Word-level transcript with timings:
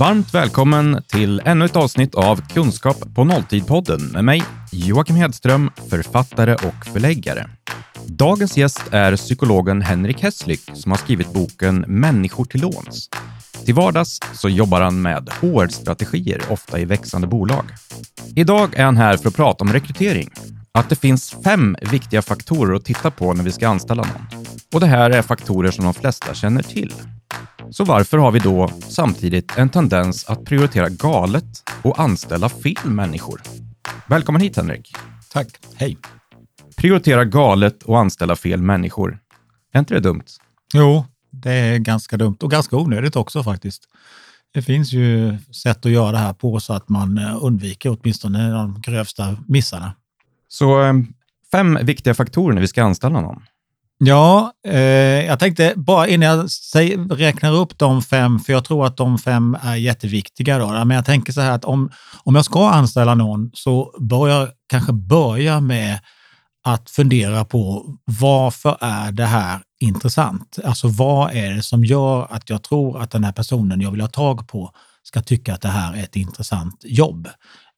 Varmt 0.00 0.34
välkommen 0.34 1.02
till 1.06 1.42
ännu 1.44 1.64
ett 1.64 1.76
avsnitt 1.76 2.14
av 2.14 2.48
Kunskap 2.48 3.14
på 3.14 3.24
nolltid-podden 3.24 4.12
med 4.12 4.24
mig, 4.24 4.42
Joakim 4.72 5.16
Hedström, 5.16 5.70
författare 5.90 6.54
och 6.54 6.86
förläggare. 6.92 7.50
Dagens 8.06 8.56
gäst 8.56 8.82
är 8.90 9.16
psykologen 9.16 9.82
Henrik 9.82 10.22
Hesslyck 10.22 10.70
som 10.74 10.90
har 10.90 10.98
skrivit 10.98 11.32
boken 11.32 11.84
Människor 11.88 12.44
till 12.44 12.60
låns. 12.60 13.08
Till 13.64 13.74
vardags 13.74 14.20
så 14.32 14.48
jobbar 14.48 14.80
han 14.80 15.02
med 15.02 15.30
HR-strategier, 15.40 16.42
ofta 16.48 16.78
i 16.78 16.84
växande 16.84 17.26
bolag. 17.26 17.64
Idag 18.36 18.74
är 18.74 18.84
han 18.84 18.96
här 18.96 19.16
för 19.16 19.28
att 19.28 19.36
prata 19.36 19.64
om 19.64 19.72
rekrytering. 19.72 20.30
Att 20.72 20.88
det 20.88 20.96
finns 20.96 21.36
fem 21.44 21.76
viktiga 21.90 22.22
faktorer 22.22 22.76
att 22.76 22.84
titta 22.84 23.10
på 23.10 23.34
när 23.34 23.44
vi 23.44 23.52
ska 23.52 23.68
anställa 23.68 24.02
någon. 24.02 24.44
Och 24.74 24.80
det 24.80 24.86
här 24.86 25.10
är 25.10 25.22
faktorer 25.22 25.70
som 25.70 25.84
de 25.84 25.94
flesta 25.94 26.34
känner 26.34 26.62
till. 26.62 26.92
Så 27.70 27.84
varför 27.84 28.18
har 28.18 28.32
vi 28.32 28.38
då 28.38 28.68
samtidigt 28.88 29.58
en 29.58 29.68
tendens 29.68 30.24
att 30.24 30.44
prioritera 30.44 30.88
galet 30.88 31.44
och 31.82 32.00
anställa 32.00 32.48
fel 32.48 32.84
människor? 32.84 33.40
Välkommen 34.06 34.42
hit 34.42 34.56
Henrik. 34.56 34.92
Tack. 35.32 35.48
Hej. 35.74 35.98
Prioritera 36.76 37.24
galet 37.24 37.82
och 37.82 37.98
anställa 37.98 38.36
fel 38.36 38.62
människor. 38.62 39.18
Är 39.72 39.78
inte 39.78 39.94
det 39.94 40.00
dumt? 40.00 40.24
Jo, 40.74 41.04
det 41.30 41.52
är 41.52 41.78
ganska 41.78 42.16
dumt 42.16 42.36
och 42.40 42.50
ganska 42.50 42.76
onödigt 42.76 43.16
också 43.16 43.42
faktiskt. 43.42 43.82
Det 44.54 44.62
finns 44.62 44.92
ju 44.92 45.38
sätt 45.62 45.86
att 45.86 45.92
göra 45.92 46.12
det 46.12 46.18
här 46.18 46.32
på 46.32 46.60
så 46.60 46.72
att 46.72 46.88
man 46.88 47.18
eh, 47.18 47.44
undviker 47.44 47.96
åtminstone 48.00 48.50
de 48.50 48.80
grövsta 48.80 49.36
missarna. 49.48 49.92
Så 50.48 50.82
eh, 50.82 50.94
fem 51.52 51.78
viktiga 51.82 52.14
faktorer 52.14 52.54
när 52.54 52.60
vi 52.60 52.68
ska 52.68 52.84
anställa 52.84 53.20
någon. 53.20 53.42
Ja, 54.04 54.52
eh, 54.66 54.78
jag 55.26 55.38
tänkte 55.38 55.72
bara 55.76 56.08
innan 56.08 56.28
jag 56.28 56.50
säger, 56.50 56.98
räknar 56.98 57.52
upp 57.52 57.78
de 57.78 58.02
fem, 58.02 58.38
för 58.38 58.52
jag 58.52 58.64
tror 58.64 58.86
att 58.86 58.96
de 58.96 59.18
fem 59.18 59.56
är 59.62 59.76
jätteviktiga. 59.76 60.58
Då, 60.58 60.66
men 60.66 60.90
jag 60.90 61.04
tänker 61.04 61.32
så 61.32 61.40
här 61.40 61.50
att 61.52 61.64
om, 61.64 61.90
om 62.24 62.34
jag 62.34 62.44
ska 62.44 62.70
anställa 62.70 63.14
någon 63.14 63.50
så 63.54 63.94
bör 63.98 64.28
jag 64.28 64.48
kanske 64.68 64.92
börja 64.92 65.60
med 65.60 66.00
att 66.64 66.90
fundera 66.90 67.44
på 67.44 67.94
varför 68.04 68.76
är 68.80 69.12
det 69.12 69.26
här 69.26 69.60
intressant? 69.80 70.58
Alltså 70.64 70.88
vad 70.88 71.34
är 71.34 71.54
det 71.54 71.62
som 71.62 71.84
gör 71.84 72.26
att 72.30 72.50
jag 72.50 72.62
tror 72.62 73.00
att 73.02 73.10
den 73.10 73.24
här 73.24 73.32
personen 73.32 73.80
jag 73.80 73.90
vill 73.90 74.00
ha 74.00 74.08
tag 74.08 74.48
på 74.48 74.70
ska 75.02 75.22
tycka 75.22 75.54
att 75.54 75.60
det 75.60 75.68
här 75.68 75.94
är 75.94 76.02
ett 76.02 76.16
intressant 76.16 76.84
jobb? 76.84 77.28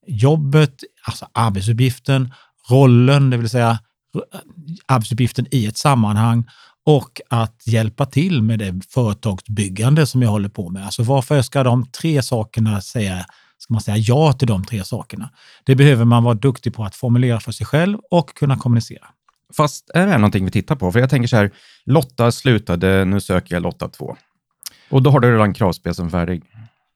Jobbet, 0.07 0.75
alltså 1.05 1.27
arbetsuppgiften, 1.33 2.35
rollen, 2.71 3.31
det 3.31 3.37
vill 3.37 3.51
säga 3.51 3.79
arbetsuppgiften 4.87 5.47
i 5.51 5.67
ett 5.67 5.77
sammanhang 5.77 6.45
och 6.85 7.21
att 7.31 7.63
hjälpa 7.67 8.07
till 8.07 8.43
med 8.43 8.59
det 8.59 8.81
företagsbyggande 8.91 10.07
som 10.07 10.23
jag 10.23 10.31
håller 10.31 10.49
på 10.49 10.69
med. 10.69 10.85
Alltså 10.85 11.03
varför 11.03 11.43
ska 11.43 11.63
de 11.63 11.87
tre 11.87 12.23
sakerna 12.23 12.81
säga, 12.81 13.27
ska 13.59 13.75
man 13.75 13.81
säga 13.81 13.97
ja 13.97 14.33
till 14.33 14.49
de 14.49 14.65
tre 14.65 14.85
sakerna? 14.85 15.31
Det 15.65 15.75
behöver 15.75 16.05
man 16.05 16.25
vara 16.25 16.35
duktig 16.35 16.75
på 16.75 16.85
att 16.85 16.97
formulera 16.97 17.41
för 17.41 17.53
sig 17.53 17.67
själv 17.67 17.99
och 18.11 18.35
kunna 18.35 18.57
kommunicera. 18.57 19.07
Fast 19.57 19.91
är 19.95 20.07
det 20.07 20.13
här 20.13 20.19
någonting 20.19 20.45
vi 20.45 20.51
tittar 20.51 20.77
på? 20.77 20.93
För 20.93 21.01
jag 21.01 21.11
tänker 21.11 21.29
så 21.29 21.37
här, 21.37 21.51
Lotta 21.85 22.33
slutade, 22.33 23.05
nu 23.05 23.21
söker 23.21 23.55
jag 23.55 23.63
Lotta 23.63 23.89
2. 23.89 24.17
Och 24.91 25.03
då 25.03 25.11
har 25.11 25.21
du 25.21 25.33
redan 25.33 25.55
kravspecen 25.55 26.11
färdig. 26.11 26.43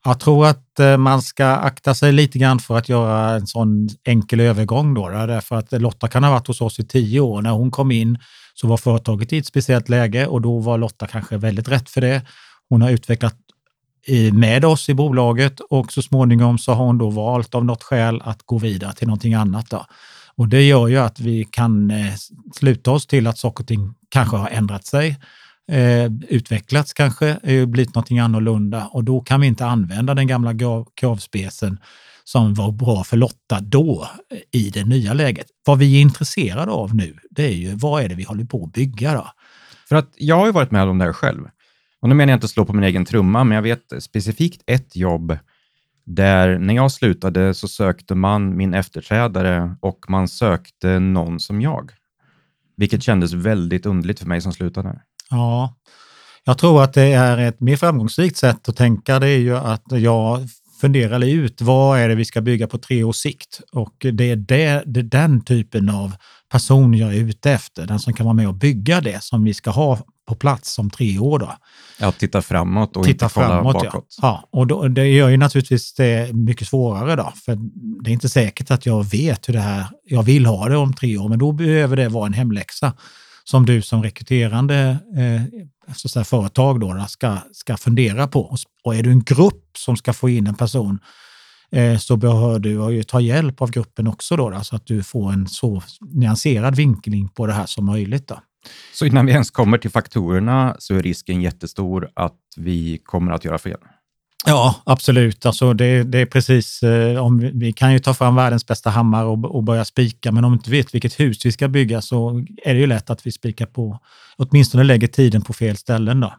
Jag 0.05 0.20
tror 0.20 0.47
att 0.47 0.80
eh, 0.80 0.97
man 0.97 1.22
ska 1.22 1.47
akta 1.47 1.94
sig 1.94 2.12
lite 2.12 2.39
grann 2.39 2.58
för 2.58 2.78
att 2.78 2.89
göra 2.89 3.30
en 3.30 3.47
sån 3.47 3.89
enkel 4.05 4.41
övergång 4.41 4.94
då, 4.94 5.08
därför 5.08 5.56
att 5.56 5.72
Lotta 5.72 6.09
kan 6.09 6.25
ha 6.25 6.31
varit 6.31 6.47
hos 6.47 6.60
oss 6.60 6.78
i 6.78 6.84
tio 6.84 7.21
år. 7.21 7.43
När 7.43 7.50
hon 7.50 7.71
kom 7.71 7.91
in 7.91 8.19
så 8.54 8.66
var 8.66 8.76
företaget 8.76 9.32
i 9.32 9.38
ett 9.38 9.47
speciellt 9.47 9.88
läge 9.88 10.26
och 10.26 10.41
då 10.41 10.59
var 10.59 10.78
Lotta 10.78 11.06
kanske 11.06 11.37
väldigt 11.37 11.69
rätt 11.69 11.91
för 11.91 12.00
det. 12.00 12.22
Hon 12.69 12.82
har 12.82 12.91
utvecklat 12.91 13.34
med 14.32 14.65
oss 14.65 14.88
i 14.88 14.94
bolaget 14.94 15.60
och 15.60 15.93
så 15.93 16.03
småningom 16.03 16.59
så 16.59 16.72
har 16.72 16.84
hon 16.84 16.98
då 16.98 17.10
valt 17.10 17.54
av 17.54 17.65
något 17.65 17.82
skäl 17.82 18.22
att 18.25 18.42
gå 18.42 18.59
vidare 18.59 18.92
till 18.92 19.06
någonting 19.06 19.34
annat. 19.34 19.71
Då. 19.71 19.87
Och 20.37 20.48
det 20.48 20.62
gör 20.62 20.88
ju 20.88 20.97
att 20.98 21.21
vi 21.21 21.44
kan 21.44 21.91
eh, 21.91 22.15
sluta 22.54 22.91
oss 22.91 23.06
till 23.06 23.26
att 23.26 23.38
saker 23.38 23.65
och 23.65 23.69
ting 23.69 23.94
kanske 24.09 24.37
har 24.37 24.48
ändrat 24.48 24.87
sig 24.87 25.19
eh, 25.72 26.12
utvecklats 26.28 26.93
kanske, 26.93 27.28
eh, 27.43 27.66
blivit 27.66 27.94
någonting 27.94 28.19
annorlunda 28.19 28.87
och 28.87 29.04
då 29.04 29.21
kan 29.21 29.41
vi 29.41 29.47
inte 29.47 29.66
använda 29.66 30.15
den 30.15 30.27
gamla 30.27 30.54
kravspecen 30.94 31.78
som 32.25 32.54
var 32.54 32.72
bra 32.72 33.04
för 33.04 33.16
Lotta 33.16 33.60
då 33.60 34.09
eh, 34.31 34.60
i 34.60 34.71
det 34.71 34.84
nya 34.84 35.12
läget. 35.12 35.47
Vad 35.66 35.78
vi 35.78 35.97
är 35.97 36.00
intresserade 36.00 36.72
av 36.72 36.94
nu, 36.94 37.16
det 37.31 37.44
är 37.44 37.54
ju 37.54 37.75
vad 37.75 38.04
är 38.04 38.09
det 38.09 38.15
vi 38.15 38.22
håller 38.22 38.44
på 38.44 38.65
att 38.65 38.72
bygga 38.72 39.15
då? 39.15 39.28
För 39.88 39.97
att 39.97 40.12
jag 40.16 40.37
har 40.37 40.47
ju 40.47 40.53
varit 40.53 40.71
med 40.71 40.88
om 40.88 40.99
det 40.99 41.04
här 41.04 41.12
själv. 41.12 41.49
Och 42.00 42.09
nu 42.09 42.15
menar 42.15 42.33
jag 42.33 42.37
inte 42.37 42.44
att 42.44 42.50
slå 42.50 42.65
på 42.65 42.72
min 42.72 42.84
egen 42.84 43.04
trumma, 43.04 43.44
men 43.44 43.54
jag 43.54 43.62
vet 43.62 43.93
specifikt 43.98 44.62
ett 44.66 44.97
jobb 44.97 45.38
där 46.06 46.59
när 46.59 46.75
jag 46.75 46.93
slutade 46.93 47.54
så 47.54 47.69
sökte 47.69 48.15
man 48.15 48.56
min 48.56 48.75
efterträdare 48.75 49.77
och 49.81 50.04
man 50.09 50.28
sökte 50.28 50.98
någon 50.98 51.41
som 51.41 51.60
jag. 51.60 51.91
Vilket 52.77 53.03
kändes 53.03 53.33
väldigt 53.33 53.87
underligt 53.87 54.19
för 54.19 54.27
mig 54.27 54.41
som 54.41 54.53
slutade. 54.53 55.00
Ja, 55.31 55.75
jag 56.44 56.59
tror 56.59 56.82
att 56.82 56.92
det 56.92 57.12
är 57.12 57.38
ett 57.38 57.60
mer 57.60 57.76
framgångsrikt 57.76 58.37
sätt 58.37 58.69
att 58.69 58.76
tänka. 58.76 59.19
Det 59.19 59.28
är 59.28 59.38
ju 59.38 59.56
att 59.56 59.84
jag 59.88 60.48
funderar 60.81 61.25
ut 61.25 61.60
vad 61.60 61.98
är 61.98 62.09
det 62.09 62.14
vi 62.14 62.25
ska 62.25 62.41
bygga 62.41 62.66
på 62.66 62.78
tre 62.78 63.04
års 63.04 63.16
sikt 63.16 63.60
och 63.72 63.94
det 63.98 64.31
är, 64.31 64.36
det, 64.36 64.82
det 64.86 65.00
är 65.00 65.04
den 65.04 65.44
typen 65.44 65.88
av 65.88 66.12
person 66.53 66.94
jag 66.94 67.15
är 67.15 67.19
ute 67.19 67.50
efter. 67.50 67.86
Den 67.86 67.98
som 67.98 68.12
kan 68.12 68.26
vara 68.26 68.34
med 68.34 68.48
och 68.48 68.54
bygga 68.54 69.00
det 69.00 69.22
som 69.22 69.44
vi 69.44 69.54
ska 69.54 69.70
ha 69.70 69.98
på 70.28 70.34
plats 70.34 70.78
om 70.78 70.91
tre 70.91 71.19
år. 71.19 71.38
Då. 71.38 71.53
Ja, 72.00 72.12
titta 72.12 72.42
framåt 72.42 72.97
och 72.97 73.04
titta 73.04 73.25
inte 73.25 73.34
kolla 73.34 73.48
framåt, 73.48 73.72
bakåt. 73.72 73.92
Ja, 73.92 74.44
ja 74.53 74.59
och 74.59 74.66
då, 74.66 74.88
det 74.88 75.06
gör 75.06 75.28
ju 75.28 75.36
naturligtvis 75.36 75.94
det 75.94 76.32
mycket 76.32 76.69
svårare 76.69 77.16
då, 77.16 77.32
för 77.44 77.59
det 78.03 78.10
är 78.10 78.12
inte 78.12 78.28
säkert 78.28 78.70
att 78.70 78.86
jag 78.86 79.04
vet 79.04 79.48
hur 79.48 79.53
det 79.53 79.60
här, 79.60 79.86
jag 80.04 80.22
vill 80.22 80.47
ha 80.47 80.69
det 80.69 80.76
om 80.76 80.94
tre 80.94 81.19
år, 81.19 81.28
men 81.28 81.38
då 81.38 81.53
behöver 81.53 81.97
det 81.97 82.09
vara 82.09 82.26
en 82.26 82.32
hemläxa 82.32 82.92
som 83.51 83.67
du 83.67 83.83
som 83.83 84.03
rekryterande 84.03 84.99
eh, 85.17 85.43
alltså 85.89 86.09
så 86.09 86.12
säga, 86.12 86.25
företag 86.25 86.81
då, 86.81 87.07
ska, 87.09 87.39
ska 87.53 87.77
fundera 87.77 88.29
på. 88.29 88.57
Och 88.84 88.95
är 88.95 89.03
du 89.03 89.11
en 89.11 89.25
grupp 89.25 89.65
som 89.79 89.97
ska 89.97 90.12
få 90.12 90.29
in 90.29 90.47
en 90.47 90.55
person 90.55 90.99
eh, 91.73 91.99
så 91.99 92.17
behöver 92.17 92.59
du 92.59 92.71
ju 92.71 93.03
ta 93.03 93.21
hjälp 93.21 93.62
av 93.62 93.71
gruppen 93.71 94.07
också 94.07 94.37
då, 94.37 94.51
då, 94.51 94.61
så 94.61 94.77
att 94.77 94.87
du 94.87 95.03
får 95.03 95.33
en 95.33 95.49
så 95.49 95.83
nyanserad 96.01 96.77
vinkling 96.77 97.29
på 97.29 97.47
det 97.47 97.53
här 97.53 97.67
som 97.67 97.87
möjligt. 97.87 98.29
Då. 98.29 98.41
Så 98.95 99.07
innan 99.07 99.27
vi 99.27 99.33
ens 99.33 99.51
kommer 99.51 99.78
till 99.78 99.91
faktorerna 99.91 100.77
så 100.78 100.95
är 100.95 101.03
risken 101.03 101.43
jättestor 101.43 102.09
att 102.15 102.41
vi 102.57 102.99
kommer 103.05 103.33
att 103.33 103.45
göra 103.45 103.59
fel? 103.59 103.78
Ja, 104.49 104.75
absolut. 104.84 105.47
Alltså 105.47 105.73
det, 105.73 106.03
det 106.03 106.19
är 106.19 106.27
precis, 106.27 106.83
eh, 106.83 107.25
om 107.25 107.39
vi, 107.39 107.51
vi, 107.55 107.73
kan 107.73 107.93
ju 107.93 107.99
ta 107.99 108.15
fram 108.15 108.37
världens 108.37 108.67
bästa 108.67 108.91
hammare 108.91 109.25
och, 109.25 109.45
och 109.45 109.62
börja 109.62 109.84
spika, 109.84 110.33
men 110.33 110.45
om 110.45 110.53
vi 110.53 110.57
inte 110.57 110.71
vet 110.71 110.95
vilket 110.95 111.21
hus 111.21 111.47
vi 111.47 111.53
ska 111.53 111.69
bygga 111.69 112.03
så 112.03 112.45
är 112.65 112.75
det 112.75 112.81
ju 112.81 112.87
lätt 112.87 113.11
att 113.11 113.27
vi 113.27 113.33
spikar 113.33 113.67
på, 113.67 113.99
åtminstone 114.37 114.84
lägger 114.84 115.07
tiden 115.07 115.43
på 115.43 115.53
fel 115.53 115.77
ställen. 115.77 116.21
Då. 116.21 116.34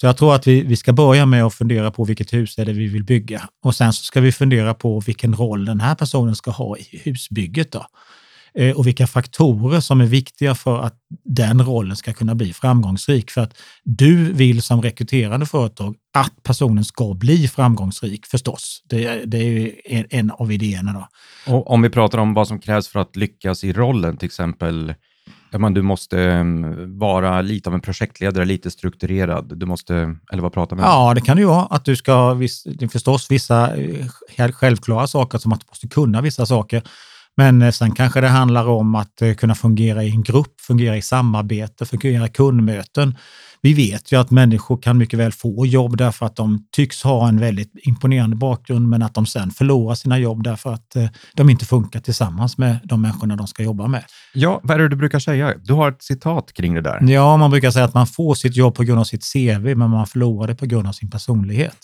Så 0.00 0.06
jag 0.06 0.16
tror 0.16 0.34
att 0.34 0.46
vi, 0.46 0.62
vi 0.62 0.76
ska 0.76 0.92
börja 0.92 1.26
med 1.26 1.44
att 1.44 1.54
fundera 1.54 1.90
på 1.90 2.04
vilket 2.04 2.32
hus 2.32 2.58
är 2.58 2.64
det 2.64 2.72
vi 2.72 2.86
vill 2.86 3.04
bygga 3.04 3.48
och 3.64 3.74
sen 3.74 3.92
så 3.92 4.04
ska 4.04 4.20
vi 4.20 4.32
fundera 4.32 4.74
på 4.74 5.00
vilken 5.00 5.34
roll 5.34 5.64
den 5.64 5.80
här 5.80 5.94
personen 5.94 6.36
ska 6.36 6.50
ha 6.50 6.76
i 6.76 7.00
husbygget. 7.04 7.72
Då. 7.72 7.86
Eh, 8.54 8.76
och 8.76 8.86
vilka 8.86 9.06
faktorer 9.06 9.80
som 9.80 10.00
är 10.00 10.06
viktiga 10.06 10.54
för 10.54 10.78
att 10.78 10.94
den 11.24 11.64
rollen 11.64 11.96
ska 11.96 12.12
kunna 12.12 12.34
bli 12.34 12.52
framgångsrik. 12.52 13.30
För 13.30 13.40
att 13.40 13.58
du 13.84 14.32
vill 14.32 14.62
som 14.62 14.82
rekryterande 14.82 15.46
företag 15.46 15.96
att 16.14 16.42
personen 16.42 16.84
ska 16.84 17.14
bli 17.14 17.48
framgångsrik 17.48 18.26
förstås. 18.26 18.82
Det, 18.84 19.24
det 19.24 19.72
är 19.84 20.06
en 20.10 20.30
av 20.30 20.52
idéerna. 20.52 20.92
Då. 20.92 21.08
Och 21.54 21.70
om 21.70 21.82
vi 21.82 21.90
pratar 21.90 22.18
om 22.18 22.34
vad 22.34 22.48
som 22.48 22.58
krävs 22.58 22.88
för 22.88 23.00
att 23.00 23.16
lyckas 23.16 23.64
i 23.64 23.72
rollen, 23.72 24.16
till 24.16 24.26
exempel 24.26 24.94
du 25.52 25.82
måste 25.82 26.20
mm, 26.20 26.98
vara 26.98 27.42
lite 27.42 27.68
av 27.68 27.74
en 27.74 27.80
projektledare, 27.80 28.44
lite 28.44 28.70
strukturerad. 28.70 29.58
Du 29.58 29.66
måste, 29.66 29.94
eller 30.32 30.42
vad 30.42 30.52
pratar 30.52 30.76
vi 30.76 30.82
om? 30.82 30.88
Ja, 30.88 31.14
det 31.14 31.20
kan 31.20 31.36
det 31.36 31.40
ju 31.40 31.46
vara. 31.46 31.66
Att 31.66 31.84
du 31.84 31.96
ska, 31.96 32.38
förstås 32.92 33.30
vissa 33.30 33.76
eh, 33.76 34.52
självklara 34.52 35.06
saker 35.06 35.38
som 35.38 35.52
att 35.52 35.60
du 35.60 35.66
måste 35.70 35.88
kunna 35.88 36.20
vissa 36.20 36.46
saker. 36.46 36.82
Men 37.40 37.62
eh, 37.62 37.70
sen 37.70 37.92
kanske 37.92 38.20
det 38.20 38.28
handlar 38.28 38.68
om 38.68 38.94
att 38.94 39.22
eh, 39.22 39.34
kunna 39.34 39.54
fungera 39.54 40.04
i 40.04 40.10
en 40.10 40.22
grupp, 40.22 40.60
fungera 40.60 40.96
i 40.96 41.02
samarbete, 41.02 41.86
fungera 41.86 42.26
i 42.26 42.28
kundmöten. 42.28 43.14
Vi 43.62 43.74
vet 43.74 44.12
ju 44.12 44.20
att 44.20 44.30
människor 44.30 44.82
kan 44.82 44.98
mycket 44.98 45.18
väl 45.18 45.32
få 45.32 45.66
jobb 45.66 45.96
därför 45.96 46.26
att 46.26 46.36
de 46.36 46.66
tycks 46.72 47.02
ha 47.02 47.28
en 47.28 47.40
väldigt 47.40 47.72
imponerande 47.74 48.36
bakgrund, 48.36 48.88
men 48.88 49.02
att 49.02 49.14
de 49.14 49.26
sen 49.26 49.50
förlorar 49.50 49.94
sina 49.94 50.18
jobb 50.18 50.42
därför 50.42 50.72
att 50.72 50.96
eh, 50.96 51.06
de 51.34 51.50
inte 51.50 51.64
funkar 51.64 52.00
tillsammans 52.00 52.58
med 52.58 52.78
de 52.84 53.02
människorna 53.02 53.36
de 53.36 53.46
ska 53.46 53.62
jobba 53.62 53.86
med. 53.86 54.04
Ja, 54.34 54.60
vad 54.62 54.74
är 54.74 54.78
det 54.78 54.88
du 54.88 54.96
brukar 54.96 55.18
säga? 55.18 55.54
Du 55.64 55.72
har 55.72 55.88
ett 55.88 56.02
citat 56.02 56.52
kring 56.52 56.74
det 56.74 56.80
där. 56.80 57.10
Ja, 57.10 57.36
man 57.36 57.50
brukar 57.50 57.70
säga 57.70 57.84
att 57.84 57.94
man 57.94 58.06
får 58.06 58.34
sitt 58.34 58.56
jobb 58.56 58.74
på 58.74 58.82
grund 58.82 59.00
av 59.00 59.04
sitt 59.04 59.32
CV, 59.32 59.74
men 59.74 59.90
man 59.90 60.06
förlorar 60.06 60.46
det 60.46 60.54
på 60.54 60.66
grund 60.66 60.88
av 60.88 60.92
sin 60.92 61.10
personlighet. 61.10 61.78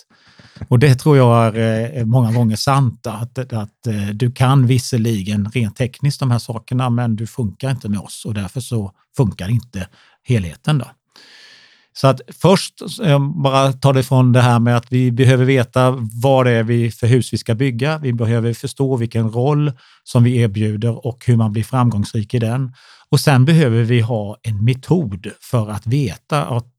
Och 0.69 0.79
det 0.79 0.95
tror 0.95 1.17
jag 1.17 1.57
är 1.57 1.99
eh, 1.99 2.05
många 2.05 2.33
gånger 2.33 2.57
sant, 2.57 3.07
att, 3.07 3.53
att 3.53 3.87
eh, 3.87 4.09
du 4.15 4.33
kan 4.33 4.67
visserligen 4.67 5.51
rent 5.51 5.77
tekniskt 5.77 6.21
de 6.21 6.31
här 6.31 6.39
sakerna, 6.39 6.91
men 6.91 7.17
du 7.17 7.27
funkar 7.27 7.71
inte 7.71 7.89
med 7.89 8.01
oss 8.01 8.25
och 8.25 8.35
därför 8.35 8.61
så 8.61 8.93
funkar 9.17 9.49
inte 9.49 9.89
helheten. 10.25 10.79
Då. 10.79 10.87
Så 11.93 12.07
att 12.07 12.21
först 12.41 12.75
eh, 13.05 13.19
bara 13.43 13.73
ta 13.73 13.93
det 13.93 14.03
från 14.03 14.33
det 14.33 14.41
här 14.41 14.59
med 14.59 14.77
att 14.77 14.93
vi 14.93 15.13
behöver 15.13 15.45
veta 15.45 15.91
vad 16.23 16.47
det 16.47 16.53
är 16.53 16.63
vi 16.63 16.91
för 16.91 17.07
hus 17.07 17.33
vi 17.33 17.39
ska 17.39 17.55
bygga. 17.55 17.99
Vi 17.99 18.13
behöver 18.13 18.55
förstå 18.55 18.97
vilken 18.97 19.31
roll 19.31 19.73
som 20.05 20.25
vi 20.25 20.37
erbjuder 20.37 21.07
och 21.07 21.25
hur 21.27 21.37
man 21.37 21.53
blir 21.53 21.65
framgångsrik 21.65 22.35
i 22.35 22.39
den. 22.39 22.73
Och 23.09 23.21
sen 23.21 23.45
behöver 23.45 23.83
vi 23.83 24.01
ha 24.01 24.37
en 24.43 24.65
metod 24.65 25.31
för 25.41 25.71
att 25.71 25.87
veta 25.87 26.45
att 26.45 26.73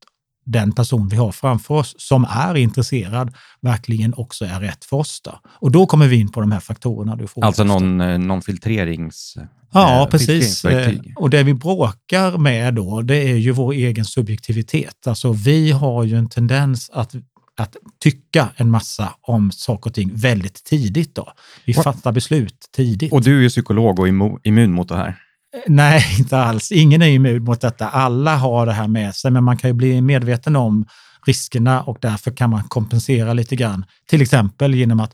den 0.47 0.71
person 0.71 1.07
vi 1.07 1.17
har 1.17 1.31
framför 1.31 1.73
oss 1.73 1.95
som 1.97 2.25
är 2.29 2.55
intresserad 2.55 3.33
verkligen 3.61 4.13
också 4.13 4.45
är 4.45 4.59
rätt 4.59 4.85
för 4.85 4.97
oss. 4.97 5.21
Då. 5.21 5.39
Och 5.45 5.71
då 5.71 5.85
kommer 5.85 6.07
vi 6.07 6.15
in 6.15 6.31
på 6.31 6.39
de 6.41 6.51
här 6.51 6.59
faktorerna 6.59 7.15
du 7.15 7.27
frågar. 7.27 7.47
Alltså 7.47 7.63
någon, 7.63 8.01
eh, 8.01 8.17
någon 8.17 8.41
filtrerings... 8.41 9.38
Ja, 9.71 10.01
eh, 10.01 10.09
precis. 10.09 10.65
Eh, 10.65 10.94
och 11.15 11.29
det 11.29 11.44
vi 11.44 11.53
bråkar 11.53 12.38
med 12.38 12.73
då, 12.73 13.01
det 13.01 13.15
är 13.15 13.35
ju 13.35 13.51
vår 13.51 13.73
egen 13.73 14.05
subjektivitet. 14.05 15.07
Alltså 15.07 15.31
vi 15.31 15.71
har 15.71 16.03
ju 16.03 16.17
en 16.17 16.29
tendens 16.29 16.89
att 16.94 17.15
att 17.59 17.75
tycka 17.99 18.49
en 18.55 18.69
massa 18.69 19.13
om 19.21 19.51
saker 19.51 19.89
och 19.89 19.94
ting 19.94 20.11
väldigt 20.13 20.63
tidigt. 20.63 21.15
Då. 21.15 21.33
Vi 21.65 21.73
fattar 21.73 22.11
beslut 22.11 22.69
tidigt. 22.75 23.13
Och 23.13 23.23
du 23.23 23.38
är 23.38 23.41
ju 23.41 23.49
psykolog 23.49 23.99
och 23.99 24.07
immun 24.44 24.71
mot 24.71 24.89
det 24.89 24.95
här. 24.95 25.15
Nej, 25.68 26.04
inte 26.19 26.38
alls. 26.38 26.71
Ingen 26.71 27.01
är 27.01 27.07
immun 27.07 27.44
mot 27.44 27.62
detta. 27.62 27.89
Alla 27.89 28.36
har 28.36 28.65
det 28.65 28.74
här 28.74 28.88
med 28.88 29.15
sig, 29.15 29.31
men 29.31 29.44
man 29.44 29.57
kan 29.57 29.69
ju 29.69 29.74
bli 29.74 30.01
medveten 30.01 30.56
om 30.56 30.86
riskerna 31.25 31.81
och 31.81 31.98
därför 32.01 32.31
kan 32.31 32.50
man 32.50 32.63
kompensera 32.63 33.33
lite 33.33 33.56
grann. 33.56 33.86
Till 34.09 34.21
exempel 34.21 34.75
genom 34.75 35.00
att 35.00 35.13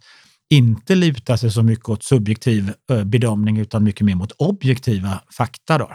inte 0.49 0.95
luta 0.95 1.37
sig 1.37 1.51
så 1.51 1.63
mycket 1.63 1.89
åt 1.89 2.03
subjektiv 2.03 2.73
eh, 2.91 3.03
bedömning 3.03 3.57
utan 3.57 3.83
mycket 3.83 4.05
mer 4.05 4.15
mot 4.15 4.31
objektiva 4.31 5.19
fakta. 5.37 5.77
Då. 5.77 5.91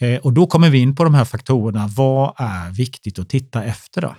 Eh, 0.00 0.18
och 0.18 0.32
då 0.32 0.46
kommer 0.46 0.70
vi 0.70 0.78
in 0.78 0.96
på 0.96 1.04
de 1.04 1.14
här 1.14 1.24
faktorerna. 1.24 1.90
Vad 1.96 2.34
är 2.38 2.70
viktigt 2.70 3.18
att 3.18 3.28
titta 3.28 3.64
efter? 3.64 4.00
då? 4.00 4.14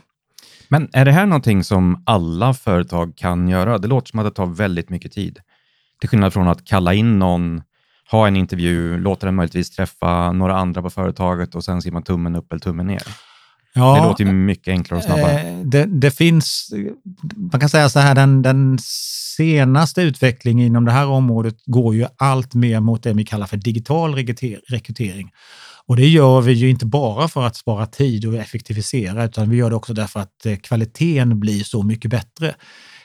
Men 0.69 0.89
är 0.93 1.05
det 1.05 1.11
här 1.11 1.25
någonting 1.25 1.63
som 1.63 2.03
alla 2.05 2.53
företag 2.53 3.17
kan 3.17 3.47
göra? 3.47 3.77
Det 3.77 3.87
låter 3.87 4.09
som 4.09 4.19
att 4.19 4.25
det 4.25 4.31
tar 4.31 4.45
väldigt 4.45 4.89
mycket 4.89 5.11
tid. 5.11 5.39
Till 5.99 6.09
skillnad 6.09 6.33
från 6.33 6.47
att 6.47 6.65
kalla 6.65 6.93
in 6.93 7.19
någon 7.19 7.61
ha 8.11 8.27
en 8.27 8.35
intervju, 8.35 8.97
låta 8.97 9.25
den 9.25 9.35
möjligtvis 9.35 9.69
träffa 9.69 10.31
några 10.31 10.57
andra 10.57 10.81
på 10.81 10.89
företaget 10.89 11.55
och 11.55 11.63
sen 11.63 11.81
ser 11.81 11.91
man 11.91 12.03
tummen 12.03 12.35
upp 12.35 12.51
eller 12.51 12.59
tummen 12.59 12.87
ner. 12.87 13.03
Ja, 13.73 13.95
det 13.95 14.07
låter 14.07 14.23
ju 14.23 14.31
mycket 14.31 14.71
enklare 14.71 14.97
och 14.97 15.03
snabbare. 15.03 15.41
Eh, 15.41 15.59
det, 15.59 15.85
det, 15.85 16.11
finns, 16.11 16.73
man 17.51 17.59
kan 17.59 17.69
säga 17.69 17.89
så 17.89 17.99
här, 17.99 18.15
den, 18.15 18.41
den 18.41 18.77
senaste 19.37 20.01
utvecklingen 20.01 20.65
inom 20.67 20.85
det 20.85 20.91
här 20.91 21.07
området 21.07 21.55
går 21.65 21.95
ju 21.95 22.05
allt 22.17 22.53
mer 22.53 22.79
mot 22.79 23.03
det 23.03 23.13
vi 23.13 23.25
kallar 23.25 23.47
för 23.47 23.57
digital 23.57 24.15
rekrytering. 24.67 25.31
Och 25.87 25.95
det 25.95 26.07
gör 26.07 26.41
vi 26.41 26.53
ju 26.53 26.69
inte 26.69 26.85
bara 26.85 27.27
för 27.27 27.43
att 27.43 27.55
spara 27.55 27.85
tid 27.85 28.25
och 28.25 28.35
effektivisera, 28.35 29.25
utan 29.25 29.49
vi 29.49 29.57
gör 29.57 29.69
det 29.69 29.75
också 29.75 29.93
därför 29.93 30.19
att 30.19 30.45
eh, 30.45 30.55
kvaliteten 30.55 31.39
blir 31.39 31.63
så 31.63 31.83
mycket 31.83 32.11
bättre. 32.11 32.55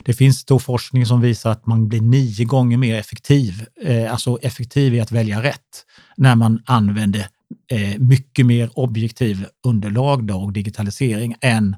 Det 0.05 0.13
finns 0.13 0.45
då 0.45 0.59
forskning 0.59 1.07
som 1.07 1.21
visar 1.21 1.51
att 1.51 1.67
man 1.67 1.89
blir 1.89 2.01
nio 2.01 2.45
gånger 2.45 2.77
mer 2.77 2.95
effektiv, 2.95 3.67
eh, 3.85 4.13
alltså 4.13 4.39
effektiv 4.43 4.95
i 4.95 5.01
att 5.01 5.13
välja 5.13 5.43
rätt, 5.43 5.87
när 6.17 6.35
man 6.35 6.63
använder 6.67 7.27
eh, 7.71 7.99
mycket 7.99 8.47
mer 8.47 8.71
objektiv 8.79 9.47
underlag 9.65 10.27
då, 10.27 10.37
och 10.37 10.53
digitalisering 10.53 11.35
än 11.41 11.77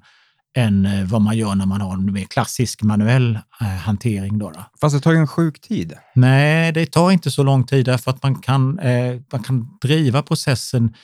än 0.55 0.87
eh, 0.87 1.05
vad 1.05 1.21
man 1.21 1.37
gör 1.37 1.55
när 1.55 1.67
man 1.67 1.81
har 1.81 1.93
en 1.93 2.13
mer 2.13 2.25
klassisk 2.25 2.83
manuell 2.83 3.39
eh, 3.61 3.67
hantering. 3.67 4.39
Då, 4.39 4.51
då. 4.51 4.65
Fast 4.81 4.97
det 4.97 5.01
tar 5.01 5.13
ju 5.13 5.19
en 5.19 5.27
sjuk 5.27 5.61
tid. 5.61 5.93
Nej, 6.15 6.73
det 6.73 6.87
tar 6.87 7.11
inte 7.11 7.31
så 7.31 7.43
lång 7.43 7.67
tid 7.67 7.87
därför 7.87 8.11
att 8.11 8.23
man 8.23 8.35
kan, 8.35 8.79
eh, 8.79 9.21
man 9.33 9.43
kan 9.43 9.69
driva 9.83 10.23
processen 10.23 10.95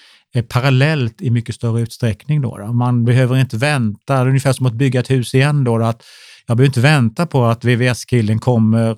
parallellt 0.48 1.22
i 1.22 1.30
mycket 1.30 1.54
större 1.54 1.80
utsträckning. 1.80 2.40
Då, 2.42 2.56
då. 2.58 2.72
Man 2.72 3.04
behöver 3.04 3.36
inte 3.36 3.56
vänta, 3.56 4.24
ungefär 4.24 4.52
som 4.52 4.66
att 4.66 4.72
bygga 4.72 5.00
ett 5.00 5.10
hus 5.10 5.34
igen. 5.34 5.64
Då, 5.64 5.78
då 5.78 5.84
att 5.84 6.02
jag 6.46 6.56
behöver 6.56 6.68
inte 6.68 6.80
vänta 6.80 7.26
på 7.26 7.44
att 7.44 7.64
VVS-killen 7.64 8.38
kommer 8.38 8.96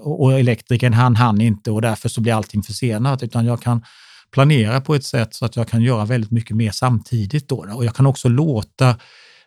och 0.00 0.32
elektrikern 0.32 0.92
han 0.92 1.16
hann 1.16 1.40
inte 1.40 1.70
och 1.70 1.82
därför 1.82 2.08
så 2.08 2.20
blir 2.20 2.32
allting 2.32 2.62
försenat, 2.62 3.22
utan 3.22 3.46
jag 3.46 3.62
kan 3.62 3.84
planera 4.32 4.80
på 4.80 4.94
ett 4.94 5.04
sätt 5.04 5.34
så 5.34 5.44
att 5.44 5.56
jag 5.56 5.68
kan 5.68 5.82
göra 5.82 6.04
väldigt 6.04 6.30
mycket 6.30 6.56
mer 6.56 6.70
samtidigt. 6.70 7.48
Då, 7.48 7.66
och 7.74 7.84
jag 7.84 7.94
kan 7.94 8.06
också 8.06 8.28
låta 8.28 8.96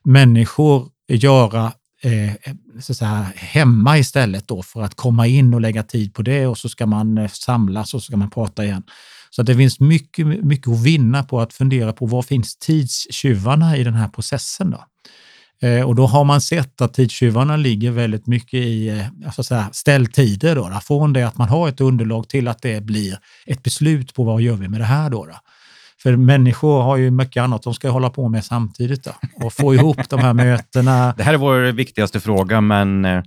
människor 0.03 0.89
göra 1.07 1.71
eh, 2.03 2.53
så 2.79 2.91
att 2.91 2.97
säga, 2.97 3.31
hemma 3.35 3.97
istället 3.97 4.47
då 4.47 4.63
för 4.63 4.81
att 4.81 4.95
komma 4.95 5.27
in 5.27 5.53
och 5.53 5.61
lägga 5.61 5.83
tid 5.83 6.13
på 6.13 6.21
det 6.21 6.47
och 6.47 6.57
så 6.57 6.69
ska 6.69 6.85
man 6.85 7.17
eh, 7.17 7.29
samlas 7.29 7.93
och 7.93 8.01
så 8.01 8.05
ska 8.05 8.17
man 8.17 8.29
prata 8.29 8.65
igen. 8.65 8.83
Så 9.29 9.43
det 9.43 9.55
finns 9.55 9.79
mycket, 9.79 10.27
mycket 10.27 10.67
att 10.67 10.83
vinna 10.83 11.23
på 11.23 11.41
att 11.41 11.53
fundera 11.53 11.93
på 11.93 12.05
var 12.05 12.21
finns 12.21 12.57
tidstjuvarna 12.57 13.77
i 13.77 13.83
den 13.83 13.93
här 13.93 14.07
processen. 14.07 14.71
Då? 14.71 14.83
Eh, 15.67 15.81
och 15.81 15.95
då 15.95 16.05
har 16.05 16.23
man 16.23 16.41
sett 16.41 16.81
att 16.81 16.93
tidstjuvarna 16.93 17.57
ligger 17.57 17.91
väldigt 17.91 18.27
mycket 18.27 18.53
i 18.53 18.89
eh, 18.89 19.31
så 19.31 19.41
att 19.41 19.47
säga, 19.47 19.69
ställtider. 19.71 20.55
Då, 20.55 20.79
från 20.83 21.13
det 21.13 21.23
att 21.23 21.37
man 21.37 21.49
har 21.49 21.69
ett 21.69 21.81
underlag 21.81 22.29
till 22.29 22.47
att 22.47 22.61
det 22.61 22.81
blir 22.83 23.17
ett 23.45 23.63
beslut 23.63 24.13
på 24.13 24.23
vad 24.23 24.41
gör 24.41 24.55
vi 24.55 24.67
med 24.67 24.81
det 24.81 24.85
här. 24.85 25.09
Då, 25.09 25.25
då. 25.25 25.35
För 26.03 26.15
människor 26.15 26.81
har 26.81 26.97
ju 26.97 27.11
mycket 27.11 27.43
annat 27.43 27.63
de 27.63 27.73
ska 27.73 27.89
hålla 27.89 28.09
på 28.09 28.29
med 28.29 28.45
samtidigt 28.45 29.03
då, 29.03 29.11
och 29.45 29.53
få 29.53 29.75
ihop 29.75 30.09
de 30.09 30.19
här 30.19 30.33
mötena. 30.33 31.13
Det 31.17 31.23
här 31.23 31.33
är 31.33 31.37
vår 31.37 31.71
viktigaste 31.71 32.19
fråga, 32.19 32.61
men 32.61 33.05
eh, 33.05 33.21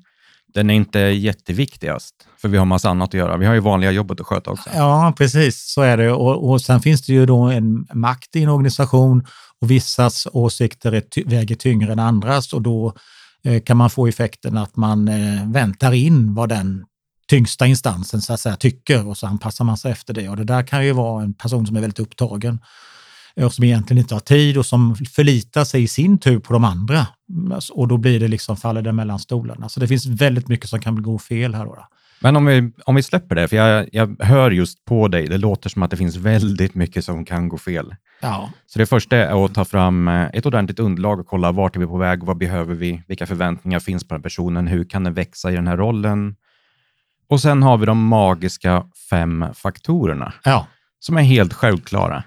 den 0.55 0.71
är 0.71 0.75
inte 0.75 0.99
jätteviktigast, 0.99 2.15
för 2.41 2.49
vi 2.49 2.59
har 2.59 2.65
massa 2.65 2.91
annat 2.91 3.09
att 3.09 3.15
göra. 3.15 3.37
Vi 3.37 3.47
har 3.47 3.55
ju 3.55 3.61
vanliga 3.61 3.91
jobbet 3.91 4.21
att 4.21 4.27
sköta 4.27 4.51
också. 4.51 4.71
Ja, 4.75 5.15
precis 5.19 5.73
så 5.73 5.83
är 5.83 5.97
det. 5.97 6.13
Och, 6.13 6.51
och 6.51 6.61
sen 6.61 6.81
finns 6.81 7.07
det 7.07 7.13
ju 7.13 7.27
då 7.27 7.43
en 7.43 7.87
makt 7.93 8.37
i 8.37 8.43
en 8.43 8.49
organisation 8.49 9.25
och 9.61 9.71
vissas 9.71 10.27
åsikter 10.33 11.01
ty 11.01 11.25
väger 11.25 11.55
tyngre 11.57 11.93
än 11.93 11.99
andras 11.99 12.53
och 12.53 12.63
då 12.63 12.95
eh, 13.45 13.63
kan 13.63 13.77
man 13.77 13.91
få 13.91 14.07
effekten 14.07 14.59
att 14.59 14.77
man 14.77 15.09
eh, 15.09 15.51
väntar 15.51 15.93
in 15.93 16.35
vad 16.35 16.49
den 16.49 16.85
tyngsta 17.33 17.67
instansen 17.67 18.23
så 18.23 18.33
att 18.33 18.41
säga, 18.41 18.57
tycker 18.57 19.07
och 19.07 19.17
så 19.17 19.27
anpassar 19.27 19.65
man 19.65 19.77
sig 19.77 19.93
efter 19.93 20.15
det. 20.15 20.29
Och 20.29 20.37
det 20.37 20.45
där 20.45 20.63
kan 20.63 20.87
ju 20.87 20.93
vara 20.93 21.23
en 21.23 21.35
person 21.35 21.67
som 21.67 21.77
är 21.77 21.81
väldigt 21.81 21.99
upptagen 21.99 22.59
och 23.37 23.53
som 23.53 23.65
egentligen 23.65 24.03
inte 24.03 24.15
har 24.15 24.21
tid 24.21 24.59
och 24.59 24.67
som 24.67 24.97
förlitar 24.97 25.65
sig 25.65 25.83
i 25.83 25.89
sin 25.89 26.19
tur 26.19 26.39
på 26.39 26.53
de 26.53 26.65
andra. 26.65 27.07
Och 27.73 27.89
då 27.89 27.97
blir 27.97 28.21
det 28.21 28.29
liksom, 28.29 28.57
faller 28.57 28.83
det 28.83 28.93
mellan 28.93 29.19
stolarna. 29.19 29.69
Så 29.69 29.81
det 29.81 29.89
finns 29.89 30.07
väldigt 30.07 30.49
mycket 30.49 30.69
som 30.69 30.81
kan 30.81 31.03
gå 31.03 31.19
fel 31.19 31.55
här. 31.55 31.65
Då. 31.65 31.87
Men 32.21 32.37
om 32.37 32.47
vi, 32.47 32.73
om 32.85 32.95
vi 32.95 33.03
släpper 33.03 33.35
det, 33.35 33.49
för 33.49 33.57
jag, 33.57 33.89
jag 33.93 34.17
hör 34.21 34.51
just 34.51 34.85
på 34.85 35.09
dig, 35.09 35.27
det 35.27 35.39
låter 35.39 35.69
som 35.69 35.83
att 35.83 35.91
det 35.91 35.97
finns 35.97 36.17
väldigt 36.17 36.75
mycket 36.75 37.05
som 37.05 37.25
kan 37.25 37.49
gå 37.49 37.59
fel. 37.59 37.95
Ja. 38.21 38.51
Så 38.67 38.79
det 38.79 38.87
första 38.87 39.17
är 39.17 39.45
att 39.45 39.55
ta 39.55 39.65
fram 39.65 40.09
eh, 40.09 40.29
ett 40.33 40.47
ordentligt 40.47 40.79
underlag 40.79 41.21
och 41.21 41.27
kolla 41.27 41.53
vart 41.53 41.77
är 41.77 41.81
vi 41.81 41.87
på 41.87 41.97
väg, 41.97 42.23
vad 42.25 42.37
behöver 42.37 42.75
vi, 42.75 43.03
vilka 43.09 43.27
förväntningar 43.27 43.81
finns 43.81 44.09
på 44.09 44.15
den 44.15 44.23
personen, 44.23 44.67
hur 44.67 44.85
kan 44.85 45.05
den 45.05 45.15
växa 45.15 45.53
i 45.53 45.55
den 45.55 45.67
här 45.67 45.77
rollen? 45.77 46.37
Och 47.33 47.41
sen 47.41 47.63
har 47.63 47.79
vi 47.79 47.87
de 47.87 48.07
magiska 48.07 48.85
fem 49.11 49.45
faktorerna 49.55 50.33
ja. 50.45 50.67
som 51.01 51.17
är 51.17 51.23
helt 51.23 51.55
självklara. 51.55 52.25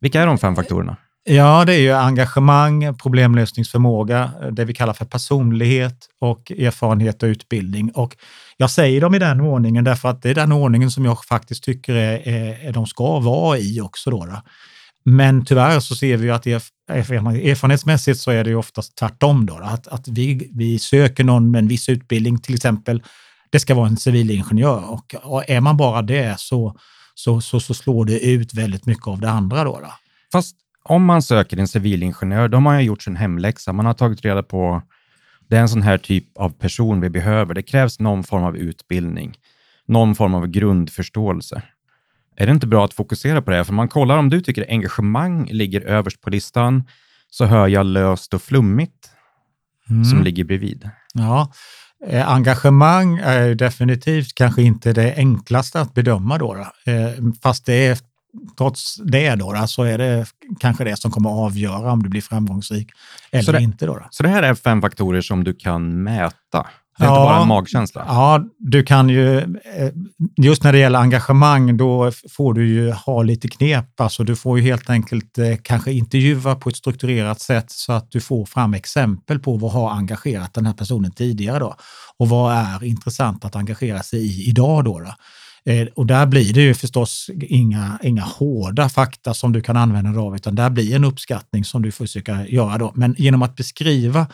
Vilka 0.00 0.22
är 0.22 0.26
de 0.26 0.38
fem 0.38 0.56
faktorerna? 0.56 0.96
Ja, 1.24 1.64
det 1.64 1.74
är 1.74 1.80
ju 1.80 1.92
engagemang, 1.92 2.98
problemlösningsförmåga, 2.98 4.30
det 4.52 4.64
vi 4.64 4.74
kallar 4.74 4.92
för 4.92 5.04
personlighet 5.04 6.08
och 6.20 6.52
erfarenhet 6.52 7.22
och 7.22 7.26
utbildning. 7.26 7.90
Och 7.90 8.16
jag 8.56 8.70
säger 8.70 9.00
dem 9.00 9.14
i 9.14 9.18
den 9.18 9.40
ordningen 9.40 9.84
därför 9.84 10.08
att 10.08 10.22
det 10.22 10.30
är 10.30 10.34
den 10.34 10.52
ordningen 10.52 10.90
som 10.90 11.04
jag 11.04 11.24
faktiskt 11.24 11.64
tycker 11.64 11.94
är, 11.94 12.28
är, 12.28 12.68
är 12.68 12.72
de 12.72 12.86
ska 12.86 13.20
vara 13.20 13.58
i 13.58 13.80
också. 13.80 14.10
Då, 14.10 14.26
då. 14.26 14.42
Men 15.04 15.44
tyvärr 15.44 15.80
så 15.80 15.94
ser 15.94 16.16
vi 16.16 16.30
att 16.30 16.46
erf 16.46 16.68
erfarenhetsmässigt 16.88 18.20
så 18.20 18.30
är 18.30 18.44
det 18.44 18.50
ju 18.50 18.56
oftast 18.56 18.96
tvärtom. 18.96 19.46
Då, 19.46 19.60
att, 19.62 19.88
att 19.88 20.08
vi, 20.08 20.50
vi 20.54 20.78
söker 20.78 21.24
någon 21.24 21.50
med 21.50 21.58
en 21.58 21.68
viss 21.68 21.88
utbildning, 21.88 22.38
till 22.38 22.54
exempel 22.54 23.02
det 23.52 23.60
ska 23.60 23.74
vara 23.74 23.86
en 23.86 23.96
civilingenjör 23.96 24.90
och, 24.90 25.14
och 25.22 25.50
är 25.50 25.60
man 25.60 25.76
bara 25.76 26.02
det 26.02 26.40
så, 26.40 26.76
så, 27.14 27.40
så, 27.40 27.60
så, 27.60 27.74
slår 27.74 28.04
det 28.04 28.26
ut 28.26 28.54
väldigt 28.54 28.86
mycket 28.86 29.06
av 29.06 29.20
det 29.20 29.30
andra. 29.30 29.64
Då, 29.64 29.80
då. 29.80 29.92
Fast 30.32 30.56
om 30.84 31.04
man 31.04 31.22
söker 31.22 31.56
en 31.56 31.68
civilingenjör, 31.68 32.48
då 32.48 32.56
har 32.56 32.62
man 32.62 32.84
gjort 32.84 33.02
sin 33.02 33.16
hemläxa. 33.16 33.72
Man 33.72 33.86
har 33.86 33.94
tagit 33.94 34.24
reda 34.24 34.42
på 34.42 34.82
det 35.48 35.56
är 35.56 35.60
en 35.60 35.68
sån 35.68 35.82
här 35.82 35.98
typ 35.98 36.38
av 36.38 36.50
person 36.50 37.00
vi 37.00 37.10
behöver. 37.10 37.54
Det 37.54 37.62
krävs 37.62 38.00
någon 38.00 38.24
form 38.24 38.44
av 38.44 38.56
utbildning, 38.56 39.36
någon 39.86 40.14
form 40.14 40.34
av 40.34 40.46
grundförståelse. 40.46 41.62
Är 42.36 42.46
det 42.46 42.52
inte 42.52 42.66
bra 42.66 42.84
att 42.84 42.94
fokusera 42.94 43.42
på 43.42 43.50
det? 43.50 43.64
För 43.64 43.72
man 43.72 43.88
kollar 43.88 44.18
om 44.18 44.28
du 44.28 44.40
tycker 44.40 44.66
engagemang 44.68 45.46
ligger 45.50 45.80
överst 45.80 46.20
på 46.20 46.30
listan, 46.30 46.84
så 47.30 47.44
hör 47.44 47.68
jag 47.68 47.86
löst 47.86 48.34
och 48.34 48.42
flummigt 48.42 49.10
mm. 49.90 50.04
som 50.04 50.22
ligger 50.22 50.44
bredvid. 50.44 50.90
Ja, 51.14 51.52
engagemang 52.10 53.18
är 53.22 53.54
definitivt 53.54 54.34
kanske 54.34 54.62
inte 54.62 54.92
det 54.92 55.14
enklaste 55.16 55.80
att 55.80 55.94
bedöma 55.94 56.38
då, 56.38 56.54
eh, 56.84 57.24
fast 57.42 57.66
det 57.66 57.86
är 57.86 57.98
trots 58.58 58.96
det 59.04 59.34
då, 59.34 59.52
då, 59.52 59.66
så 59.66 59.82
är 59.82 59.98
det 59.98 60.26
kanske 60.60 60.84
det 60.84 60.96
som 60.96 61.10
kommer 61.10 61.30
att 61.30 61.36
avgöra 61.50 61.92
om 61.92 62.02
du 62.02 62.08
blir 62.08 62.20
framgångsrik 62.20 62.88
eller 63.30 63.52
det- 63.52 63.60
inte. 63.62 63.86
Då, 63.86 63.94
då. 63.94 64.06
Så 64.10 64.22
det 64.22 64.28
här 64.28 64.42
är 64.42 64.54
fem 64.54 64.80
faktorer 64.80 65.20
som 65.20 65.44
du 65.44 65.54
kan 65.54 66.02
mäta. 66.02 66.66
Det 66.98 67.04
är 67.04 67.08
Ja. 67.08 67.12
inte 67.14 67.26
bara 67.32 67.42
en 67.42 67.48
magkänsla. 67.48 68.04
Ja, 68.08 68.44
du 68.58 68.82
kan 68.82 69.08
ju, 69.08 69.38
eh, 69.38 69.44
just 70.36 70.64
när 70.64 70.72
det 70.72 70.78
gäller 70.78 70.98
engagemang, 70.98 71.76
då 71.76 72.12
får 72.30 72.54
du 72.54 72.68
ju 72.68 72.90
ha 72.92 73.22
lite 73.22 73.48
knep. 73.48 74.00
Alltså 74.00 74.24
du 74.24 74.36
får 74.36 74.58
ju 74.58 74.64
helt 74.64 74.90
enkelt 74.90 75.38
eh, 75.38 75.56
kanske 75.62 75.92
intervjua 75.92 76.54
på 76.54 76.68
ett 76.68 76.76
strukturerat 76.76 77.40
sätt 77.40 77.70
så 77.70 77.92
att 77.92 78.10
du 78.10 78.20
får 78.20 78.46
fram 78.46 78.74
exempel 78.74 79.38
på 79.38 79.56
vad 79.56 79.72
har 79.72 79.90
engagerat 79.90 80.54
den 80.54 80.66
här 80.66 80.72
personen 80.74 81.10
tidigare 81.12 81.58
då 81.58 81.74
och 82.18 82.28
vad 82.28 82.54
är 82.54 82.84
intressant 82.84 83.44
att 83.44 83.56
engagera 83.56 84.02
sig 84.02 84.18
i 84.26 84.48
idag 84.48 84.84
då. 84.84 85.00
då. 85.00 85.14
Eh, 85.72 85.86
Och 85.96 86.06
där 86.06 86.26
blir 86.26 86.54
det 86.54 86.60
ju 86.62 86.74
förstås 86.74 87.30
inga, 87.48 87.98
inga 88.02 88.22
hårda 88.22 88.88
fakta 88.88 89.34
som 89.34 89.52
du 89.52 89.60
kan 89.60 89.76
använda 89.76 90.10
dig 90.10 90.20
av, 90.20 90.36
utan 90.36 90.54
där 90.54 90.70
blir 90.70 90.96
en 90.96 91.04
uppskattning 91.04 91.64
som 91.64 91.82
du 91.82 91.92
får 91.92 92.04
försöka 92.04 92.46
göra 92.46 92.78
då. 92.78 92.92
Men 92.94 93.14
genom 93.18 93.42
att 93.42 93.56
beskriva 93.56 94.26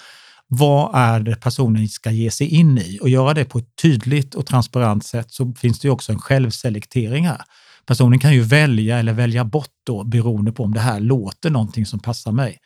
vad 0.48 0.94
är 0.94 1.20
det 1.20 1.36
personen 1.36 1.88
ska 1.88 2.10
ge 2.10 2.30
sig 2.30 2.46
in 2.46 2.78
i 2.78 2.98
och 3.02 3.08
göra 3.08 3.34
det 3.34 3.44
på 3.44 3.58
ett 3.58 3.76
tydligt 3.82 4.34
och 4.34 4.46
transparent 4.46 5.06
sätt 5.06 5.30
så 5.30 5.52
finns 5.52 5.80
det 5.80 5.88
ju 5.88 5.92
också 5.92 6.12
en 6.12 6.18
självselektering 6.18 7.26
här. 7.26 7.42
Personen 7.88 8.18
kan 8.18 8.35
ju 8.35 8.42
välja 8.42 8.99
eller 8.99 9.12
välja 9.12 9.45
bort 9.45 9.66
då 9.87 10.04
beroende 10.04 10.52
på 10.52 10.64
om 10.64 10.75
det 10.75 10.80
här 10.80 11.00
låter 11.00 11.50
någonting 11.50 11.87
som 11.87 12.00
passar 12.00 12.33
mig. 12.33 12.57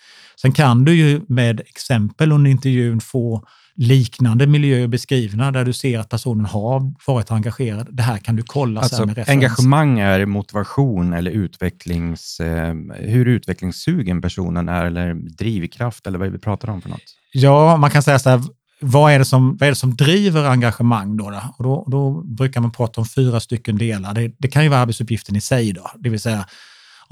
Sen 0.40 0.52
kan 0.52 0.84
du 0.84 0.94
ju 0.94 1.20
med 1.28 1.60
exempel 1.60 2.32
under 2.32 2.50
intervjun 2.50 3.00
få 3.00 3.44
liknande 3.74 4.46
miljöer 4.46 4.86
beskrivna 4.88 5.50
där 5.50 5.64
du 5.64 5.72
ser 5.72 5.98
att 5.98 6.08
personen 6.08 6.46
har 6.46 6.94
varit 7.06 7.30
engagerad. 7.30 7.88
Det 7.90 8.02
här 8.02 8.18
kan 8.18 8.36
du 8.36 8.42
kolla 8.42 8.80
Alltså, 8.80 8.96
sen 8.96 9.06
med 9.06 9.16
referens. 9.16 9.36
engagemang 9.36 9.98
är 9.98 10.26
motivation 10.26 11.12
eller 11.12 11.30
utvecklings... 11.30 12.40
Eh, 12.40 12.74
hur 12.98 13.28
utvecklingssugen 13.28 14.22
personen 14.22 14.68
är 14.68 14.84
eller 14.84 15.14
drivkraft 15.14 16.06
eller 16.06 16.18
vad 16.18 16.32
vi 16.32 16.38
pratar 16.38 16.70
om 16.70 16.82
för 16.82 16.88
något? 16.88 17.02
Ja, 17.32 17.76
man 17.76 17.90
kan 17.90 18.02
säga 18.02 18.18
så 18.18 18.30
här, 18.30 18.42
vad 18.82 19.12
är 19.12 19.18
det 19.18 19.24
som, 19.24 19.56
vad 19.56 19.66
är 19.66 19.70
det 19.70 19.76
som 19.76 19.96
driver 19.96 20.44
engagemang? 20.44 21.16
Då, 21.16 21.30
då? 21.30 21.54
Och 21.58 21.64
då, 21.64 21.84
då 21.88 22.22
brukar 22.24 22.60
man 22.60 22.72
prata 22.72 23.00
om 23.00 23.06
fyra 23.06 23.40
stycken 23.40 23.78
delar. 23.78 24.14
Det, 24.14 24.32
det 24.38 24.48
kan 24.48 24.62
ju 24.62 24.68
vara 24.68 24.80
arbetsuppgiften 24.80 25.36
i 25.36 25.40
sig, 25.40 25.72
då. 25.72 25.90
det 25.98 26.08
vill 26.08 26.20
säga 26.20 26.44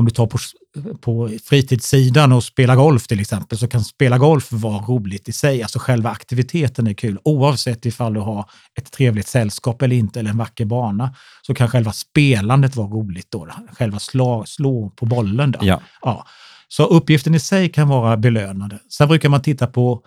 om 0.00 0.04
du 0.04 0.10
tar 0.10 0.26
på, 0.26 0.38
på 1.00 1.30
fritidssidan 1.44 2.32
och 2.32 2.44
spelar 2.44 2.76
golf 2.76 3.06
till 3.06 3.20
exempel, 3.20 3.58
så 3.58 3.68
kan 3.68 3.84
spela 3.84 4.18
golf 4.18 4.52
vara 4.52 4.78
roligt 4.78 5.28
i 5.28 5.32
sig. 5.32 5.62
Alltså 5.62 5.78
själva 5.78 6.10
aktiviteten 6.10 6.86
är 6.86 6.92
kul. 6.92 7.18
Oavsett 7.24 7.86
ifall 7.86 8.14
du 8.14 8.20
har 8.20 8.50
ett 8.78 8.92
trevligt 8.92 9.28
sällskap 9.28 9.82
eller 9.82 9.96
inte, 9.96 10.20
eller 10.20 10.30
en 10.30 10.38
vacker 10.38 10.64
bana, 10.64 11.14
så 11.42 11.54
kan 11.54 11.68
själva 11.68 11.92
spelandet 11.92 12.76
vara 12.76 12.88
roligt. 12.88 13.26
Då, 13.30 13.44
då. 13.44 13.52
Själva 13.72 13.98
slå, 13.98 14.44
slå 14.46 14.90
på 14.90 15.06
bollen. 15.06 15.52
Då. 15.52 15.58
Ja. 15.62 15.80
Ja. 16.02 16.26
Så 16.68 16.84
uppgiften 16.84 17.34
i 17.34 17.40
sig 17.40 17.68
kan 17.68 17.88
vara 17.88 18.16
belönande. 18.16 18.78
Sen 18.88 19.08
brukar 19.08 19.28
man 19.28 19.42
titta 19.42 19.66
på 19.66 20.02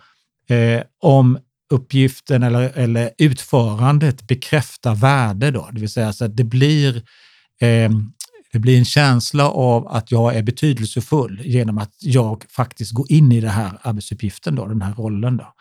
eh, 0.48 0.82
om 1.02 1.38
uppgiften 1.70 2.42
eller, 2.42 2.78
eller 2.78 3.10
utförandet 3.18 4.26
bekräftar 4.26 4.94
värde. 4.94 5.50
Då. 5.50 5.68
Det 5.72 5.80
vill 5.80 5.92
säga 5.92 6.12
så 6.12 6.24
att 6.24 6.36
det 6.36 6.44
blir, 6.44 6.96
eh, 7.60 7.90
det 8.52 8.58
blir 8.58 8.78
en 8.78 8.84
känsla 8.84 9.50
av 9.50 9.88
att 9.88 10.10
jag 10.10 10.36
är 10.36 10.42
betydelsefull 10.42 11.40
genom 11.44 11.78
att 11.78 11.92
jag 11.98 12.44
faktiskt 12.50 12.92
går 12.92 13.12
in 13.12 13.32
i 13.32 13.40
den 13.40 13.50
här 13.50 13.78
arbetsuppgiften, 13.82 14.54
då, 14.54 14.66
den 14.66 14.82
här 14.82 14.94
rollen. 14.94 15.36
Då. 15.36 15.54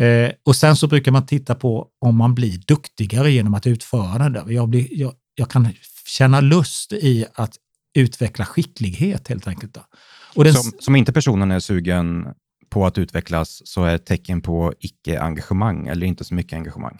Eh, 0.00 0.30
och 0.44 0.56
sen 0.56 0.76
så 0.76 0.86
brukar 0.86 1.12
man 1.12 1.26
titta 1.26 1.54
på 1.54 1.88
om 2.00 2.16
man 2.16 2.34
blir 2.34 2.58
duktigare 2.66 3.30
genom 3.30 3.54
att 3.54 3.66
utföra 3.66 4.18
den. 4.18 4.32
Där. 4.32 4.44
Jag, 4.48 4.68
blir, 4.68 4.88
jag, 4.90 5.12
jag 5.34 5.50
kan 5.50 5.68
känna 6.06 6.40
lust 6.40 6.92
i 6.92 7.26
att 7.34 7.54
utveckla 7.94 8.44
skicklighet 8.44 9.28
helt 9.28 9.48
enkelt. 9.48 9.74
Då. 9.74 9.80
Och 10.34 10.44
den, 10.44 10.54
Som, 10.54 10.72
som 10.80 10.96
inte 10.96 11.12
personen 11.12 11.50
är 11.50 11.60
sugen 11.60 12.26
på 12.70 12.86
att 12.86 12.98
utvecklas 12.98 13.62
så 13.64 13.84
är 13.84 13.94
ett 13.94 14.06
tecken 14.06 14.40
på 14.40 14.74
icke-engagemang 14.80 15.86
eller 15.86 16.06
inte 16.06 16.24
så 16.24 16.34
mycket 16.34 16.52
engagemang. 16.52 16.98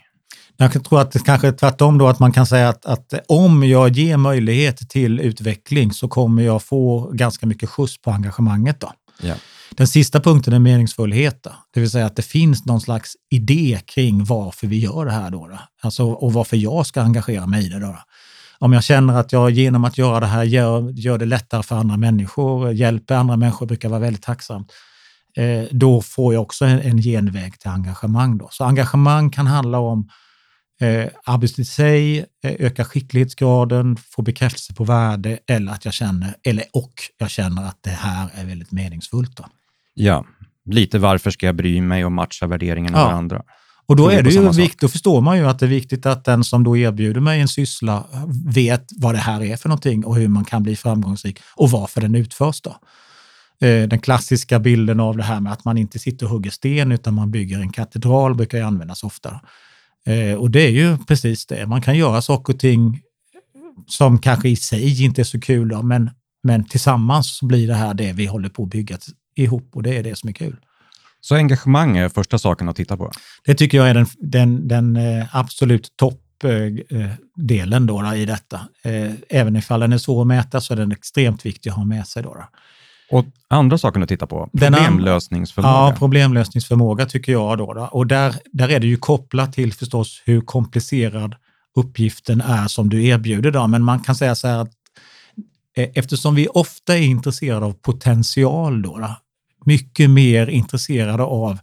Jag 0.57 0.85
tror 0.85 1.01
att 1.01 1.13
det 1.13 1.25
kanske 1.25 1.49
är 1.49 1.53
tvärtom 1.53 1.99
då, 1.99 2.09
att 2.09 2.19
man 2.19 2.33
kan 2.33 2.47
säga 2.47 2.69
att, 2.69 2.87
att 2.87 3.15
om 3.29 3.65
jag 3.65 3.91
ger 3.91 4.17
möjlighet 4.17 4.91
till 4.91 5.21
utveckling 5.21 5.93
så 5.93 6.09
kommer 6.09 6.43
jag 6.43 6.63
få 6.63 7.11
ganska 7.13 7.47
mycket 7.47 7.69
skjuts 7.69 8.03
på 8.03 8.11
engagemanget. 8.11 8.81
Då. 8.81 8.93
Ja. 9.23 9.35
Den 9.71 9.87
sista 9.87 10.21
punkten 10.21 10.53
är 10.53 10.59
meningsfullhet, 10.59 11.43
då. 11.43 11.51
det 11.75 11.81
vill 11.81 11.91
säga 11.91 12.07
att 12.07 12.17
det 12.17 12.23
finns 12.23 12.65
någon 12.65 12.81
slags 12.81 13.13
idé 13.31 13.81
kring 13.87 14.25
varför 14.25 14.67
vi 14.67 14.79
gör 14.79 15.05
det 15.05 15.13
här 15.13 15.31
då, 15.31 15.47
då. 15.47 15.59
Alltså, 15.83 16.05
och 16.05 16.33
varför 16.33 16.57
jag 16.57 16.87
ska 16.87 17.03
engagera 17.03 17.47
mig 17.47 17.67
i 17.67 17.69
det. 17.69 17.79
Då. 17.79 17.97
Om 18.59 18.73
jag 18.73 18.85
känner 18.85 19.15
att 19.15 19.33
jag 19.33 19.51
genom 19.51 19.85
att 19.85 19.99
göra 19.99 20.21
det 20.21 20.27
här 20.27 20.45
gör, 20.45 20.91
gör 20.91 21.19
det 21.19 21.27
lättare 21.27 21.63
för 21.63 21.77
andra 21.77 21.97
människor, 21.97 22.73
hjälper 22.73 23.15
andra 23.15 23.37
människor, 23.37 23.67
brukar 23.67 23.89
vara 23.89 24.01
väldigt 24.01 24.23
tacksamt. 24.23 24.73
Eh, 25.37 25.65
då 25.71 26.03
får 26.03 26.35
jag 26.35 26.43
också 26.43 26.65
en, 26.65 26.81
en 26.81 26.99
genväg 27.03 27.59
till 27.59 27.71
engagemang. 27.71 28.39
Då. 28.39 28.49
Så 28.53 28.65
engagemang 28.65 29.31
kan 29.31 29.47
handla 29.47 29.79
om 29.79 30.09
eh, 30.81 31.09
arbetet 31.25 31.59
i 31.59 31.65
sig, 31.65 32.19
eh, 32.19 32.53
öka 32.59 32.85
skicklighetsgraden, 32.85 33.97
få 33.97 34.23
bekräftelse 34.23 34.75
på 34.75 34.85
värde 34.85 35.39
eller 35.47 35.73
att 35.73 35.85
jag 35.85 35.95
känner, 35.95 36.35
eller 36.45 36.65
och 36.73 36.93
jag 37.19 37.31
känner 37.31 37.65
att 37.65 37.79
det 37.81 37.91
här 37.91 38.31
är 38.35 38.45
väldigt 38.45 38.73
meningsfullt. 38.73 39.37
Då. 39.37 39.45
ja, 39.95 40.25
lite 40.65 40.99
varför 40.99 41.31
ska 41.31 41.47
jag 41.47 41.57
bry 41.57 41.81
mig 41.81 42.05
och 42.05 42.13
matcha 42.13 42.47
värderingarna 42.47 42.99
Ja. 42.99 43.05
varandra? 43.05 43.43
Och 43.87 43.97
då, 43.97 44.09
är 44.09 44.23
det 44.23 44.31
ju 44.31 44.37
samma 44.37 44.53
sak. 44.53 44.63
vikt, 44.63 44.81
då 44.81 44.89
förstår 44.89 45.21
man 45.21 45.39
ju 45.39 45.47
att 45.47 45.59
det 45.59 45.67
är 45.67 45.71
viktigt 45.71 46.07
att 46.07 46.25
den 46.25 46.45
som 46.45 46.65
då 46.65 46.77
erbjuder 46.77 47.21
mig 47.21 47.41
en 47.41 47.49
syssla 47.49 48.05
vet 48.55 48.87
vad 48.97 49.15
det 49.15 49.19
här 49.19 49.43
är 49.43 49.57
för 49.57 49.69
någonting 49.69 50.05
och 50.05 50.17
hur 50.17 50.29
man 50.29 50.45
kan 50.45 50.63
bli 50.63 50.77
framgångsrik 50.77 51.39
och 51.57 51.71
varför 51.71 52.01
den 52.01 52.15
utförs. 52.15 52.61
Då. 52.61 52.77
Eh, 53.61 53.89
Den 53.89 53.99
klassiska 54.01 54.59
bilden 54.59 55.01
av 55.01 55.17
det 55.17 55.23
här 55.23 55.41
med 55.41 55.53
att 55.53 55.65
man 55.65 55.79
inte 55.79 55.99
sitter 55.99 56.27
och 56.27 56.33
hugger 56.33 56.51
sten 56.51 56.93
utan 56.93 57.15
man 57.15 57.31
bygger 57.31 57.61
en 57.61 57.73
katedral 57.73 58.35
brukar 58.35 58.59
ju 58.59 58.65
användas 58.65 59.05
ofta. 59.05 59.41
Eh, 60.07 60.35
Och 60.35 60.51
det 60.51 60.61
är 60.63 60.71
ju 60.71 60.99
precis 60.99 61.47
det. 61.47 61.67
Man 61.67 61.83
kan 61.83 61.99
göra 61.99 62.23
saker 62.23 62.53
och 62.55 62.61
ting 62.61 63.01
som 63.87 64.19
kanske 64.19 64.49
i 64.49 64.57
sig 64.57 65.05
inte 65.05 65.23
är 65.23 65.25
så 65.25 65.41
kul, 65.41 65.69
då, 65.69 65.83
men, 65.83 66.11
men 66.43 66.65
tillsammans 66.65 67.37
så 67.37 67.47
blir 67.47 67.67
det 67.69 67.75
här 67.75 67.95
det 67.95 68.13
vi 68.13 68.27
håller 68.27 68.49
på 68.49 68.63
att 68.63 68.71
bygga 68.71 68.99
ihop 69.37 69.71
och 69.73 69.83
det 69.83 69.97
är 69.97 70.03
det 70.03 70.19
som 70.19 70.29
är 70.29 70.33
kul. 70.33 70.57
Så 71.21 71.35
engagemang 71.35 71.97
är 71.97 72.09
första 72.09 72.39
saken 72.39 72.69
att 72.69 72.77
titta 72.77 72.97
på. 72.97 73.11
Det 73.45 73.55
tycker 73.55 73.79
jag 73.79 73.89
är 73.89 73.95
den, 73.95 74.07
den, 74.19 74.69
den 74.69 74.97
eh, 74.97 75.37
absolut 75.37 75.93
toppdelen 75.97 77.87
då, 77.87 78.03
då 78.03 78.15
i 78.15 78.25
detta. 78.27 78.61
Även 79.29 79.57
ifall 79.57 79.81
den 79.81 79.93
är 79.93 79.99
svår 79.99 80.21
att 80.21 80.27
mäta 80.27 80.61
så 80.61 80.73
är 80.73 80.77
den 80.77 80.93
extremt 80.93 81.47
viktig 81.47 81.71
att 81.71 81.77
ha 81.77 81.85
med 81.85 82.07
sig. 82.07 82.23
Då, 82.23 82.35
då. 82.35 82.45
Och 83.11 83.27
andra 83.49 83.79
saken 83.79 84.03
att 84.03 84.09
titta 84.09 84.27
på, 84.27 84.49
problemlösningsförmåga. 84.53 85.75
Ja, 85.75 85.95
problemlösningsförmåga 85.99 87.07
tycker 87.07 87.33
jag. 87.33 87.59
Då, 87.59 87.73
då. 87.73 87.89
Och 87.93 88.07
där, 88.07 88.35
där 88.53 88.69
är 88.69 88.81
det 88.81 88.87
ju 88.87 88.97
kopplat 88.97 89.53
till 89.53 89.73
förstås 89.73 90.23
hur 90.25 90.41
komplicerad 90.41 91.35
uppgiften 91.77 92.41
är 92.41 92.69
som 92.69 92.89
du 92.89 93.07
erbjuder. 93.07 93.51
Då. 93.51 93.67
Men 93.67 93.83
man 93.83 94.01
kan 94.01 94.15
säga 94.15 94.35
så 94.35 94.49
här 94.49 94.59
att 94.59 94.71
eh, 95.77 95.89
eftersom 95.95 96.35
vi 96.35 96.49
ofta 96.49 96.97
är 96.99 97.03
intresserade 97.03 97.67
av 97.67 97.73
potential, 97.73 98.83
då, 98.83 98.99
då, 98.99 99.17
mycket 99.65 100.11
mer 100.11 100.47
intresserade 100.47 101.23
av 101.23 101.59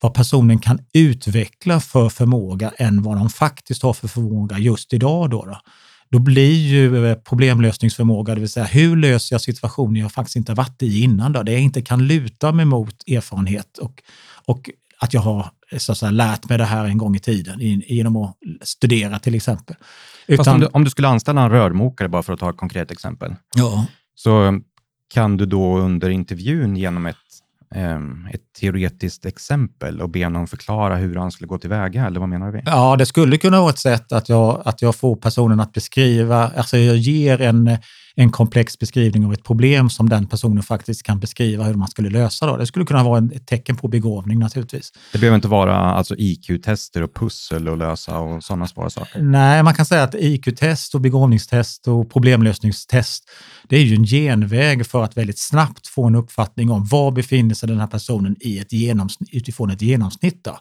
vad 0.00 0.14
personen 0.14 0.58
kan 0.58 0.78
utveckla 0.92 1.80
för 1.80 2.08
förmåga 2.08 2.72
än 2.76 3.02
vad 3.02 3.16
de 3.16 3.30
faktiskt 3.30 3.82
har 3.82 3.92
för 3.92 4.08
förmåga 4.08 4.58
just 4.58 4.92
idag. 4.92 5.30
Då, 5.30 5.44
då. 5.44 5.60
Då 6.10 6.18
blir 6.18 6.66
ju 6.66 7.06
eh, 7.06 7.14
problemlösningsförmåga, 7.14 8.34
det 8.34 8.40
vill 8.40 8.48
säga 8.48 8.66
hur 8.66 8.96
löser 8.96 9.34
jag 9.34 9.40
situationer 9.40 10.00
jag 10.00 10.12
faktiskt 10.12 10.36
inte 10.36 10.54
varit 10.54 10.82
i 10.82 11.00
innan, 11.00 11.32
då, 11.32 11.42
där 11.42 11.52
jag 11.52 11.62
inte 11.62 11.82
kan 11.82 12.06
luta 12.06 12.52
mig 12.52 12.64
mot 12.64 13.08
erfarenhet 13.08 13.78
och, 13.78 14.02
och 14.44 14.70
att 14.98 15.14
jag 15.14 15.20
har 15.20 15.50
så 15.78 15.92
att 15.92 15.98
säga, 15.98 16.10
lärt 16.10 16.48
mig 16.48 16.58
det 16.58 16.64
här 16.64 16.84
en 16.84 16.98
gång 16.98 17.16
i 17.16 17.18
tiden 17.18 17.60
genom 17.86 18.16
att 18.16 18.36
studera 18.62 19.18
till 19.18 19.34
exempel. 19.34 19.76
Fast 20.36 20.48
om 20.48 20.60
du, 20.60 20.66
om 20.66 20.84
du 20.84 20.90
skulle 20.90 21.08
anställa 21.08 21.42
en 21.42 21.50
rörmokare, 21.50 22.08
bara 22.08 22.22
för 22.22 22.32
att 22.32 22.40
ta 22.40 22.50
ett 22.50 22.56
konkret 22.56 22.90
exempel, 22.90 23.34
ja, 23.54 23.86
så 24.14 24.60
kan 25.14 25.36
du 25.36 25.46
då 25.46 25.78
under 25.78 26.10
intervjun 26.10 26.76
genom 26.76 27.06
ett, 27.06 27.16
Ehm, 27.74 28.28
ett 28.32 28.52
teoretiskt 28.60 29.26
exempel 29.26 30.00
och 30.00 30.10
be 30.10 30.24
honom 30.24 30.46
förklara 30.46 30.96
hur 30.96 31.16
han 31.16 31.32
skulle 31.32 31.48
gå 31.48 31.58
tillväga, 31.58 32.06
eller 32.06 32.20
vad 32.20 32.28
menar 32.28 32.50
vi? 32.50 32.62
Ja, 32.66 32.96
det 32.96 33.06
skulle 33.06 33.38
kunna 33.38 33.60
vara 33.60 33.70
ett 33.70 33.78
sätt 33.78 34.12
att 34.12 34.28
jag, 34.28 34.62
att 34.64 34.82
jag 34.82 34.94
får 34.96 35.16
personen 35.16 35.60
att 35.60 35.72
beskriva, 35.72 36.50
alltså 36.56 36.76
jag 36.76 36.96
ger 36.96 37.40
en, 37.40 37.78
en 38.18 38.30
komplex 38.30 38.78
beskrivning 38.78 39.26
av 39.26 39.32
ett 39.32 39.44
problem 39.44 39.90
som 39.90 40.08
den 40.08 40.26
personen 40.26 40.62
faktiskt 40.62 41.02
kan 41.02 41.20
beskriva 41.20 41.64
hur 41.64 41.74
man 41.74 41.88
skulle 41.88 42.10
lösa. 42.10 42.46
Då. 42.46 42.56
Det 42.56 42.66
skulle 42.66 42.84
kunna 42.84 43.04
vara 43.04 43.28
ett 43.34 43.46
tecken 43.46 43.76
på 43.76 43.88
begåvning 43.88 44.38
naturligtvis. 44.38 44.92
Det 45.12 45.18
behöver 45.18 45.34
inte 45.34 45.48
vara 45.48 45.76
alltså, 45.76 46.14
IQ-tester 46.18 47.02
och 47.02 47.14
pussel 47.14 47.68
att 47.68 47.78
lösa 47.78 48.18
och 48.18 48.44
sådana 48.44 48.66
svåra 48.66 48.90
saker. 48.90 49.22
Nej, 49.22 49.62
man 49.62 49.74
kan 49.74 49.86
säga 49.86 50.02
att 50.02 50.14
IQ-test 50.14 50.94
och 50.94 51.00
begåvningstest 51.00 51.88
och 51.88 52.12
problemlösningstest, 52.12 53.30
det 53.68 53.76
är 53.76 53.82
ju 53.82 53.94
en 53.94 54.04
genväg 54.04 54.86
för 54.86 55.04
att 55.04 55.16
väldigt 55.16 55.38
snabbt 55.38 55.86
få 55.86 56.06
en 56.06 56.14
uppfattning 56.14 56.70
om 56.70 56.84
var 56.84 57.10
befinner 57.10 57.54
sig 57.54 57.68
den 57.68 57.80
här 57.80 57.86
personen 57.86 58.36
i 58.40 58.58
ett 58.58 58.72
genomsnitt, 58.72 59.28
utifrån 59.32 59.70
ett 59.70 59.82
genomsnitt. 59.82 60.44
Då. 60.44 60.58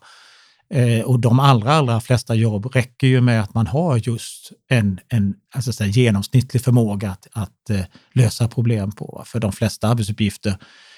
Eh, 0.69 1.01
och 1.01 1.19
de 1.19 1.39
allra, 1.39 1.73
allra 1.73 2.01
flesta 2.01 2.35
jobb 2.35 2.75
räcker 2.75 3.07
ju 3.07 3.21
med 3.21 3.41
att 3.41 3.53
man 3.53 3.67
har 3.67 3.97
just 3.97 4.51
en, 4.69 4.99
en 5.09 5.35
alltså 5.55 5.73
säga, 5.73 5.89
genomsnittlig 5.89 6.61
förmåga 6.61 7.11
att, 7.11 7.27
att 7.31 7.69
eh, 7.69 7.85
lösa 8.13 8.47
problem 8.47 8.91
på. 8.91 9.23
För 9.25 9.39
de 9.39 9.51
flesta 9.51 9.87
arbetsuppgifter 9.87 10.57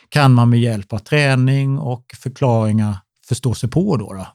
kan 0.09 0.33
man 0.33 0.49
med 0.49 0.59
hjälp 0.59 0.93
av 0.93 0.99
träning 0.99 1.79
och 1.79 2.15
förklaringar 2.17 2.97
förstå 3.27 3.53
sig 3.53 3.69
på. 3.69 3.97
Då, 3.97 4.13
då. 4.13 4.27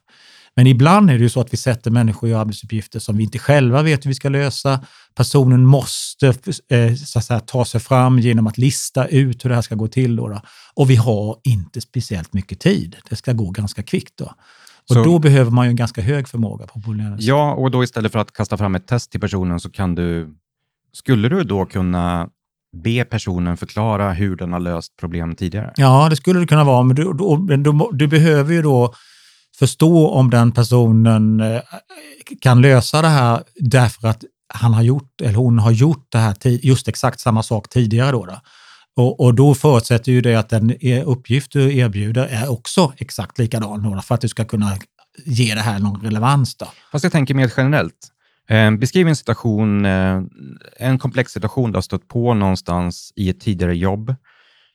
Men 0.57 0.67
ibland 0.67 1.11
är 1.11 1.15
det 1.15 1.23
ju 1.23 1.29
så 1.29 1.41
att 1.41 1.53
vi 1.53 1.57
sätter 1.57 1.91
människor 1.91 2.29
i 2.29 2.35
arbetsuppgifter 2.35 2.99
som 2.99 3.17
vi 3.17 3.25
inte 3.25 3.39
själva 3.39 3.83
vet 3.83 4.05
hur 4.05 4.11
vi 4.11 4.15
ska 4.15 4.29
lösa. 4.29 4.85
Personen 5.15 5.67
måste 5.67 6.27
eh, 6.69 6.95
så 6.95 7.19
att 7.19 7.25
säga, 7.25 7.41
ta 7.41 7.65
sig 7.65 7.81
fram 7.81 8.19
genom 8.19 8.47
att 8.47 8.59
lista 8.59 9.07
ut 9.07 9.45
hur 9.45 9.49
det 9.49 9.55
här 9.55 9.63
ska 9.63 9.75
gå 9.75 9.89
till. 9.89 10.17
Då, 10.17 10.29
då. 10.29 10.41
Och 10.75 10.91
vi 10.91 10.97
har 10.97 11.37
inte 11.45 11.81
speciellt 11.81 12.33
mycket 12.33 12.61
tid. 12.61 12.97
Det 13.11 13.17
ska 13.17 13.33
gå 13.33 13.51
ganska 13.51 13.83
kvickt. 13.83 14.17
Då. 14.17 14.35
Och 14.89 14.95
så, 14.95 15.05
då 15.05 15.19
behöver 15.19 15.51
man 15.51 15.67
ju 15.67 15.71
en 15.71 15.77
ganska 15.77 16.03
hög 16.03 16.29
förmåga 16.29 16.67
på 16.67 16.81
problemlösning. 16.81 17.29
Ja, 17.29 17.55
och 17.55 17.71
då 17.71 17.85
istället 17.85 18.13
för 18.13 18.19
att 18.19 18.33
kasta 18.33 18.57
fram 18.57 18.75
ett 18.75 18.87
test 18.87 19.11
till 19.11 19.21
personen 19.21 19.61
så 19.61 19.71
kan 19.71 19.95
du, 19.95 20.35
skulle 20.93 21.29
du 21.29 21.45
då 21.45 21.67
kunna 21.67 22.29
be 22.77 23.05
personen 23.05 23.57
förklara 23.57 24.13
hur 24.13 24.37
den 24.37 24.53
har 24.53 24.61
löst 24.61 24.97
problem 24.97 25.35
tidigare? 25.35 25.73
Ja, 25.77 26.07
det 26.11 26.17
skulle 26.17 26.41
det 26.41 26.47
kunna 26.47 26.65
vara, 26.65 26.83
men 26.83 26.97
du, 26.97 27.05
du, 27.05 27.57
du, 27.57 27.89
du 27.93 28.07
behöver 28.07 28.55
ju 28.55 28.63
då 28.63 28.95
förstå 29.59 30.09
om 30.09 30.31
den 30.31 30.53
personen 30.53 31.41
eh, 31.41 31.61
kan 32.41 32.61
lösa 32.61 33.03
det 33.03 33.09
här 33.09 33.43
därför 33.55 34.09
att 34.09 34.25
han 34.55 34.75
har 34.75 34.83
gjort, 34.83 35.21
eller 35.21 35.35
hon 35.35 35.59
har 35.59 35.71
gjort 35.71 36.07
det 36.09 36.19
här, 36.19 36.37
just 36.45 36.89
exakt 36.89 37.21
samma 37.21 37.43
sak 37.43 37.69
tidigare. 37.69 38.13
Då, 38.13 38.27
då. 38.27 38.41
Och, 38.97 39.21
och, 39.21 39.35
då 39.35 39.55
förutsätter 39.55 40.13
ju 40.13 40.21
det 40.21 40.35
att 40.35 40.49
den 40.49 40.77
e- 40.81 41.03
uppgift 41.03 41.53
du 41.53 41.77
erbjuder 41.77 42.27
är 42.27 42.51
också 42.51 42.93
exakt 42.97 43.39
likadan 43.39 44.03
för 44.03 44.15
att 44.15 44.21
du 44.21 44.29
ska 44.29 44.45
kunna 44.45 44.77
ge 45.25 45.55
det 45.55 45.61
här 45.61 45.79
någon 45.79 46.01
relevans. 46.01 46.55
Då. 46.55 46.67
Fast 46.93 47.03
jag 47.03 47.13
tänker 47.13 47.35
mer 47.35 47.53
generellt. 47.57 48.09
Eh, 48.49 48.71
beskriv 48.71 49.09
en 49.09 49.17
situation, 49.17 49.87
eh, 49.87 50.23
en 50.77 50.99
komplex 50.99 51.33
situation 51.33 51.73
du 51.73 51.77
har 51.77 51.83
stött 51.83 52.09
på 52.09 52.35
någonstans 52.35 53.13
i 53.17 53.31
ett 53.31 53.41
tidigare 53.41 53.77
jobb 53.77 54.15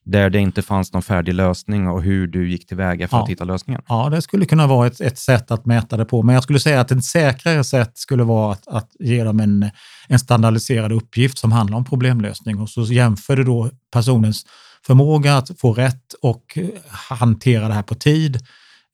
där 0.08 0.30
det 0.30 0.40
inte 0.40 0.62
fanns 0.62 0.94
någon 0.94 1.02
färdig 1.02 1.34
lösning 1.34 1.88
och 1.88 2.04
hur 2.04 2.28
du 2.28 2.50
gick 2.50 2.68
tillväga 2.68 3.08
för 3.08 3.18
ja. 3.18 3.24
att 3.24 3.30
hitta 3.30 3.44
lösningen? 3.44 3.82
Ja, 3.88 4.10
det 4.10 4.22
skulle 4.22 4.46
kunna 4.46 4.68
vara 4.68 4.88
ett, 4.88 5.02
ett 5.02 5.18
sätt 5.18 5.52
att 5.52 5.66
mäta 5.66 5.98
det 5.98 6.06
på, 6.06 6.24
men 6.24 6.36
jag 6.36 6.44
skulle 6.44 6.60
säga 6.60 6.82
att 6.82 6.92
ett 6.92 7.04
säkrare 7.04 7.64
sätt 7.64 7.98
skulle 7.98 8.24
vara 8.24 8.54
att, 8.54 8.68
att 8.68 8.92
ge 9.00 9.24
dem 9.24 9.40
en, 9.40 9.70
en 10.08 10.20
standardiserad 10.20 10.92
uppgift 10.92 11.38
som 11.38 11.52
handlar 11.52 11.78
om 11.78 11.86
problemlösning 11.86 12.60
och 12.60 12.70
så 12.70 12.82
jämför 12.82 13.36
du 13.36 13.44
då 13.44 13.70
personens 13.94 14.46
förmåga 14.86 15.38
att 15.38 15.60
få 15.60 15.74
rätt 15.74 16.14
och 16.22 16.58
hantera 16.90 17.68
det 17.68 17.74
här 17.74 17.84
på 17.84 17.96
tid 17.96 18.40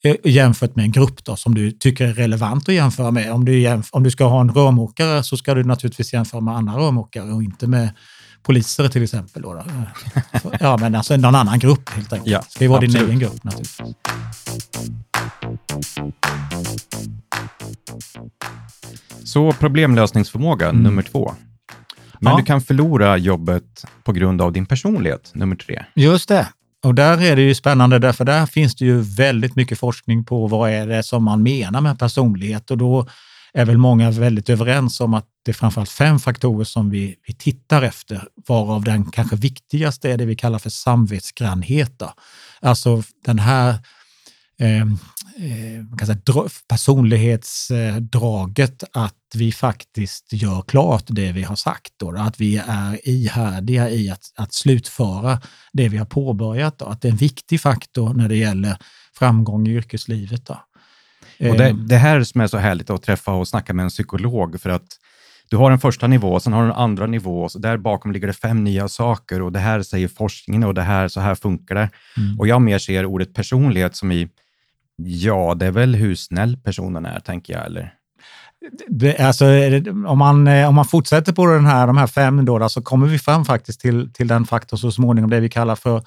eh, 0.03 0.15
jämfört 0.23 0.75
med 0.75 0.85
en 0.85 0.91
grupp 0.91 1.23
då, 1.23 1.35
som 1.35 1.55
du 1.55 1.71
tycker 1.71 2.07
är 2.07 2.13
relevant 2.13 2.69
att 2.69 2.75
jämföra 2.75 3.11
med. 3.11 3.31
Om 3.31 3.45
du, 3.45 3.59
jämf 3.59 3.89
om 3.91 4.03
du 4.03 4.11
ska 4.11 4.25
ha 4.25 4.41
en 4.41 4.53
rörmokare 4.53 5.23
så 5.23 5.37
ska 5.37 5.53
du 5.53 5.63
naturligtvis 5.63 6.13
jämföra 6.13 6.41
med 6.41 6.55
andra 6.55 6.73
rörmokare 6.73 7.31
och 7.31 7.43
inte 7.43 7.67
med 7.67 7.89
poliser 8.43 8.87
till 8.87 9.03
exempel. 9.03 9.41
Då, 9.41 9.53
då. 9.53 9.63
Ja, 10.59 10.77
men 10.77 10.95
alltså 10.95 11.17
någon 11.17 11.35
annan 11.35 11.59
grupp 11.59 11.89
helt 11.89 12.13
enkelt. 12.13 12.31
Ja, 12.31 12.43
det 12.59 12.67
absolut. 12.67 12.93
din 12.93 13.05
egen 13.05 13.19
grupp 13.19 13.43
naturligtvis. 13.43 13.95
Så 19.23 19.51
problemlösningsförmåga 19.51 20.69
mm. 20.69 20.83
nummer 20.83 21.01
två. 21.01 21.33
Men 22.19 22.31
ja. 22.31 22.37
du 22.37 22.45
kan 22.45 22.61
förlora 22.61 23.17
jobbet 23.17 23.85
på 24.03 24.11
grund 24.11 24.41
av 24.41 24.51
din 24.51 24.65
personlighet, 24.65 25.31
nummer 25.33 25.55
tre. 25.55 25.85
Just 25.95 26.29
det. 26.29 26.47
Och 26.83 26.95
där 26.95 27.21
är 27.21 27.35
det 27.35 27.41
ju 27.41 27.55
spännande, 27.55 27.99
därför 27.99 28.25
där 28.25 28.45
finns 28.45 28.75
det 28.75 28.85
ju 28.85 29.01
väldigt 29.01 29.55
mycket 29.55 29.79
forskning 29.79 30.23
på 30.23 30.47
vad 30.47 30.71
är 30.71 30.87
det 30.87 31.03
som 31.03 31.23
man 31.23 31.43
menar 31.43 31.81
med 31.81 31.99
personlighet. 31.99 32.71
Och 32.71 32.77
då 32.77 33.07
är 33.53 33.65
väl 33.65 33.77
många 33.77 34.11
väldigt 34.11 34.49
överens 34.49 35.01
om 35.01 35.13
att 35.13 35.25
det 35.45 35.51
är 35.51 35.53
framförallt 35.53 35.89
fem 35.89 36.19
faktorer 36.19 36.63
som 36.63 36.89
vi, 36.89 37.15
vi 37.27 37.33
tittar 37.33 37.81
efter, 37.81 38.27
varav 38.47 38.83
den 38.83 39.11
kanske 39.11 39.35
viktigaste 39.35 40.11
är 40.11 40.17
det 40.17 40.25
vi 40.25 40.35
kallar 40.35 40.59
för 40.59 40.69
samvetsgrannhet. 40.69 41.99
Då. 41.99 42.13
Alltså 42.61 43.03
den 43.25 43.39
här 43.39 43.69
eh, 44.59 44.81
eh, 44.81 44.87
kan 45.97 46.07
säga, 46.07 46.19
personlighetsdraget 46.67 48.83
att 48.93 49.15
vi 49.33 49.51
faktiskt 49.51 50.33
gör 50.33 50.61
klart 50.61 51.03
det 51.07 51.31
vi 51.31 51.43
har 51.43 51.55
sagt. 51.55 51.93
Då, 51.97 52.15
att 52.17 52.41
vi 52.41 52.57
är 52.67 53.09
ihärdiga 53.09 53.89
i 53.89 54.09
att, 54.09 54.31
att 54.35 54.53
slutföra 54.53 55.41
det 55.73 55.89
vi 55.89 55.97
har 55.97 56.05
påbörjat. 56.05 56.79
Då. 56.79 56.85
Att 56.85 57.01
det 57.01 57.07
är 57.07 57.11
en 57.11 57.17
viktig 57.17 57.61
faktor 57.61 58.13
när 58.13 58.29
det 58.29 58.35
gäller 58.35 58.77
framgång 59.17 59.67
i 59.67 59.71
yrkeslivet. 59.71 60.45
Då. 60.45 60.59
Och 61.39 61.57
det, 61.57 61.75
det 61.87 61.97
här 61.97 62.23
som 62.23 62.41
är 62.41 62.47
så 62.47 62.57
härligt 62.57 62.89
att 62.89 63.03
träffa 63.03 63.31
och 63.31 63.47
snacka 63.47 63.73
med 63.73 63.83
en 63.83 63.89
psykolog, 63.89 64.61
för 64.61 64.69
att 64.69 64.87
du 65.53 65.57
har 65.57 65.71
en 65.71 65.79
första 65.79 66.07
nivå, 66.07 66.39
sen 66.39 66.53
har 66.53 66.63
du 66.63 66.69
en 66.69 66.75
andra 66.75 67.07
nivå, 67.07 67.49
så 67.49 67.59
där 67.59 67.77
bakom 67.77 68.11
ligger 68.11 68.27
det 68.27 68.33
fem 68.33 68.63
nya 68.63 68.87
saker 68.87 69.41
och 69.41 69.51
det 69.51 69.59
här 69.59 69.81
säger 69.81 70.07
forskningen 70.07 70.63
och 70.63 70.73
det 70.73 70.81
här, 70.81 71.07
så 71.07 71.19
här 71.19 71.35
funkar 71.35 71.75
det. 71.75 71.89
Mm. 72.17 72.39
Och 72.39 72.47
jag 72.47 72.61
mer 72.61 72.79
ser 72.79 73.05
ordet 73.05 73.33
personlighet 73.33 73.95
som 73.95 74.11
i, 74.11 74.29
ja, 74.97 75.55
det 75.55 75.65
är 75.65 75.71
väl 75.71 75.95
hur 75.95 76.15
snäll 76.15 76.57
personen 76.57 77.05
är, 77.05 77.19
tänker 77.19 77.53
jag, 77.53 77.65
eller? 77.65 77.93
Det, 78.87 79.19
alltså, 79.19 79.45
om, 80.07 80.17
man, 80.17 80.47
eh, 80.47 80.69
om 80.69 80.75
man 80.75 80.85
fortsätter 80.85 81.33
på 81.33 81.45
den 81.45 81.65
här, 81.65 81.87
de 81.87 81.97
här 81.97 82.07
fem 82.07 82.45
då, 82.45 82.69
så 82.69 82.81
kommer 82.81 83.07
vi 83.07 83.19
fram 83.19 83.45
faktiskt 83.45 83.81
till, 83.81 84.13
till 84.13 84.27
den 84.27 84.45
faktor 84.45 84.77
så 84.77 84.91
småningom, 84.91 85.29
det 85.29 85.39
vi 85.39 85.49
kallar 85.49 85.75
för 85.75 85.97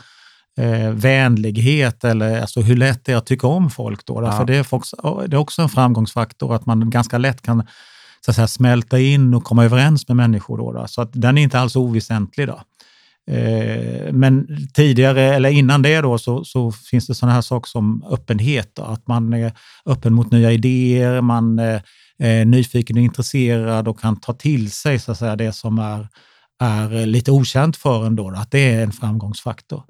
eh, 0.59 0.91
vänlighet 0.91 2.05
eller 2.05 2.41
alltså 2.41 2.61
hur 2.61 2.77
lätt 2.77 3.05
det 3.05 3.13
är 3.13 3.17
att 3.17 3.27
tycka 3.27 3.47
om 3.47 3.71
folk. 3.71 4.07
Då, 4.07 4.23
ja. 4.23 4.33
För 4.33 4.45
det 4.45 4.57
är, 4.57 4.75
också, 4.75 5.25
det 5.27 5.37
är 5.37 5.41
också 5.41 5.63
en 5.63 5.69
framgångsfaktor 5.69 6.55
att 6.55 6.67
man 6.67 6.91
ganska 6.91 7.19
lätt 7.19 7.43
kan 7.43 7.67
så 8.27 8.31
att 8.31 8.37
säga, 8.37 8.47
smälta 8.47 8.99
in 9.01 9.35
och 9.35 9.45
komma 9.45 9.65
överens 9.65 10.09
med 10.09 10.17
människor. 10.17 10.59
Då, 10.59 10.73
då. 10.73 10.87
Så 10.89 11.03
att 11.03 11.11
den 11.13 11.39
är 11.39 11.43
inte 11.43 11.59
alls 11.59 11.77
oväsentlig. 11.77 12.49
Då. 12.49 12.61
Eh, 13.31 14.13
men 14.13 14.47
tidigare, 14.75 15.23
eller 15.23 15.49
innan 15.49 15.83
det, 15.83 16.01
då, 16.01 16.19
så, 16.19 16.45
så 16.45 16.73
finns 16.73 17.07
det 17.07 17.15
sådana 17.15 17.35
här 17.35 17.41
saker 17.41 17.69
som 17.69 18.05
öppenhet. 18.11 18.71
Då, 18.75 18.83
att 18.83 19.07
man 19.07 19.33
är 19.33 19.53
öppen 19.87 20.15
mot 20.15 20.31
nya 20.31 20.53
idéer, 20.53 21.21
man 21.21 21.59
eh, 21.59 21.81
är, 22.19 22.45
nyfiken 22.45 22.97
och 22.97 23.03
intresserad 23.03 23.89
och 23.89 24.01
kan 24.01 24.17
ta 24.17 24.33
till 24.33 24.71
sig 24.71 24.99
så 24.99 25.13
att 25.13 25.19
säga, 25.19 25.37
det 25.37 25.53
som 25.53 25.79
är, 25.79 26.09
är 26.61 27.07
lite 27.07 27.31
okänt 27.31 27.77
för 27.77 28.07
en. 28.07 28.17
Då, 28.17 28.31
då, 28.31 28.37
att 28.37 28.51
det 28.51 28.75
är 28.75 28.83
en 28.83 28.93
framgångsfaktor 28.93 29.83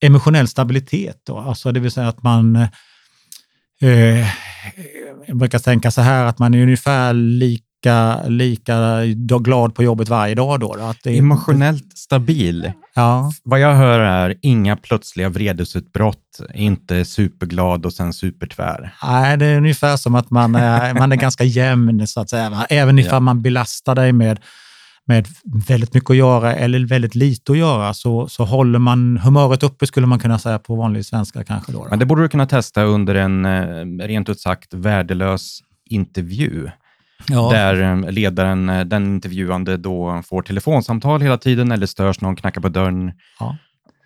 emotionell 0.00 0.48
stabilitet. 0.48 1.20
Då, 1.26 1.38
alltså 1.38 1.72
det 1.72 1.80
vill 1.80 1.90
säga 1.90 2.08
att 2.08 2.22
man 2.22 2.56
eh, 3.80 4.26
jag 5.26 5.36
brukar 5.36 5.58
tänka 5.58 5.90
så 5.90 6.00
här 6.00 6.24
att 6.24 6.38
man 6.38 6.54
är 6.54 6.62
ungefär 6.62 7.12
lik 7.12 7.64
lika, 7.82 8.22
lika 8.28 9.04
glad 9.38 9.74
på 9.74 9.82
jobbet 9.82 10.08
varje 10.08 10.34
dag. 10.34 10.60
Då, 10.60 10.72
att 10.72 10.98
det 11.02 11.10
är, 11.10 11.18
Emotionellt 11.18 11.98
stabil. 11.98 12.72
Ja. 12.94 13.32
Vad 13.44 13.60
jag 13.60 13.74
hör 13.74 14.00
är 14.00 14.34
inga 14.42 14.76
plötsliga 14.76 15.28
vredesutbrott, 15.28 16.40
inte 16.54 17.04
superglad 17.04 17.86
och 17.86 17.92
sen 17.92 18.12
supertvär. 18.12 18.94
Nej, 19.02 19.36
det 19.36 19.46
är 19.46 19.56
ungefär 19.56 19.96
som 19.96 20.14
att 20.14 20.30
man 20.30 20.54
är, 20.54 20.94
man 20.94 21.12
är 21.12 21.16
ganska 21.16 21.44
jämn, 21.44 22.06
så 22.06 22.20
att 22.20 22.30
säga. 22.30 22.66
Även 22.70 22.98
ifall 22.98 23.12
ja. 23.12 23.20
man 23.20 23.42
belastar 23.42 23.94
dig 23.94 24.12
med 24.12 24.40
med 25.04 25.28
väldigt 25.68 25.94
mycket 25.94 26.10
att 26.10 26.16
göra 26.16 26.54
eller 26.54 26.86
väldigt 26.86 27.14
lite 27.14 27.52
att 27.52 27.58
göra 27.58 27.94
så, 27.94 28.28
så 28.28 28.44
håller 28.44 28.78
man 28.78 29.18
humöret 29.18 29.62
uppe 29.62 29.86
skulle 29.86 30.06
man 30.06 30.18
kunna 30.18 30.38
säga 30.38 30.58
på 30.58 30.74
vanlig 30.74 31.04
svenska 31.04 31.44
kanske. 31.44 31.72
Då, 31.72 31.78
då. 31.84 31.90
Men 31.90 31.98
det 31.98 32.06
borde 32.06 32.22
du 32.22 32.28
kunna 32.28 32.46
testa 32.46 32.82
under 32.82 33.14
en 33.14 33.44
eh, 33.44 34.06
rent 34.06 34.28
ut 34.28 34.40
sagt 34.40 34.74
värdelös 34.74 35.60
intervju. 35.90 36.70
Ja. 37.28 37.50
Där 37.52 38.04
eh, 38.04 38.12
ledaren, 38.12 38.68
eh, 38.68 38.84
den 38.84 39.06
intervjuande, 39.06 39.76
då 39.76 40.22
får 40.26 40.42
telefonsamtal 40.42 41.20
hela 41.20 41.38
tiden 41.38 41.72
eller 41.72 41.86
störs 41.86 42.20
någon, 42.20 42.36
knackar 42.36 42.60
på 42.60 42.68
dörren. 42.68 43.12
Ja. 43.40 43.56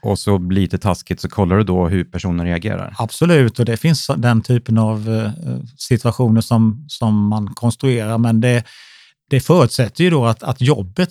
Och 0.03 0.19
så 0.19 0.39
blir 0.39 0.61
det 0.61 0.63
lite 0.63 0.79
taskigt, 0.79 1.21
så 1.21 1.29
kollar 1.29 1.57
du 1.57 1.63
då 1.63 1.89
hur 1.89 2.05
personen 2.05 2.47
reagerar? 2.47 2.95
Absolut, 2.99 3.59
och 3.59 3.65
det 3.65 3.77
finns 3.77 4.11
den 4.17 4.43
typen 4.43 4.79
av 4.79 5.31
situationer 5.79 6.41
som, 6.41 6.85
som 6.89 7.29
man 7.29 7.55
konstruerar, 7.55 8.19
men 8.19 8.41
det, 8.41 8.65
det 9.31 9.41
förutsätter 9.41 10.05
ju 10.05 10.11
då 10.11 10.27
att, 10.27 10.43
att 10.43 10.61
jobbet 10.61 11.09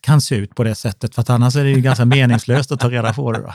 kan 0.00 0.20
se 0.20 0.34
ut 0.34 0.54
på 0.54 0.64
det 0.64 0.74
sättet, 0.74 1.14
för 1.14 1.22
att 1.22 1.30
annars 1.30 1.56
är 1.56 1.64
det 1.64 1.70
ju 1.70 1.80
ganska 1.80 2.04
meningslöst 2.04 2.72
att 2.72 2.80
ta 2.80 2.90
reda 2.90 3.12
på 3.12 3.32
det. 3.32 3.38
Då. 3.38 3.52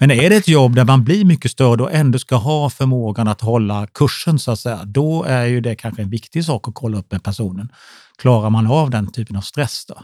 Men 0.00 0.10
är 0.10 0.30
det 0.30 0.36
ett 0.36 0.48
jobb 0.48 0.74
där 0.74 0.84
man 0.84 1.04
blir 1.04 1.24
mycket 1.24 1.50
störd 1.50 1.80
och 1.80 1.92
ändå 1.92 2.18
ska 2.18 2.36
ha 2.36 2.70
förmågan 2.70 3.28
att 3.28 3.40
hålla 3.40 3.86
kursen, 3.86 4.38
så 4.38 4.50
att 4.50 4.60
säga, 4.60 4.80
då 4.84 5.24
är 5.24 5.44
ju 5.44 5.60
det 5.60 5.74
kanske 5.74 6.02
en 6.02 6.10
viktig 6.10 6.44
sak 6.44 6.68
att 6.68 6.74
kolla 6.74 6.98
upp 6.98 7.12
med 7.12 7.22
personen. 7.22 7.68
Klarar 8.18 8.50
man 8.50 8.66
av 8.66 8.90
den 8.90 9.12
typen 9.12 9.36
av 9.36 9.40
stress? 9.40 9.86
Då? 9.86 10.02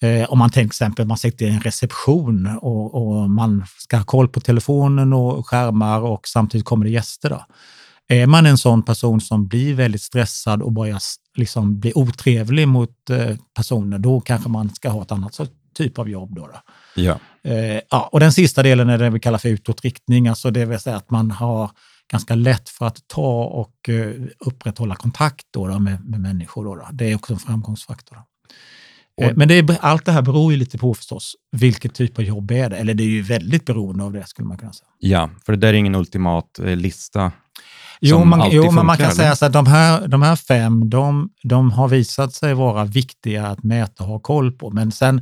Eh, 0.00 0.32
om 0.32 0.38
man 0.38 0.50
till 0.50 0.66
exempel 0.66 1.06
man 1.06 1.18
sitter 1.18 1.46
i 1.46 1.48
en 1.48 1.60
reception 1.60 2.58
och, 2.62 2.94
och, 2.94 3.30
man 3.30 3.64
ska 3.78 3.96
ha 3.96 4.04
koll 4.04 4.28
på 4.28 4.40
telefonen 4.40 5.12
och 5.12 5.46
skärmar 5.46 6.00
och 6.00 6.28
samtidigt 6.28 6.64
kommer 6.64 6.84
det 6.84 6.90
gäster. 6.90 7.30
Då. 7.30 7.44
Är 8.08 8.26
man 8.26 8.46
en 8.46 8.58
sån 8.58 8.82
person 8.82 9.20
som 9.20 9.48
blir 9.48 9.74
väldigt 9.74 10.02
stressad 10.02 10.62
och 10.62 10.72
börjar 10.72 11.00
liksom 11.34 11.80
bli 11.80 11.92
otrevlig 11.94 12.68
mot 12.68 13.10
eh, 13.10 13.36
personer, 13.54 13.98
då 13.98 14.20
kanske 14.20 14.48
man 14.48 14.70
ska 14.74 14.88
ha 14.88 15.02
ett 15.02 15.12
annat 15.12 15.40
typ 15.74 15.98
av 15.98 16.08
jobb. 16.08 16.34
Då, 16.34 16.46
då. 16.46 16.60
Ja. 17.02 17.18
Eh, 17.42 17.80
ja, 17.90 18.08
och 18.12 18.20
den 18.20 18.32
sista 18.32 18.62
delen 18.62 18.88
är 18.88 18.98
det 18.98 19.10
vi 19.10 19.20
kallar 19.20 19.38
för 19.38 19.48
utåtriktning, 19.48 20.28
alltså 20.28 20.50
det 20.50 20.64
vill 20.64 20.78
säga 20.78 20.96
att 20.96 21.10
man 21.10 21.30
har 21.30 21.70
ganska 22.10 22.34
lätt 22.34 22.68
för 22.68 22.86
att 22.86 23.08
ta 23.08 23.44
och 23.44 23.88
eh, 23.88 24.12
upprätthålla 24.38 24.94
kontakt 24.94 25.46
då, 25.50 25.68
då 25.68 25.78
med, 25.78 26.04
med 26.04 26.20
människor. 26.20 26.64
Då, 26.64 26.74
då. 26.74 26.88
Det 26.92 27.10
är 27.10 27.14
också 27.14 27.32
en 27.32 27.38
framgångsfaktor. 27.38 28.16
Då. 28.16 28.22
Men 29.36 29.48
det 29.48 29.54
är, 29.54 29.76
allt 29.80 30.04
det 30.04 30.12
här 30.12 30.22
beror 30.22 30.52
ju 30.52 30.58
lite 30.58 30.78
på 30.78 30.94
förstås, 30.94 31.36
vilket 31.52 31.94
typ 31.94 32.18
av 32.18 32.24
jobb 32.24 32.50
är 32.50 32.70
det? 32.70 32.76
Eller 32.76 32.94
det 32.94 33.02
är 33.02 33.08
ju 33.08 33.22
väldigt 33.22 33.64
beroende 33.64 34.04
av 34.04 34.12
det 34.12 34.26
skulle 34.26 34.48
man 34.48 34.58
kunna 34.58 34.72
säga. 34.72 34.88
Ja, 34.98 35.30
för 35.46 35.52
det 35.52 35.58
där 35.58 35.68
är 35.68 35.72
ingen 35.72 35.94
ultimat 35.94 36.58
lista. 36.58 37.32
Jo, 38.00 38.24
man, 38.24 38.48
jo 38.50 38.70
men 38.70 38.86
man 38.86 38.96
kan 38.96 39.04
eller? 39.04 39.14
säga 39.14 39.36
så 39.36 39.46
att 39.46 39.52
de 39.52 39.66
här, 39.66 40.08
de 40.08 40.22
här 40.22 40.36
fem, 40.36 40.90
de, 40.90 41.30
de 41.42 41.70
har 41.70 41.88
visat 41.88 42.32
sig 42.32 42.54
vara 42.54 42.84
viktiga 42.84 43.46
att 43.46 43.62
mäta 43.62 44.04
och 44.04 44.10
ha 44.10 44.18
koll 44.18 44.52
på. 44.52 44.70
Men 44.70 44.92
sen 44.92 45.18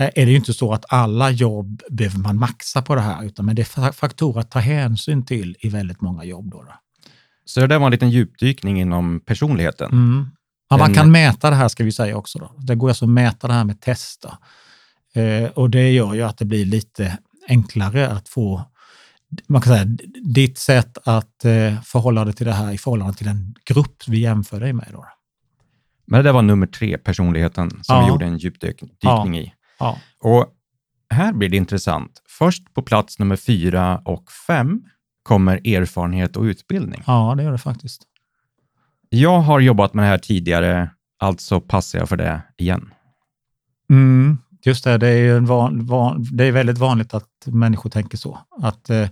eh, 0.00 0.06
är 0.14 0.26
det 0.26 0.30
ju 0.30 0.36
inte 0.36 0.54
så 0.54 0.72
att 0.72 0.84
alla 0.88 1.30
jobb 1.30 1.82
behöver 1.90 2.18
man 2.18 2.38
maxa 2.38 2.82
på 2.82 2.94
det 2.94 3.00
här, 3.00 3.24
utan 3.24 3.46
men 3.46 3.56
det 3.56 3.62
är 3.62 3.80
fa- 3.80 3.92
faktorer 3.92 4.40
att 4.40 4.50
ta 4.50 4.58
hänsyn 4.58 5.26
till 5.26 5.56
i 5.60 5.68
väldigt 5.68 6.00
många 6.00 6.24
jobb. 6.24 6.50
Då, 6.50 6.62
då. 6.62 6.72
Så 7.44 7.60
det 7.60 7.66
där 7.66 7.78
var 7.78 7.86
en 7.86 7.92
liten 7.92 8.10
djupdykning 8.10 8.80
inom 8.80 9.20
personligheten. 9.20 9.92
Mm. 9.92 10.30
Ja, 10.70 10.76
man 10.76 10.94
kan 10.94 11.12
mäta 11.12 11.50
det 11.50 11.56
här 11.56 11.68
ska 11.68 11.84
vi 11.84 11.92
säga 11.92 12.16
också. 12.16 12.38
Då. 12.38 12.54
Det 12.58 12.74
går 12.74 12.88
alltså 12.88 13.04
att 13.04 13.10
mäta 13.10 13.48
det 13.48 13.54
här 13.54 13.64
med 13.64 13.80
testa. 13.80 14.38
Eh, 15.14 15.50
och 15.50 15.70
det 15.70 15.90
gör 15.90 16.14
ju 16.14 16.22
att 16.22 16.38
det 16.38 16.44
blir 16.44 16.64
lite 16.64 17.18
enklare 17.48 18.08
att 18.08 18.28
få, 18.28 18.64
man 19.46 19.62
kan 19.62 19.72
säga, 19.72 19.84
ditt 20.34 20.58
sätt 20.58 20.98
att 21.04 21.44
eh, 21.44 21.80
förhålla 21.82 22.24
dig 22.24 22.34
till 22.34 22.46
det 22.46 22.52
här 22.52 22.72
i 22.72 22.78
förhållande 22.78 23.14
till 23.14 23.28
en 23.28 23.54
grupp 23.64 24.02
vi 24.08 24.18
jämför 24.20 24.60
dig 24.60 24.72
med. 24.72 24.88
Då. 24.92 25.06
Men 26.06 26.18
det 26.18 26.28
där 26.28 26.32
var 26.32 26.42
nummer 26.42 26.66
tre, 26.66 26.98
personligheten, 26.98 27.70
som 27.70 27.96
Ja. 27.96 28.02
vi 28.02 28.08
gjorde 28.08 28.24
en 28.24 28.38
djupdykning 28.38 28.90
Ja. 29.00 29.34
i. 29.34 29.52
Ja. 29.78 29.98
Och 30.20 30.46
här 31.10 31.32
blir 31.32 31.48
det 31.48 31.56
intressant. 31.56 32.22
Först 32.28 32.74
på 32.74 32.82
plats 32.82 33.18
nummer 33.18 33.36
fyra 33.36 33.98
och 34.04 34.32
fem 34.46 34.82
kommer 35.22 35.56
erfarenhet 35.68 36.36
och 36.36 36.42
utbildning. 36.42 37.02
ja, 37.06 37.34
det 37.36 37.42
gör 37.42 37.52
det 37.52 37.58
faktiskt. 37.58 38.02
Jag 39.08 39.40
har 39.40 39.60
jobbat 39.60 39.94
med 39.94 40.04
det 40.04 40.08
här 40.08 40.18
tidigare, 40.18 40.90
alltså 41.18 41.60
passar 41.60 41.98
jag 41.98 42.08
för 42.08 42.16
det 42.16 42.42
igen. 42.56 42.90
Mm, 43.90 44.38
just 44.66 44.84
det, 44.84 44.98
det 44.98 45.08
är, 45.08 45.16
ju 45.16 45.36
en 45.36 45.46
van, 45.46 45.86
van, 45.86 46.26
det 46.32 46.44
är 46.44 46.52
väldigt 46.52 46.78
vanligt 46.78 47.14
att 47.14 47.28
människor 47.44 47.90
tänker 47.90 48.18
så. 48.18 48.38
Att 48.62 48.90
eh, 48.90 49.08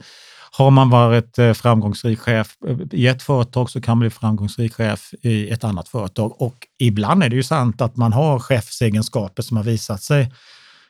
har 0.52 0.70
man 0.70 0.90
varit 0.90 1.38
eh, 1.38 1.52
framgångsrik 1.52 2.20
chef 2.20 2.56
eh, 2.66 2.76
i 2.90 3.06
ett 3.06 3.22
företag 3.22 3.70
så 3.70 3.80
kan 3.80 3.92
man 3.92 4.00
bli 4.00 4.10
framgångsrik 4.10 4.74
chef 4.74 5.14
i 5.22 5.50
ett 5.50 5.64
annat 5.64 5.88
företag. 5.88 6.42
Och 6.42 6.56
ibland 6.78 7.22
är 7.22 7.28
det 7.28 7.36
ju 7.36 7.42
sant 7.42 7.80
att 7.80 7.96
man 7.96 8.12
har 8.12 8.38
chefsegenskaper 8.38 9.42
som 9.42 9.56
har 9.56 9.64
visat 9.64 10.02
sig 10.02 10.32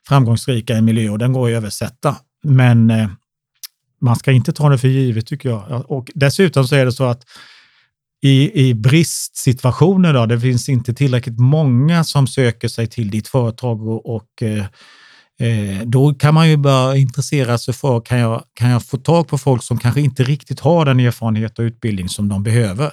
framgångsrika 0.08 0.74
i 0.74 0.76
en 0.76 0.84
miljö 0.84 1.10
och 1.10 1.18
den 1.18 1.32
går 1.32 1.48
att 1.48 1.56
översätta. 1.56 2.16
Men 2.42 2.90
eh, 2.90 3.08
man 4.00 4.16
ska 4.16 4.32
inte 4.32 4.52
ta 4.52 4.68
det 4.68 4.78
för 4.78 4.88
givet 4.88 5.26
tycker 5.26 5.48
jag. 5.48 5.90
Och 5.90 6.10
dessutom 6.14 6.68
så 6.68 6.76
är 6.76 6.84
det 6.84 6.92
så 6.92 7.04
att 7.04 7.24
i, 8.22 8.68
i 8.68 8.74
bristsituationer, 8.74 10.12
då, 10.12 10.26
det 10.26 10.40
finns 10.40 10.68
inte 10.68 10.94
tillräckligt 10.94 11.38
många 11.38 12.04
som 12.04 12.26
söker 12.26 12.68
sig 12.68 12.86
till 12.86 13.10
ditt 13.10 13.28
företag 13.28 13.88
och, 13.88 14.14
och 14.14 14.42
eh, 14.42 14.64
eh, 15.48 15.82
då 15.84 16.14
kan 16.14 16.34
man 16.34 16.50
ju 16.50 16.56
börja 16.56 16.96
intressera 16.96 17.58
sig 17.58 17.74
för, 17.74 18.00
kan 18.00 18.18
jag, 18.18 18.42
kan 18.54 18.70
jag 18.70 18.84
få 18.84 18.96
tag 18.96 19.28
på 19.28 19.38
folk 19.38 19.62
som 19.62 19.78
kanske 19.78 20.00
inte 20.00 20.22
riktigt 20.24 20.60
har 20.60 20.84
den 20.84 21.00
erfarenhet 21.00 21.58
och 21.58 21.62
utbildning 21.62 22.08
som 22.08 22.28
de 22.28 22.42
behöver? 22.42 22.92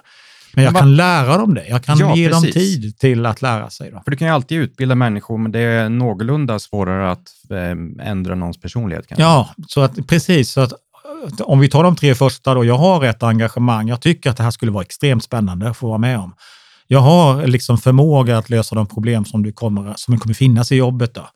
Men 0.53 0.63
jag 0.63 0.75
kan 0.75 0.95
lära 0.95 1.37
dem 1.37 1.53
det. 1.53 1.67
Jag 1.67 1.83
kan 1.83 1.97
Ja, 1.97 2.15
ge 2.15 2.29
dem 2.29 2.43
precis. 2.43 2.81
tid 2.81 2.97
till 2.97 3.25
att 3.25 3.41
lära 3.41 3.69
sig. 3.69 3.91
Då. 3.91 4.01
För 4.03 4.11
du 4.11 4.17
kan 4.17 4.27
ju 4.27 4.33
alltid 4.33 4.57
utbilda 4.57 4.95
människor, 4.95 5.37
men 5.37 5.51
det 5.51 5.59
är 5.59 5.89
någorlunda 5.89 6.59
svårare 6.59 7.11
att 7.11 7.27
eh, 7.51 8.07
ändra 8.09 8.35
någons 8.35 8.61
personlighet. 8.61 9.07
Kanske. 9.07 9.23
Ja, 9.23 9.49
så 9.67 9.81
att, 9.81 10.07
precis. 10.07 10.51
Så 10.51 10.61
att, 10.61 10.73
om 11.39 11.59
vi 11.59 11.69
tar 11.69 11.83
de 11.83 11.95
tre 11.95 12.15
första 12.15 12.53
då. 12.53 12.65
Jag 12.65 12.77
har 12.77 13.03
ett 13.03 13.23
engagemang. 13.23 13.87
Jag 13.87 14.01
tycker 14.01 14.29
att 14.29 14.37
det 14.37 14.43
här 14.43 14.51
skulle 14.51 14.71
vara 14.71 14.83
extremt 14.83 15.23
spännande 15.23 15.69
att 15.69 15.77
få 15.77 15.87
vara 15.87 15.97
med 15.97 16.19
om. 16.19 16.33
Jag 16.87 16.99
har 16.99 17.47
liksom 17.47 17.77
förmåga 17.77 18.37
att 18.37 18.49
lösa 18.49 18.75
de 18.75 18.87
problem 18.87 19.25
som, 19.25 19.43
du 19.43 19.51
kommer, 19.51 19.93
som 19.97 20.19
kommer 20.19 20.33
finnas 20.33 20.71
i 20.71 20.75
jobbet. 20.75 21.13
Då. 21.13 21.27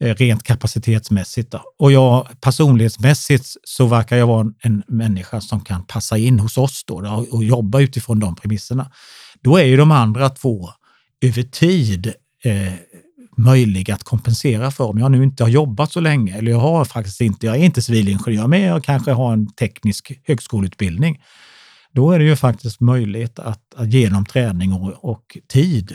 Eh, 0.00 0.14
rent 0.14 0.42
kapacitetsmässigt. 0.42 1.50
Då. 1.50 1.62
Och 1.78 1.92
jag, 1.92 2.28
personlighetsmässigt 2.40 3.46
så 3.64 3.86
verkar 3.86 4.16
jag 4.16 4.26
vara 4.26 4.46
en, 4.60 4.82
människa 4.88 5.40
som 5.40 5.60
kan 5.60 5.84
passa 5.84 6.18
in 6.18 6.40
hos 6.40 6.58
oss 6.58 6.84
då, 6.86 7.00
då, 7.00 7.10
och, 7.10 7.34
och 7.34 7.44
jobba 7.44 7.80
utifrån 7.80 8.20
de 8.20 8.36
premisserna. 8.36 8.90
Då 9.40 9.56
är 9.56 9.64
ju 9.64 9.76
de 9.76 9.90
andra 9.90 10.30
två 10.30 10.68
över 11.20 11.42
tid 11.42 12.12
eh, 12.44 12.72
möjliga 13.36 13.94
att 13.94 14.04
kompensera 14.04 14.70
för. 14.70 14.84
Om 14.84 14.98
jag 14.98 15.10
nu 15.10 15.22
inte 15.22 15.42
har 15.42 15.50
jobbat 15.50 15.92
så 15.92 16.00
länge, 16.00 16.36
eller 16.36 16.50
jag 16.50 16.58
har 16.58 16.84
faktiskt 16.84 17.20
inte, 17.20 17.46
jag 17.46 17.56
är 17.56 17.64
inte 17.64 17.82
civilingenjör, 17.82 18.46
men 18.46 18.60
jag 18.60 18.84
kanske 18.84 19.12
har 19.12 19.32
en 19.32 19.52
teknisk 19.52 20.12
högskoleutbildning. 20.24 21.22
Då 21.92 22.10
är 22.12 22.18
det 22.18 22.24
ju 22.24 22.36
faktiskt 22.36 22.80
möjligt 22.80 23.38
att, 23.38 23.74
att 23.76 23.92
genom 23.92 24.26
träning 24.26 24.72
och, 24.72 25.10
och 25.10 25.38
tid 25.48 25.94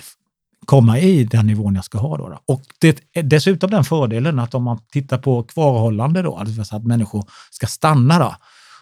komma 0.65 0.99
i 0.99 1.23
den 1.23 1.47
nivån 1.47 1.75
jag 1.75 1.86
ska 1.86 1.97
ha. 1.97 2.17
Då, 2.17 2.30
då. 2.30 2.39
Och 2.45 2.62
det 2.80 3.02
är 3.13 3.23
dessutom 3.23 3.71
den 3.71 3.84
fördelen 3.84 4.39
att 4.39 4.56
om 4.56 4.63
man 4.63 4.80
tittar 4.91 5.17
på 5.17 5.43
kvarhållande 5.43 6.21
då, 6.21 6.36
alltså 6.36 6.75
att 6.75 6.86
människor 6.86 7.25
ska 7.52 7.67
stanna 7.67 8.19
då, 8.19 8.36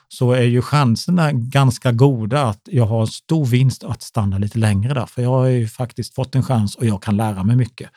så 0.07 0.31
är 0.31 0.41
ju 0.41 0.61
chanserna 0.61 1.31
ganska 1.31 1.91
goda 1.91 2.43
att 2.43 2.61
jag 2.65 2.85
har 2.85 3.05
stor 3.05 3.45
vinst 3.45 3.83
att 3.83 4.01
stanna 4.01 4.37
lite 4.37 4.57
längre 4.57 4.93
där. 4.93 5.05
För 5.05 5.21
jag 5.21 5.29
har 5.29 5.45
ju 5.45 5.67
faktiskt 5.67 6.15
fått 6.15 6.35
en 6.35 6.43
chans 6.43 6.75
och 6.75 6.85
jag 6.85 7.03
kan 7.03 7.17
lära 7.17 7.43
mig 7.43 7.55
mycket. 7.55 7.89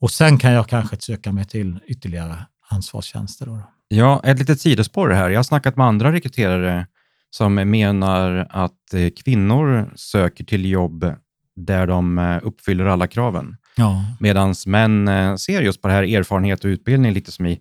Och 0.00 0.10
sen 0.10 0.38
kan 0.38 0.52
jag 0.52 0.68
kanske 0.68 0.96
söka 1.00 1.32
mig 1.32 1.44
till 1.44 1.78
ytterligare 1.86 2.46
ansvarstjänster. 2.70 3.46
Då. 3.46 3.60
Ja, 3.88 4.20
ett 4.24 4.38
litet 4.38 4.60
sidospår 4.60 5.10
här. 5.10 5.30
Jag 5.30 5.38
har 5.38 5.44
snackat 5.44 5.76
med 5.76 5.86
andra 5.86 6.12
rekryterare 6.12 6.86
som 7.30 7.54
menar 7.54 8.46
att 8.50 8.94
eh, 8.94 9.10
kvinnor 9.24 9.92
söker 9.96 10.44
till 10.44 10.70
jobb 10.70 11.14
där 11.56 11.86
de 11.86 12.18
eh, 12.18 12.38
uppfyller 12.42 12.84
alla 12.84 13.06
kraven. 13.06 13.56
Ja. 13.76 14.04
Medan 14.20 14.54
män 14.66 15.08
eh, 15.08 15.34
ser 15.36 15.62
just 15.62 15.82
på 15.82 15.88
det 15.88 15.94
här 15.94 16.02
erfarenhet 16.02 16.64
och 16.64 16.68
utbildning 16.68 17.12
lite 17.12 17.32
som 17.32 17.46
i, 17.46 17.58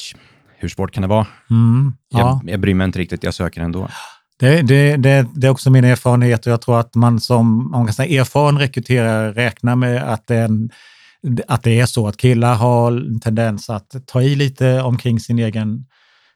"Tch, 0.00 0.14
hur 0.58 0.68
svårt 0.68 0.92
kan 0.92 1.02
det 1.02 1.08
vara? 1.08 1.26
Mm, 1.50 1.92
ja. 2.08 2.18
Jag, 2.18 2.50
jag 2.52 2.60
bryr 2.60 2.74
mig 2.74 2.84
inte 2.84 2.98
riktigt, 2.98 3.24
jag 3.24 3.34
söker 3.34 3.60
ändå. 3.60 3.88
Det, 4.38 4.62
det, 4.62 4.96
det, 4.96 5.26
det 5.34 5.46
är 5.46 5.50
också 5.50 5.70
min 5.70 5.84
erfarenhet 5.84 6.46
och 6.46 6.52
jag 6.52 6.60
tror 6.60 6.80
att 6.80 6.94
man 6.94 7.20
som 7.20 7.70
man 7.70 7.86
kan 7.86 7.94
säga, 7.94 8.20
erfaren 8.20 8.58
rekryterare 8.58 9.32
räknar 9.32 9.76
med 9.76 10.02
att 10.12 10.26
det, 10.26 10.36
är 10.36 10.44
en, 10.44 10.70
att 11.46 11.62
det 11.62 11.80
är 11.80 11.86
så 11.86 12.08
att 12.08 12.16
killar 12.16 12.54
har 12.54 12.92
en 12.92 13.20
tendens 13.20 13.70
att 13.70 14.06
ta 14.06 14.22
i 14.22 14.34
lite 14.34 14.82
omkring 14.82 15.20
sin 15.20 15.38
egen 15.38 15.86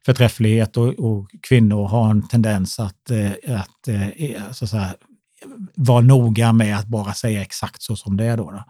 förträfflighet 0.06 0.76
och, 0.76 0.88
och 0.88 1.30
kvinnor 1.48 1.88
har 1.88 2.10
en 2.10 2.28
tendens 2.28 2.78
att, 2.78 3.10
eh, 3.10 3.30
att, 3.30 3.88
att, 3.88 4.56
så 4.56 4.64
att 4.64 4.70
säga, 4.70 4.94
vara 5.74 6.00
noga 6.00 6.52
med 6.52 6.76
att 6.76 6.86
bara 6.86 7.14
säga 7.14 7.42
exakt 7.42 7.82
så 7.82 7.96
som 7.96 8.16
det 8.16 8.24
är. 8.24 8.36
Då, 8.36 8.50
då. 8.50 8.64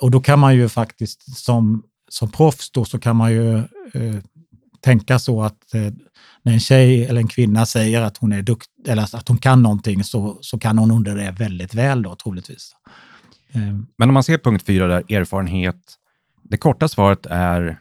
Och 0.00 0.10
då 0.10 0.20
kan 0.20 0.38
man 0.38 0.54
ju 0.54 0.68
faktiskt 0.68 1.36
som, 1.36 1.82
som 2.08 2.30
proffs 2.30 2.70
då 2.70 2.84
så 2.84 2.98
kan 2.98 3.16
man 3.16 3.32
ju 3.32 3.58
eh, 3.94 4.16
tänka 4.80 5.18
så 5.18 5.42
att 5.42 5.74
eh, 5.74 5.92
när 6.42 6.52
en 6.52 6.60
tjej 6.60 7.04
eller 7.04 7.20
en 7.20 7.28
kvinna 7.28 7.66
säger 7.66 8.00
att 8.00 8.16
hon 8.16 8.32
är 8.32 8.42
dukt, 8.42 8.68
eller 8.88 9.02
att 9.02 9.28
hon 9.28 9.38
kan 9.38 9.62
någonting 9.62 10.04
så, 10.04 10.38
så 10.40 10.58
kan 10.58 10.78
hon 10.78 10.90
under 10.90 11.16
det 11.16 11.30
väldigt 11.38 11.74
väl 11.74 12.02
då 12.02 12.14
troligtvis. 12.14 12.72
Eh, 13.52 13.78
Men 13.96 14.08
om 14.08 14.14
man 14.14 14.22
ser 14.22 14.38
punkt 14.38 14.66
fyra 14.66 14.86
där, 14.86 15.12
erfarenhet. 15.16 15.94
Det 16.42 16.56
korta 16.56 16.88
svaret 16.88 17.26
är 17.26 17.78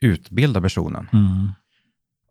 utbilda 0.00 0.60
personen. 0.60 1.08
mm. 1.12 1.50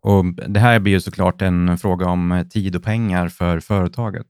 Och 0.04 0.24
det 0.34 0.60
här 0.60 0.80
blir 0.80 0.92
ju 0.92 1.00
såklart 1.00 1.42
en 1.42 1.78
fråga 1.78 2.06
om 2.06 2.44
tid 2.50 2.76
och 2.76 2.82
pengar 2.82 3.28
för 3.28 3.60
företaget. 3.60 4.26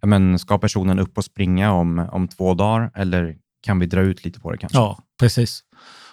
Ja, 0.00 0.06
men 0.06 0.38
ska 0.38 0.58
personen 0.58 0.98
upp 0.98 1.18
och 1.18 1.24
springa 1.24 1.72
om, 1.72 1.98
om 2.12 2.28
två 2.28 2.54
dagar 2.54 2.90
eller 2.94 3.36
kan 3.62 3.78
vi 3.78 3.86
dra 3.86 4.00
ut 4.00 4.24
lite 4.24 4.40
på 4.40 4.52
det 4.52 4.58
kanske? 4.58 4.78
Ja, 4.78 4.98
precis. 5.20 5.62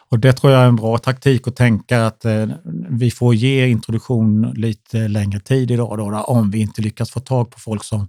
Och 0.09 0.19
det 0.19 0.33
tror 0.33 0.53
jag 0.53 0.61
är 0.61 0.67
en 0.67 0.75
bra 0.75 0.97
taktik 0.97 1.47
att 1.47 1.55
tänka 1.55 2.05
att 2.05 2.25
eh, 2.25 2.47
vi 2.89 3.11
får 3.11 3.35
ge 3.35 3.67
introduktion 3.67 4.51
lite 4.55 5.07
längre 5.07 5.39
tid 5.39 5.71
idag 5.71 5.97
då, 5.97 6.11
då, 6.11 6.17
om 6.17 6.51
vi 6.51 6.59
inte 6.61 6.81
lyckas 6.81 7.11
få 7.11 7.19
tag 7.19 7.51
på 7.51 7.59
folk 7.59 7.83
som 7.83 8.07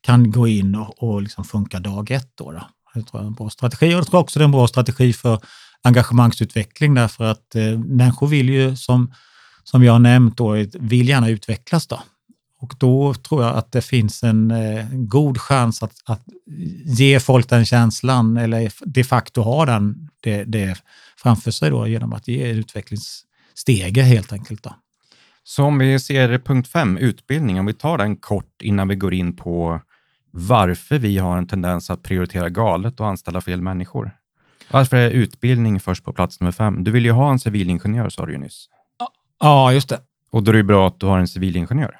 kan 0.00 0.30
gå 0.30 0.48
in 0.48 0.74
och, 0.74 1.02
och 1.02 1.22
liksom 1.22 1.44
funka 1.44 1.80
dag 1.80 2.10
ett. 2.10 2.30
Då, 2.34 2.52
då. 2.52 2.62
Det 2.94 3.02
tror 3.02 3.20
jag 3.20 3.22
är 3.22 3.26
en 3.26 3.34
bra 3.34 3.50
strategi 3.50 3.94
och 3.94 3.98
det 3.98 4.04
tror 4.04 4.18
jag 4.18 4.22
också 4.22 4.38
det 4.38 4.42
är 4.42 4.44
en 4.44 4.52
bra 4.52 4.68
strategi 4.68 5.12
för 5.12 5.40
engagemangsutveckling 5.82 6.94
därför 6.94 7.24
att 7.24 7.54
eh, 7.54 7.78
människor 7.78 8.26
vill 8.26 8.48
ju 8.48 8.76
som, 8.76 9.14
som 9.64 9.84
jag 9.84 9.92
har 9.92 9.98
nämnt 9.98 10.36
då, 10.36 10.52
vill 10.74 11.08
gärna 11.08 11.28
utvecklas. 11.28 11.86
Då. 11.86 12.02
Och 12.62 12.74
då 12.78 13.14
tror 13.14 13.42
jag 13.42 13.56
att 13.56 13.72
det 13.72 13.82
finns 13.82 14.22
en 14.22 14.50
eh, 14.50 14.86
god 14.92 15.38
chans 15.38 15.82
att, 15.82 15.92
att 16.04 16.22
ge 16.84 17.20
folk 17.20 17.48
den 17.48 17.66
känslan 17.66 18.36
eller 18.36 18.72
de 18.84 19.04
facto 19.04 19.42
ha 19.42 19.66
den 19.66 20.08
det, 20.20 20.44
det 20.44 20.78
framför 21.16 21.50
sig 21.50 21.70
då, 21.70 21.86
genom 21.86 22.12
att 22.12 22.28
ge 22.28 22.46
utvecklingsstege 22.46 24.02
helt 24.02 24.32
enkelt. 24.32 24.62
Då. 24.62 24.74
Så 25.44 25.64
om 25.64 25.78
vi 25.78 26.00
ser 26.00 26.38
punkt 26.38 26.68
fem, 26.68 26.96
utbildning, 26.96 27.60
om 27.60 27.66
vi 27.66 27.74
tar 27.74 27.98
den 27.98 28.16
kort 28.16 28.62
innan 28.62 28.88
vi 28.88 28.94
går 28.94 29.14
in 29.14 29.36
på 29.36 29.80
varför 30.32 30.98
vi 30.98 31.18
har 31.18 31.38
en 31.38 31.46
tendens 31.46 31.90
att 31.90 32.02
prioritera 32.02 32.48
galet 32.48 33.00
och 33.00 33.06
anställa 33.06 33.40
fel 33.40 33.62
människor. 33.62 34.10
Varför 34.70 34.96
är 34.96 35.10
utbildning 35.10 35.80
först 35.80 36.04
på 36.04 36.12
plats 36.12 36.40
nummer 36.40 36.52
fem? 36.52 36.84
Du 36.84 36.90
vill 36.90 37.04
ju 37.04 37.10
ha 37.10 37.30
en 37.30 37.38
civilingenjör 37.38 38.08
sa 38.08 38.26
du 38.26 38.32
ju 38.32 38.38
nyss. 38.38 38.66
Ja, 39.40 39.72
just 39.72 39.88
det. 39.88 39.98
Och 40.32 40.42
då 40.42 40.50
är 40.50 40.56
det 40.56 40.62
bra 40.62 40.86
att 40.88 41.00
du 41.00 41.06
har 41.06 41.18
en 41.18 41.28
civilingenjör. 41.28 41.96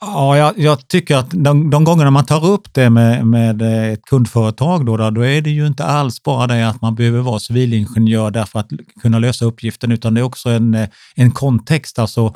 Ja, 0.00 0.36
jag, 0.36 0.58
jag, 0.58 0.88
tycker 0.88 1.16
att 1.16 1.30
de, 1.30 1.70
de 1.70 1.84
gångerna 1.84 2.10
man 2.10 2.26
tar 2.26 2.46
upp 2.46 2.74
det 2.74 2.90
med, 2.90 3.26
med 3.26 3.62
ett 3.92 4.02
kundföretag, 4.02 4.86
då, 4.86 4.96
då, 4.96 5.10
då 5.10 5.26
är 5.26 5.40
det 5.40 5.50
ju 5.50 5.66
inte 5.66 5.84
alls 5.84 6.22
bara 6.22 6.46
det 6.46 6.68
att 6.68 6.82
man 6.82 6.94
behöver 6.94 7.20
vara 7.20 7.38
civilingenjör 7.38 8.30
därför 8.30 8.58
att 8.58 8.68
kunna 9.02 9.18
lösa 9.18 9.44
uppgiften, 9.44 9.92
utan 9.92 10.14
det 10.14 10.20
är 10.20 10.24
också 10.24 10.50
en, 10.50 10.86
en 11.14 11.30
kontext. 11.30 11.98
Alltså, 11.98 12.34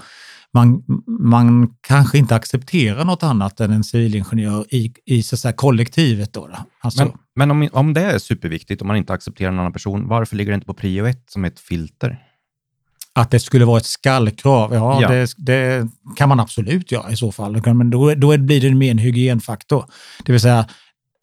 man, 0.55 0.83
man 1.07 1.75
kanske 1.81 2.19
inte 2.19 2.35
accepterar 2.35 3.05
något 3.05 3.23
annat 3.23 3.61
än 3.61 3.71
en 3.71 3.85
civilingenjör 3.85 4.75
i, 4.75 4.93
i 5.05 5.23
så 5.23 5.37
säga, 5.37 5.53
kollektivet. 5.53 6.33
Då, 6.33 6.47
då. 6.47 6.57
Alltså, 6.81 7.05
men 7.05 7.12
men 7.35 7.51
om, 7.51 7.69
om 7.73 7.95
det 7.95 8.01
är 8.01 8.19
superviktigt, 8.19 8.83
om 8.83 8.88
man 8.88 8.97
inte 8.97 9.12
accepterar 9.12 9.53
en 9.53 9.59
annan 9.59 9.73
person, 9.73 10.09
varför 10.09 10.37
ligger 10.37 10.53
det 10.53 10.55
inte 10.55 10.67
på 10.67 10.75
prio 10.75 11.07
ett 11.07 11.25
som 11.29 11.45
ett 11.45 11.61
filter? 11.61 12.19
Att 13.15 13.31
det 13.31 13.41
skulle 13.41 13.65
vara 13.65 13.79
ett 13.79 13.87
skallkrav, 13.87 14.75
ja, 14.75 15.03
ja. 15.03 15.09
Det, 15.09 15.35
det, 15.37 15.88
kan 16.17 16.29
man 16.29 16.41
absolut 16.41 16.93
göra 16.93 17.11
i 17.11 17.17
så 17.17 17.33
fall. 17.33 17.75
Men 17.75 17.91
då, 17.91 18.15
då 18.15 18.38
blir 18.38 18.61
det 18.61 18.75
mer 18.75 18.91
en 18.91 18.99
hygienfaktor. 18.99 19.85
Det 20.25 20.33
vill 20.33 20.41
säga, 20.41 20.67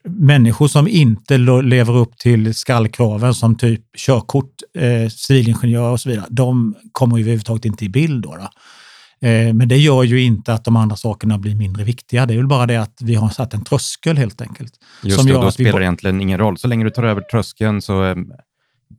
människor 0.03 0.67
som 0.67 0.87
inte 0.87 1.37
lever 1.63 1.97
upp 1.97 2.17
till 2.17 2.53
skallkraven 2.53 3.33
som 3.33 3.55
typ 3.55 3.81
körkort, 3.97 4.55
eh, 4.77 5.09
civilingenjör 5.09 5.91
och 5.91 5.99
så 5.99 6.09
vidare, 6.09 6.25
de 6.29 6.75
kommer 6.91 7.17
ju 7.17 7.23
överhuvudtaget 7.23 7.65
inte 7.65 7.85
i 7.85 7.89
bild. 7.89 8.23
Då, 8.23 8.35
då. 8.35 8.49
Eh, 9.21 9.53
men 9.53 9.67
det 9.67 9.77
gör 9.77 10.03
ju 10.03 10.21
inte 10.21 10.53
att 10.53 10.65
de 10.65 10.75
andra 10.75 10.95
sakerna 10.95 11.37
blir 11.37 11.55
mindre 11.55 11.83
viktiga. 11.83 12.25
Det 12.25 12.33
är 12.33 12.37
väl 12.37 12.47
bara 12.47 12.65
det 12.65 12.77
att 12.77 13.01
vi 13.01 13.15
har 13.15 13.29
satt 13.29 13.53
en 13.53 13.63
tröskel 13.63 14.17
helt 14.17 14.41
enkelt. 14.41 14.73
Just 15.03 15.17
som 15.17 15.27
det, 15.27 15.33
då 15.33 15.51
spelar 15.51 15.79
det 15.79 15.85
egentligen 15.85 16.21
ingen 16.21 16.39
roll. 16.39 16.57
Så 16.57 16.67
länge 16.67 16.83
du 16.83 16.89
tar 16.89 17.03
över 17.03 17.21
tröskeln 17.21 17.81
så 17.81 18.03
eh, 18.03 18.15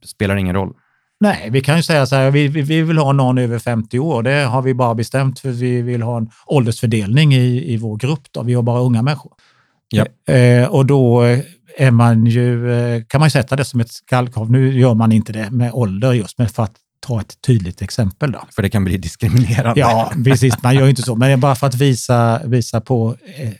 spelar 0.04 0.34
det 0.34 0.40
ingen 0.40 0.54
roll. 0.54 0.72
Nej, 1.20 1.48
vi 1.50 1.60
kan 1.60 1.76
ju 1.76 1.82
säga 1.82 2.06
så 2.06 2.16
här, 2.16 2.30
vi, 2.30 2.48
vi 2.48 2.82
vill 2.82 2.98
ha 2.98 3.12
någon 3.12 3.38
över 3.38 3.58
50 3.58 3.98
år. 3.98 4.22
Det 4.22 4.44
har 4.44 4.62
vi 4.62 4.74
bara 4.74 4.94
bestämt 4.94 5.38
för 5.40 5.50
vi 5.50 5.82
vill 5.82 6.02
ha 6.02 6.16
en 6.16 6.30
åldersfördelning 6.46 7.34
i, 7.34 7.72
i 7.72 7.76
vår 7.76 7.96
grupp. 7.96 8.22
Då. 8.32 8.42
Vi 8.42 8.54
har 8.54 8.62
bara 8.62 8.80
unga 8.80 9.02
människor. 9.02 9.32
Ja. 9.88 10.34
Eh, 10.34 10.68
och 10.68 10.86
då 10.86 11.22
är 11.76 11.90
man 11.90 12.26
ju, 12.26 12.72
eh, 12.72 13.02
kan 13.08 13.20
man 13.20 13.30
sätta 13.30 13.56
det 13.56 13.64
som 13.64 13.80
ett 13.80 13.92
skallkrav. 13.92 14.50
Nu 14.50 14.78
gör 14.78 14.94
man 14.94 15.12
inte 15.12 15.32
det 15.32 15.50
med 15.50 15.72
ålder 15.72 16.12
just, 16.12 16.38
men 16.38 16.48
för 16.48 16.62
att 16.62 16.74
ta 17.00 17.20
ett 17.20 17.42
tydligt 17.42 17.82
exempel. 17.82 18.32
Då. 18.32 18.44
För 18.50 18.62
det 18.62 18.70
kan 18.70 18.84
bli 18.84 18.96
diskriminerande. 18.96 19.80
Ja, 19.80 20.12
precis. 20.24 20.62
Man 20.62 20.74
gör 20.74 20.88
inte 20.88 21.02
så, 21.02 21.16
men 21.16 21.40
bara 21.40 21.54
för 21.54 21.66
att 21.66 21.74
visa, 21.74 22.46
visa 22.46 22.80
på 22.80 23.16
eh, 23.36 23.52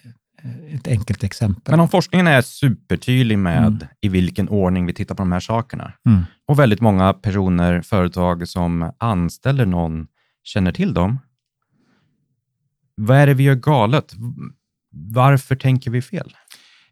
ett 0.75 0.89
enkelt 0.89 1.25
exempel. 1.25 1.73
Men 1.73 1.81
om 1.81 1.89
forskningen 1.89 2.27
är 2.27 2.43
supertydlig 2.43 3.39
med 3.39 3.67
mm. 3.67 3.79
i 4.01 4.09
vilken 4.09 4.49
ordning 4.49 4.87
vi 4.87 4.95
tittar 4.95 5.15
på 5.15 5.23
de 5.23 5.33
här 5.33 5.41
sakerna 5.41 5.93
mm. 6.07 6.23
och 6.49 6.59
väldigt 6.59 6.81
många 6.81 7.13
personer, 7.13 7.83
företag 7.83 8.49
som 8.49 8.93
anställer 8.99 9.67
någon 9.67 10.07
känner 10.45 10.73
till 10.73 10.95
dem. 10.95 11.19
Vad 12.95 13.17
är 13.17 13.27
det 13.27 13.35
vi 13.35 13.43
gör 13.43 13.55
galet? 13.55 14.15
Varför 14.93 15.57
tänker 15.57 15.91
vi 15.91 16.03
fel? 16.03 16.37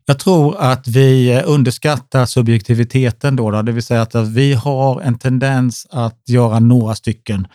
Jag 0.08 0.18
tror 0.18 0.56
att 0.58 0.88
vi 0.88 1.30
eh, 1.32 1.42
underskattar 1.46 2.26
subjektiviteten 2.26 3.36
då, 3.36 3.50
då, 3.50 3.62
det 3.62 3.72
vill 3.72 3.82
säga 3.82 4.02
att 4.02 4.14
eh, 4.14 4.22
vi 4.22 4.52
har 4.52 5.00
en 5.00 5.18
tendens 5.18 5.86
att 5.90 6.22
göra 6.26 6.58
några 6.58 6.94
stycken 6.94 7.46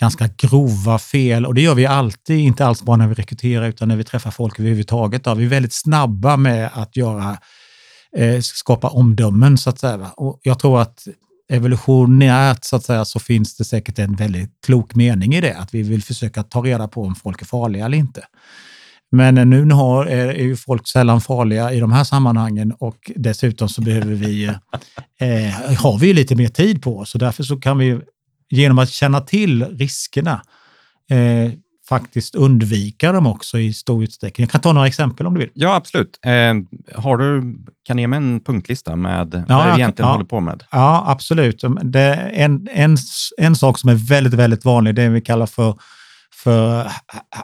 ganska 0.00 0.28
grova 0.36 0.98
fel 0.98 1.46
och 1.46 1.54
det 1.54 1.60
gör 1.60 1.74
vi 1.74 1.86
alltid, 1.86 2.38
inte 2.38 2.66
alls 2.66 2.82
bara 2.82 2.96
när 2.96 3.06
vi 3.06 3.14
rekryterar 3.14 3.68
utan 3.68 3.88
när 3.88 3.96
vi 3.96 4.04
träffar 4.04 4.30
folk 4.30 4.60
överhuvudtaget. 4.60 5.24
Då. 5.24 5.34
Vi 5.34 5.44
är 5.44 5.48
väldigt 5.48 5.72
snabba 5.72 6.36
med 6.36 6.70
att 6.72 6.96
göra, 6.96 7.38
eh, 8.16 8.40
skapa 8.40 8.88
omdömen 8.88 9.58
så 9.58 9.70
att 9.70 9.78
säga. 9.78 10.10
Och 10.16 10.40
jag 10.42 10.58
tror 10.58 10.80
att 10.80 11.08
evolutionärt 11.48 12.64
så 12.64 12.76
att 12.76 12.84
säga 12.84 13.04
så 13.04 13.20
finns 13.20 13.56
det 13.56 13.64
säkert 13.64 13.98
en 13.98 14.16
väldigt 14.16 14.50
klok 14.66 14.94
mening 14.94 15.34
i 15.34 15.40
det, 15.40 15.54
att 15.54 15.74
vi 15.74 15.82
vill 15.82 16.02
försöka 16.02 16.42
ta 16.42 16.60
reda 16.60 16.88
på 16.88 17.02
om 17.02 17.14
folk 17.14 17.42
är 17.42 17.46
farliga 17.46 17.84
eller 17.84 17.98
inte. 17.98 18.22
Men 19.10 19.34
nu 19.34 19.70
har, 19.70 20.06
är 20.06 20.42
ju 20.42 20.56
folk 20.56 20.88
sällan 20.88 21.20
farliga 21.20 21.72
i 21.72 21.80
de 21.80 21.92
här 21.92 22.04
sammanhangen 22.04 22.72
och 22.72 23.10
dessutom 23.16 23.68
så 23.68 23.82
behöver 23.82 24.14
vi, 24.14 24.44
eh, 25.20 25.78
har 25.78 25.98
vi 25.98 26.12
lite 26.12 26.36
mer 26.36 26.48
tid 26.48 26.82
på 26.82 26.98
oss 26.98 27.14
och 27.14 27.20
därför 27.20 27.42
så 27.42 27.56
kan 27.56 27.78
vi 27.78 28.00
genom 28.50 28.78
att 28.78 28.90
känna 28.90 29.20
till 29.20 29.64
riskerna 29.64 30.42
eh, 31.10 31.52
faktiskt 31.88 32.34
undvika 32.34 33.12
dem 33.12 33.26
också 33.26 33.58
i 33.58 33.72
stor 33.72 34.04
utsträckning. 34.04 34.44
Jag 34.44 34.50
kan 34.50 34.60
ta 34.60 34.72
några 34.72 34.86
exempel 34.86 35.26
om 35.26 35.34
du 35.34 35.40
vill. 35.40 35.50
Ja, 35.54 35.74
absolut. 35.74 36.18
Eh, 36.24 36.32
har 37.02 37.16
du, 37.16 37.56
kan 37.84 37.98
ge 37.98 38.06
mig 38.06 38.16
en 38.16 38.40
punktlista 38.40 38.96
med 38.96 39.44
ja, 39.48 39.56
vad 39.56 39.66
du 39.66 39.80
egentligen 39.80 40.08
ja, 40.08 40.12
håller 40.12 40.24
på 40.24 40.40
med? 40.40 40.64
Ja, 40.70 41.04
absolut. 41.06 41.64
Det 41.82 42.14
en, 42.14 42.68
en, 42.72 42.96
en 43.38 43.56
sak 43.56 43.78
som 43.78 43.90
är 43.90 43.94
väldigt, 43.94 44.34
väldigt 44.34 44.64
vanlig, 44.64 44.94
det 44.94 45.08
vi 45.08 45.20
kallar 45.20 45.46
för 45.46 45.74
för 46.38 46.92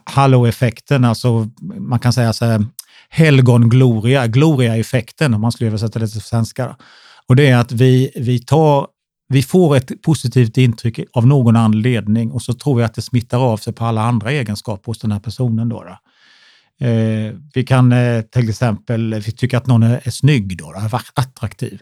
halo-effekten, 0.05 1.05
alltså 1.05 1.49
man 1.79 1.99
kan 1.99 2.13
säga 2.13 2.33
så 2.33 2.45
här, 2.45 2.67
helgon-gloria, 3.09 4.27
gloria-effekten 4.27 5.35
om 5.35 5.41
man 5.41 5.53
skulle 5.53 5.69
översätta 5.69 5.99
det 5.99 6.09
till 6.09 6.21
svenska. 6.21 6.77
Och 7.27 7.37
det 7.37 7.47
är 7.47 7.57
att 7.57 7.73
vi, 7.73 8.13
vi, 8.17 8.39
tar, 8.39 8.87
vi 9.29 9.43
får 9.43 9.77
ett 9.77 10.03
positivt 10.03 10.57
intryck 10.57 11.01
av 11.13 11.27
någon 11.27 11.57
anledning 11.57 12.31
och 12.31 12.43
så 12.43 12.53
tror 12.53 12.77
vi 12.77 12.85
att 12.85 12.95
det 12.95 13.03
smittar 13.03 13.39
av 13.39 13.57
sig 13.57 13.73
på 13.73 13.85
alla 13.85 14.03
andra 14.03 14.31
egenskaper 14.33 14.87
hos 14.87 14.99
den 14.99 15.13
här 15.13 15.21
personen. 15.21 15.69
Då, 15.69 15.85
då. 15.85 15.99
Eh, 16.87 17.35
vi 17.55 17.65
kan 17.65 17.93
eh, 17.93 18.23
till 18.23 18.49
exempel, 18.49 19.15
vi 19.15 19.33
tycker 19.33 19.57
att 19.57 19.67
någon 19.67 19.83
är, 19.83 20.01
är 20.05 20.11
snygg, 20.11 20.59
då, 20.59 20.73
då, 20.73 20.99
attraktiv. 21.15 21.81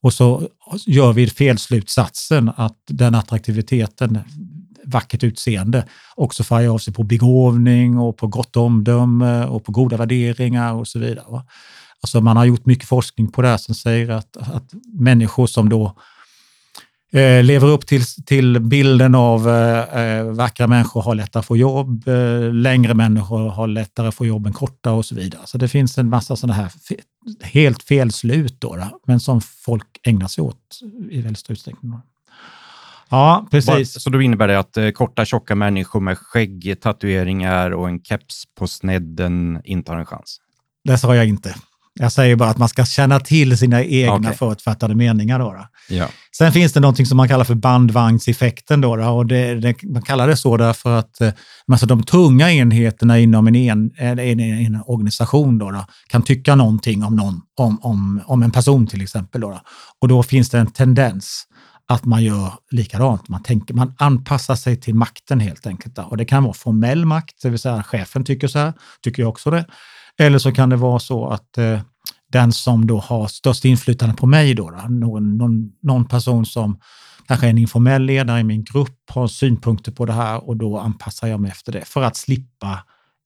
Och 0.00 0.12
så 0.12 0.48
gör 0.86 1.12
vi 1.12 1.26
felslutsatsen 1.26 2.50
att 2.56 2.78
den 2.86 3.14
attraktiviteten 3.14 4.18
vackert 4.86 5.24
utseende 5.24 5.84
också 6.14 6.44
färgar 6.44 6.70
av 6.70 6.78
sig 6.78 6.94
på 6.94 7.02
begåvning 7.02 7.98
och 7.98 8.16
på 8.16 8.26
gott 8.26 8.56
omdöme 8.56 9.44
och 9.44 9.64
på 9.64 9.72
goda 9.72 9.96
värderingar 9.96 10.74
och 10.74 10.88
så 10.88 10.98
vidare. 10.98 11.24
Va? 11.28 11.46
Alltså 12.00 12.20
man 12.20 12.36
har 12.36 12.44
gjort 12.44 12.66
mycket 12.66 12.88
forskning 12.88 13.32
på 13.32 13.42
det 13.42 13.48
här 13.48 13.56
som 13.56 13.74
säger 13.74 14.08
att, 14.08 14.36
att 14.36 14.72
människor 14.92 15.46
som 15.46 15.68
då 15.68 15.96
eh, 17.12 17.44
lever 17.44 17.68
upp 17.68 17.86
till, 17.86 18.04
till 18.26 18.60
bilden 18.60 19.14
av 19.14 19.48
eh, 19.48 20.00
eh 20.00 20.24
vackra 20.24 20.66
människor 20.66 21.02
har 21.02 21.14
lättare 21.14 21.40
att 21.40 21.46
få 21.46 21.56
jobb, 21.56 22.08
eh, 22.08 22.52
längre 22.52 22.94
människor 22.94 23.48
har 23.48 23.66
lättare 23.66 24.08
att 24.08 24.14
få 24.14 24.26
jobb 24.26 24.46
än 24.46 24.52
korta 24.52 24.92
och 24.92 25.04
så 25.04 25.14
vidare. 25.14 25.42
Så 25.44 25.58
det 25.58 25.68
finns 25.68 25.98
en 25.98 26.08
massa 26.08 26.36
sådana 26.36 26.54
här 26.54 26.68
fe 26.68 26.96
helt 27.42 27.82
felslut, 27.82 28.60
då, 28.60 28.76
då, 28.76 29.00
men 29.06 29.20
som 29.20 29.40
folk 29.40 30.00
ägnar 30.02 30.28
sig 30.28 30.42
åt 30.42 30.80
i 31.10 31.20
väldigt 31.20 31.38
stor 31.38 31.52
utsträckning. 31.52 31.92
Ja, 33.08 33.48
precis. 33.50 34.02
Så 34.02 34.10
då 34.10 34.22
innebär 34.22 34.48
det 34.48 34.58
att 34.58 34.76
eh, 34.76 34.90
korta, 34.90 35.24
tjocka 35.24 35.54
människor 35.54 36.00
med 36.00 36.18
skägg, 36.18 36.76
tatueringar 36.80 37.70
och 37.70 37.88
en 37.88 38.00
keps 38.00 38.44
på 38.58 38.66
snedden 38.66 39.60
inte 39.64 39.92
har 39.92 39.98
en 39.98 40.06
chans? 40.06 40.36
Det 40.84 40.98
sa 40.98 41.16
jag 41.16 41.26
inte. 41.26 41.54
Jag 42.00 42.12
säger 42.12 42.36
bara 42.36 42.50
att 42.50 42.58
man 42.58 42.68
ska 42.68 42.84
känna 42.84 43.20
till 43.20 43.58
sina 43.58 43.84
egna 43.84 44.14
okay. 44.14 44.34
förutfattade 44.34 44.94
meningar. 44.94 45.38
Då, 45.38 45.52
då. 45.52 45.66
Ja. 45.88 46.08
Sen 46.36 46.52
finns 46.52 46.72
det 46.72 46.80
något 46.80 47.08
som 47.08 47.16
man 47.16 47.28
kallar 47.28 47.44
för 47.44 47.54
bandvagnseffekten. 47.54 48.80
Då, 48.80 48.96
då 48.96 49.04
och 49.04 49.26
det, 49.26 49.54
det, 49.54 49.82
man 49.82 50.02
kallar 50.02 50.28
det 50.28 50.36
så 50.36 50.56
därför 50.56 50.98
att 50.98 51.22
alltså 51.72 51.86
de 51.86 52.02
tunga 52.02 52.52
enheterna 52.52 53.18
inom 53.18 53.46
en, 53.46 53.54
en, 53.54 54.18
en, 54.18 54.40
en 54.40 54.82
organisation 54.86 55.58
då, 55.58 55.70
då, 55.70 55.86
kan 56.08 56.22
tycka 56.22 56.54
någonting 56.54 57.04
om, 57.04 57.16
någon, 57.16 57.40
om, 57.56 57.78
om, 57.82 58.20
om 58.26 58.42
en 58.42 58.50
person 58.50 58.86
till 58.86 59.02
exempel. 59.02 59.40
Då, 59.40 59.50
då. 59.50 59.60
Och 60.00 60.08
då 60.08 60.22
finns 60.22 60.50
det 60.50 60.58
en 60.58 60.66
tendens 60.66 61.46
att 61.86 62.04
man 62.04 62.24
gör 62.24 62.52
likadant. 62.70 63.28
Man, 63.28 63.42
tänker, 63.42 63.74
man 63.74 63.94
anpassar 63.98 64.54
sig 64.54 64.80
till 64.80 64.94
makten 64.94 65.40
helt 65.40 65.66
enkelt. 65.66 65.98
Och 65.98 66.16
det 66.16 66.24
kan 66.24 66.42
vara 66.42 66.54
formell 66.54 67.04
makt, 67.04 67.42
det 67.42 67.50
vill 67.50 67.58
säga 67.58 67.82
chefen 67.82 68.24
tycker 68.24 68.48
så 68.48 68.58
här, 68.58 68.72
tycker 69.02 69.22
jag 69.22 69.28
också 69.28 69.50
det. 69.50 69.66
Eller 70.18 70.38
så 70.38 70.52
kan 70.52 70.68
det 70.68 70.76
vara 70.76 70.98
så 70.98 71.28
att 71.28 71.58
eh, 71.58 71.80
den 72.32 72.52
som 72.52 72.86
då 72.86 72.98
har 72.98 73.26
störst 73.26 73.64
inflytande 73.64 74.14
på 74.14 74.26
mig, 74.26 74.54
då, 74.54 74.70
då 74.70 74.76
någon, 74.88 75.38
någon, 75.38 75.72
någon, 75.82 76.04
person 76.04 76.46
som 76.46 76.78
kanske 77.26 77.46
är 77.46 77.50
en 77.50 77.58
informell 77.58 78.02
ledare 78.02 78.40
i 78.40 78.44
min 78.44 78.64
grupp, 78.64 79.10
har 79.10 79.26
synpunkter 79.26 79.92
på 79.92 80.06
det 80.06 80.12
här 80.12 80.48
och 80.48 80.56
då 80.56 80.78
anpassar 80.78 81.28
jag 81.28 81.40
mig 81.40 81.50
efter 81.50 81.72
det 81.72 81.84
för 81.84 82.02
att 82.02 82.16
slippa 82.16 82.84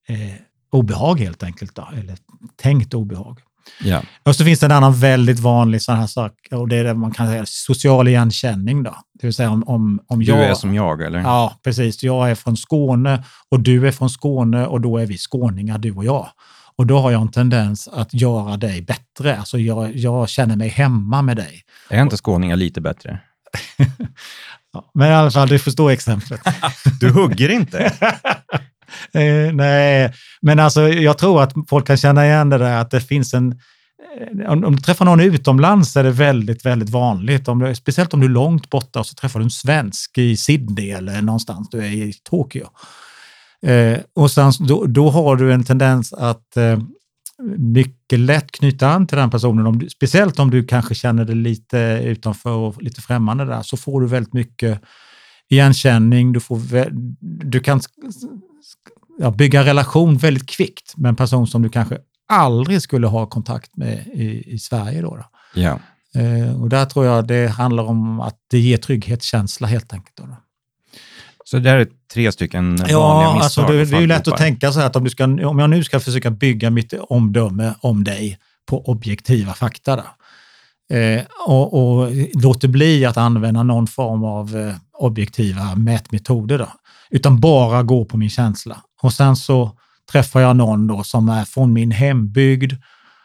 eh, 0.09 0.35
obehag 0.71 1.21
helt 1.21 1.43
enkelt, 1.43 1.75
då, 1.75 1.89
eller 1.97 2.19
tänkt 2.57 2.95
obehag. 2.95 3.41
Ja. 3.81 4.03
Och 4.23 4.37
så 4.37 4.45
finns 4.45 4.61
det 4.61 4.67
en 4.67 4.73
annan 4.73 4.95
väldigt 4.95 5.39
vanlig 5.39 5.83
sån 5.83 5.97
här 5.97 6.07
sak 6.07 6.33
och 6.51 6.69
det 6.69 6.77
är 6.77 6.85
det 6.85 6.95
man 6.95 7.11
kan 7.11 7.29
säga 7.29 7.47
social 7.47 8.09
igenkänning. 8.09 8.83
Då. 8.83 8.95
Det 9.21 9.27
vill 9.27 9.35
säga 9.35 9.51
om, 9.51 9.63
om, 9.67 10.01
om 10.07 10.23
jag... 10.23 10.39
Du 10.39 10.43
är 10.43 10.55
som 10.55 10.75
jag, 10.75 11.03
eller? 11.03 11.19
Ja, 11.19 11.59
precis. 11.65 12.03
Jag 12.03 12.31
är 12.31 12.35
från 12.35 12.57
Skåne 12.57 13.25
och 13.51 13.61
du 13.61 13.89
är 13.89 13.93
från 13.93 14.11
Skåne 14.11 14.67
och 14.67 14.81
då 14.81 14.99
är 14.99 15.07
vi 15.07 15.19
skåningar, 15.19 15.79
du 15.79 15.93
och 15.93 16.05
jag. 16.05 16.29
Och 16.77 16.87
då 16.87 16.99
har 16.99 17.11
jag 17.11 17.23
en 17.23 17.31
tendens 17.31 17.89
att 17.89 18.15
göra 18.15 18.57
dig 18.57 18.83
bättre. 18.83 19.39
Alltså 19.39 19.59
jag, 19.59 19.97
jag 19.97 20.29
känner 20.29 20.57
mig 20.57 20.69
hemma 20.69 21.23
med 21.23 21.37
dig. 21.37 21.63
Är 21.91 22.03
inte 22.03 22.17
skåningar 22.17 22.57
lite 22.57 22.81
bättre? 22.81 23.21
ja, 24.73 24.91
men 24.95 25.09
i 25.09 25.13
alla 25.13 25.31
fall, 25.31 25.49
du 25.49 25.59
förstår 25.59 25.91
exemplet. 25.91 26.41
du 27.01 27.11
hugger 27.11 27.49
inte? 27.49 27.93
eh, 29.13 29.53
nej, 29.53 30.13
men 30.43 30.61
alltså 30.61 30.89
jag 30.89 31.19
tror 31.19 31.43
att 31.43 31.53
folk 31.69 31.87
kan 31.87 31.97
känna 31.97 32.27
igen 32.27 32.49
det 32.49 32.59
där 32.59 32.81
att 32.81 32.91
det 32.91 33.01
finns 33.01 33.35
en 33.35 33.53
eh, 33.53 34.51
Om, 34.51 34.65
om, 34.65 34.77
du 34.77 34.83
träffar 34.83 35.05
någon 35.05 35.21
utomlands 35.21 35.97
är 35.97 36.05
det 36.05 36.11
väldigt, 36.11 36.67
väldigt 36.67 36.91
vanligt. 36.91 37.49
Om 37.49 37.59
du, 37.59 37.75
speciellt 37.75 38.15
om 38.15 38.21
du 38.21 38.27
är 38.27 38.31
långt 38.31 38.71
borta 38.71 39.01
och 39.01 39.07
så 39.07 39.15
träffar 39.15 39.41
du 39.41 39.45
en 39.45 39.51
svensk 39.51 40.19
i 40.19 40.37
Sydney 40.37 40.91
eller 40.91 41.23
någonstans, 41.23 41.69
du 41.71 41.79
är 41.79 41.93
i 41.93 42.13
Tokyo. 42.13 42.67
Eh, 43.63 43.99
och 44.15 44.31
sen, 44.31 44.53
då, 44.61 44.87
då, 44.87 45.11
har 45.11 45.37
du 45.37 45.53
en 45.53 45.65
tendens 45.65 46.13
att 46.13 46.57
eh, 46.57 46.79
mycket 47.59 48.19
lätt 48.19 48.53
knyta 48.53 48.89
an 48.89 49.07
till 49.07 49.19
den 49.19 49.31
personen. 49.31 49.67
Om 49.67 49.79
du, 49.79 49.89
speciellt 49.89 50.39
om 50.39 50.51
du 50.51 50.65
kanske 50.65 50.95
känner 50.95 51.25
dig 51.25 51.35
lite 51.35 52.01
utanför 52.05 52.51
och 52.51 52.83
lite 52.83 53.01
främmande 53.01 53.45
där, 53.45 53.63
så 53.63 53.77
får 53.77 54.01
du 54.01 54.07
väldigt 54.07 54.33
mycket 54.33 54.81
igenkänning. 55.49 56.33
Du, 56.33 56.41
får, 56.41 56.61
du 57.45 57.61
kan 57.61 57.81
ja, 59.19 59.31
bygga 59.31 59.65
relation 59.65 60.17
väldigt 60.17 60.49
kvickt 60.49 60.97
med 60.97 61.09
en 61.09 61.17
person 61.17 61.47
som 61.47 61.63
du 61.63 61.69
kanske 61.69 61.99
aldrig 62.29 62.83
skulle 62.83 63.07
ha 63.07 63.27
kontakt 63.27 63.77
med 63.77 64.07
i, 64.07 64.55
i 64.55 64.59
Sverige. 64.59 65.03
Då, 65.03 65.17
då. 65.17 65.25
Ja. 65.55 65.79
Eh, 66.15 66.63
och 66.63 66.69
där 66.69 66.85
tror 66.85 67.07
jag 67.07 67.27
det 67.27 67.49
handlar 67.49 67.85
om 67.85 68.21
att 68.21 68.37
det 68.51 68.59
ger 68.59 68.77
trygghetskänsla 68.77 69.67
helt 69.67 69.93
enkelt. 69.93 70.17
Då, 70.17 70.27
då. 70.27 70.37
Så 71.45 71.59
det 71.59 71.71
är 71.71 71.87
tre 72.13 72.33
stycken 72.33 72.77
vanliga 72.77 72.93
ja, 72.93 73.35
misstag? 73.35 73.65
Alltså 73.65 73.77
det, 73.77 73.85
det 73.85 73.97
är 73.97 74.01
ju 74.01 74.07
lätt 74.07 74.29
att 74.29 74.37
tänka 74.37 74.73
så 74.73 74.81
här 74.81 74.87
att 74.87 74.97
om, 74.97 75.05
du 75.05 75.11
ska, 75.11 75.25
om 75.25 75.59
jag 75.59 75.71
nu 75.71 75.85
ska 75.85 76.01
försöka 76.01 76.31
bygga 76.31 76.71
mitt 76.71 76.93
omdöme 76.93 77.75
om 77.81 78.05
dig 78.05 78.39
på 78.67 78.89
objektiva 78.89 79.55
fakta, 79.55 79.97
då, 79.97 80.05
eh, 80.97 81.23
och, 81.47 81.75
och 81.75 82.13
låter 82.43 82.69
bli 82.69 83.05
att 83.05 83.17
använda 83.17 83.63
någon 83.63 83.87
form 83.87 84.25
av 84.25 84.57
eh, 84.57 84.75
objektiva 84.93 85.75
mätmetoder, 85.75 86.59
då, 86.59 86.69
utan 87.11 87.41
bara 87.41 87.83
gå 87.83 88.05
på 88.05 88.17
min 88.17 88.31
känsla. 88.31 88.83
Och 89.03 89.13
sen 89.13 89.37
så 89.37 89.71
träffar 90.13 90.41
jag 90.41 90.57
någon 90.57 90.87
då 90.87 91.03
som 91.03 91.29
är 91.29 91.45
från 91.45 91.73
min 91.73 91.91
hembygd 91.91 92.73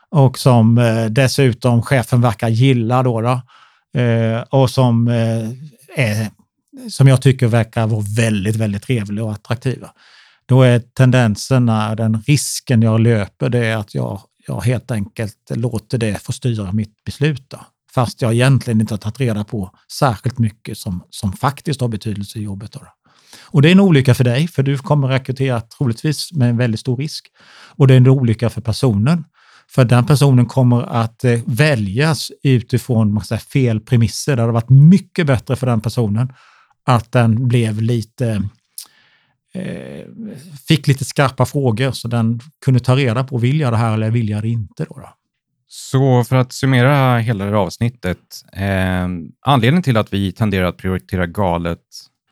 och 0.10 0.40
som 0.40 0.78
eh, 0.78 1.06
dessutom 1.06 1.82
chefen 1.82 2.22
verkar 2.22 2.50
gilla 2.50 3.04
då, 3.04 3.22
då 3.22 3.42
eh, 4.00 4.42
och 4.42 4.70
som 4.70 5.08
eh, 5.08 5.50
är 5.96 6.30
som 6.90 7.08
jag 7.08 7.22
tycker 7.22 7.48
verkar 7.48 7.88
vara 7.88 8.04
väldigt, 8.16 8.56
väldigt 8.56 8.84
trevliga 8.84 9.26
och 9.26 9.32
attraktiva. 9.32 9.92
Då 10.46 10.62
är 10.62 10.80
tendenserna, 10.80 11.96
den 11.96 12.22
risken 12.28 12.82
jag 12.82 13.00
löper, 13.00 13.50
det 13.50 13.66
är 13.66 13.78
att 13.78 13.96
jag, 13.96 14.22
jag 14.48 14.62
helt 14.62 14.92
enkelt 14.92 15.38
låter 15.50 15.98
det 15.98 16.24
få 16.24 16.32
styra 16.32 16.72
mitt 16.72 17.04
beslut. 17.04 17.50
Då. 17.50 17.60
Fast 17.94 18.22
jag 18.22 18.34
egentligen 18.34 18.82
inte 18.82 18.94
har 18.94 19.00
tagit 19.00 19.20
reda 19.20 19.44
på 19.44 19.72
särskilt 19.92 20.40
mycket 20.40 20.78
som, 20.78 21.04
som 21.10 21.34
faktiskt 21.34 21.82
har 21.82 21.88
betydelse 21.88 22.40
i 22.40 22.42
jobbet. 22.42 22.72
Då. 22.72 22.80
Och 23.42 23.62
det 23.62 23.68
är 23.68 23.72
en 23.72 23.80
olycka 23.80 24.14
för 24.14 24.24
dig, 24.24 24.48
för 24.48 24.64
du 24.64 24.78
kommer 24.78 25.08
rekrytera 25.08 25.62
troligtvis 25.62 26.34
med 26.34 26.50
en 26.50 26.58
väldigt 26.58 26.80
stor 26.80 26.98
risk. 26.98 27.26
Och 27.76 27.88
det 27.88 27.94
är 27.94 27.98
en 27.98 28.08
olycka 28.08 28.50
för 28.50 28.62
personen, 28.62 29.26
för 29.70 29.86
den 29.86 30.06
personen 30.06 30.46
kommer 30.46 30.82
att 30.82 31.24
eh, 31.24 31.40
väljas 31.46 32.32
utifrån 32.44 33.22
säga, 33.22 33.40
fel 33.40 33.80
premisser. 33.80 34.36
Det 34.36 34.42
hade 34.42 34.54
varit 34.54 34.70
mycket 34.70 35.28
bättre 35.28 35.56
för 35.56 35.68
den 35.68 35.82
personen 35.82 36.34
att 36.86 37.12
den 37.12 37.48
blev 37.48 37.82
lite 37.82 38.50
eh, 39.54 40.06
fick 40.68 40.88
lite 40.88 41.06
skarpa 41.06 41.46
frågor 41.46 41.92
så 41.92 42.08
den 42.08 42.40
kunde 42.66 42.80
ta 42.80 42.96
reda 42.96 43.24
på, 43.24 43.38
vill 43.38 43.60
jag 43.60 43.74
det 43.74 43.78
här 43.78 43.94
eller 43.94 44.12
vill 44.12 44.30
jag 44.30 44.42
det 44.42 44.50
inte? 44.50 44.86
Då, 44.86 44.96
då? 44.96 45.10
Så 45.68 46.24
för 46.24 46.36
att 46.36 46.54
summera 46.54 47.18
hela 47.18 47.46
det 47.46 47.52
här 47.52 47.58
avsnittet, 47.58 48.20
eh, 48.54 49.08
anledningen 49.42 49.84
till 49.84 49.98
att 49.98 50.14
vi 50.14 50.32
tenderar 50.32 50.66
att 50.66 50.78
prioritera 50.78 51.28
galet, 51.28 51.80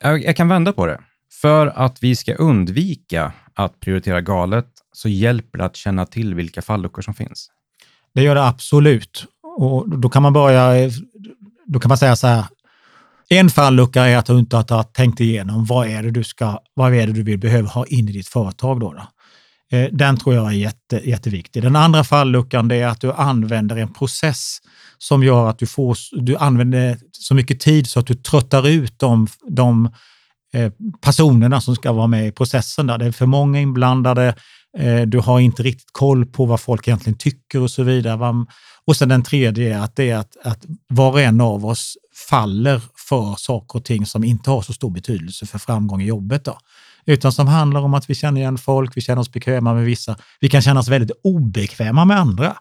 jag, 0.02 0.24
jag 0.24 0.36
kan 0.36 0.48
vända 0.48 0.74
på 0.74 0.86
det. 0.86 1.00
För 1.42 1.68
att 1.68 2.04
vi 2.04 2.16
ska 2.16 2.34
undvika 2.34 3.34
att 3.54 3.80
prioritera 3.80 4.22
galet 4.22 4.68
så 4.94 5.10
hjälper 5.10 5.58
det 5.58 5.66
att 5.66 5.76
känna 5.76 6.06
till 6.06 6.36
vilka 6.36 6.62
falluckor 6.62 7.02
som 7.02 7.14
finns. 7.14 7.50
Det 8.14 8.24
gör 8.24 8.36
det 8.36 8.48
absolut. 8.48 9.26
Och 9.58 10.00
då 10.00 10.10
kan 10.10 10.24
man 10.24 10.34
börja, 10.34 10.92
då 11.66 11.80
kan 11.80 11.90
man 11.90 11.98
säga 11.98 12.16
så 12.16 12.28
här, 12.28 12.46
en 13.30 13.50
fallucka 13.50 14.04
är 14.06 14.18
att 14.18 14.26
du 14.26 14.40
inte 14.40 14.56
har 14.56 14.84
tänkt 14.84 15.20
igenom 15.20 15.66
vad 15.66 15.88
är 15.88 16.04
det 16.04 16.12
du 16.12 16.24
ska, 16.24 16.60
vad 16.74 16.94
är 16.94 17.08
det 17.08 17.14
du 17.14 17.24
vill 17.24 17.40
behöva 17.40 17.70
ha 17.70 17.86
in 17.86 18.10
i 18.10 18.12
ditt 18.12 18.28
företag. 18.28 18.80
Då, 18.80 18.94
då. 18.94 19.04
Eh, 19.72 19.90
den 19.92 20.18
tror 20.18 20.36
jag 20.36 20.48
är 20.48 20.52
jätte, 20.52 21.10
jätteviktig. 21.10 21.64
Den 21.64 21.76
andra 21.76 22.04
falluckan 22.04 22.72
är 22.72 22.88
att 22.88 23.02
du 23.02 23.12
använder 23.12 23.78
en 23.78 23.94
process 23.94 24.58
som 24.98 25.24
gör 25.24 25.50
att 25.50 25.60
du, 25.60 25.68
får, 25.68 25.98
du 26.12 26.38
använder 26.38 26.98
så 27.12 27.34
mycket 27.34 27.60
tid 27.60 27.88
så 27.88 28.00
att 28.00 28.08
du 28.08 28.16
tröttar 28.16 28.68
ut 28.68 29.00
de, 29.00 29.28
de 29.50 29.90
eh, 30.54 30.72
personerna 31.02 31.62
som 31.62 31.76
ska 31.76 31.92
vara 31.92 32.08
med 32.08 32.28
i 32.28 32.32
processen. 32.32 32.88
Där. 32.88 32.98
Det 32.98 33.06
är 33.06 33.12
för 33.12 33.26
många 33.26 33.60
inblandade, 33.60 34.36
eh, 34.78 35.02
du 35.02 35.20
har 35.20 35.40
inte 35.40 35.64
riktigt 35.64 35.90
koll 35.92 36.26
på 36.26 36.46
vad 36.46 36.60
folk 36.60 36.88
egentligen 36.88 37.18
tycker 37.18 37.62
och 37.62 37.72
så 37.72 37.84
vidare. 37.84 38.46
Och 38.86 38.96
sen 38.96 39.10
den 39.10 39.24
tredje 39.24 39.76
är 39.76 39.80
att 39.80 39.96
det 39.96 40.10
är 40.10 40.18
att, 40.18 40.38
att 40.44 40.66
var 40.88 41.12
och 41.12 41.22
en 41.22 41.42
av 41.42 41.66
oss 41.66 41.94
faller 42.30 42.82
för 43.10 43.36
saker 43.38 43.80
och 43.80 43.86
ting 43.86 44.06
som 44.06 44.24
inte 44.24 44.50
har 44.50 44.62
så 44.62 44.74
stor 44.74 44.92
betydelse 44.92 45.46
för 45.46 45.60
framgång 45.60 46.02
i 46.02 46.06
jobbet. 46.06 46.46
Då. 46.46 46.58
Utan 47.06 47.32
som 47.32 47.48
handlar 47.48 47.82
om 47.82 47.94
att 47.94 48.10
vi 48.10 48.16
känner 48.16 48.42
igen 48.42 48.58
folk, 48.58 48.98
vi 48.98 49.02
känner 49.02 49.22
oss 49.22 49.32
bekväma 49.32 49.74
med 49.74 49.86
vissa, 49.86 50.16
vi 50.40 50.50
kan 50.50 50.62
känna 50.62 50.80
oss 50.80 50.88
väldigt 50.88 51.12
obekväma 51.24 52.06
med 52.06 52.18
andra. 52.18 52.56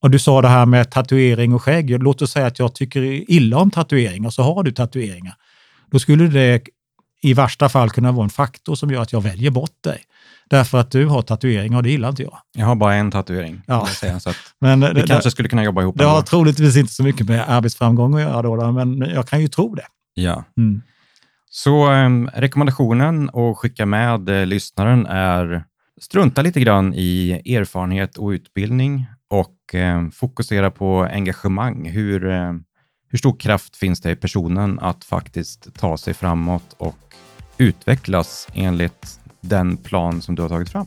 Och 0.00 0.10
du 0.10 0.18
sa 0.18 0.42
det 0.42 0.48
här 0.48 0.66
med 0.66 0.90
tatuering 0.90 1.54
och 1.54 1.62
skägg. 1.62 2.02
Låt 2.02 2.22
oss 2.22 2.30
säga 2.30 2.46
att 2.46 2.58
jag 2.58 2.74
tycker 2.74 3.30
illa 3.30 3.58
om 3.58 3.70
tatueringar, 3.70 4.30
så 4.30 4.42
har 4.42 4.62
du 4.62 4.72
tatueringar. 4.72 5.34
Då 5.90 5.98
skulle 5.98 6.26
det 6.26 6.62
i 7.22 7.34
värsta 7.34 7.68
fall 7.68 7.90
kunna 7.90 8.12
vara 8.12 8.24
en 8.24 8.30
faktor 8.30 8.74
som 8.74 8.90
gör 8.90 9.02
att 9.02 9.12
jag 9.12 9.20
väljer 9.20 9.50
bort 9.50 9.82
dig. 9.84 10.02
Därför 10.50 10.78
att 10.78 10.90
du 10.90 11.06
har 11.06 11.22
tatueringar 11.22 11.76
och 11.76 11.82
det 11.82 11.90
gillar 11.90 12.08
inte 12.08 12.22
jag. 12.22 12.38
Jag 12.56 12.66
har 12.66 12.74
bara 12.74 12.94
en 12.94 13.10
tatuering. 13.10 13.62
Ja. 13.66 13.86
Säga, 13.86 14.20
så 14.20 14.30
men 14.60 14.80
vi 14.80 14.86
det, 15.00 15.06
kanske 15.06 15.30
skulle 15.30 15.48
kunna 15.48 15.64
jobba 15.64 15.82
ihop. 15.82 15.98
Det 15.98 16.04
har 16.04 16.22
troligtvis 16.22 16.76
inte 16.76 16.92
så 16.92 17.02
mycket 17.02 17.28
med 17.28 17.50
arbetsframgång 17.50 18.14
att 18.14 18.20
göra 18.20 18.42
då 18.42 18.72
men 18.72 19.00
jag 19.14 19.28
kan 19.28 19.40
ju 19.40 19.48
tro 19.48 19.74
det. 19.74 19.86
Ja. 20.14 20.44
Mm. 20.56 20.82
Så 21.54 21.92
eh, 21.92 22.10
rekommendationen 22.32 23.30
att 23.30 23.56
skicka 23.56 23.86
med 23.86 24.28
eh, 24.28 24.46
lyssnaren 24.46 25.06
är 25.06 25.64
strunta 26.00 26.42
lite 26.42 26.60
grann 26.60 26.94
i 26.94 27.30
erfarenhet 27.54 28.16
och 28.16 28.28
utbildning 28.28 29.06
och 29.30 29.74
eh, 29.74 30.08
fokusera 30.08 30.70
på 30.70 31.02
engagemang. 31.02 31.88
Hur, 31.88 32.30
eh, 32.30 32.52
hur 33.08 33.18
stor 33.18 33.36
kraft 33.38 33.76
finns 33.76 34.00
det 34.00 34.10
i 34.10 34.16
personen 34.16 34.78
att 34.78 35.04
faktiskt 35.04 35.74
ta 35.74 35.96
sig 35.96 36.14
framåt 36.14 36.74
och 36.78 37.14
utvecklas 37.58 38.48
enligt 38.54 39.20
den 39.40 39.76
plan 39.76 40.22
som 40.22 40.34
du 40.34 40.42
har 40.42 40.48
tagit 40.48 40.68
fram. 40.68 40.86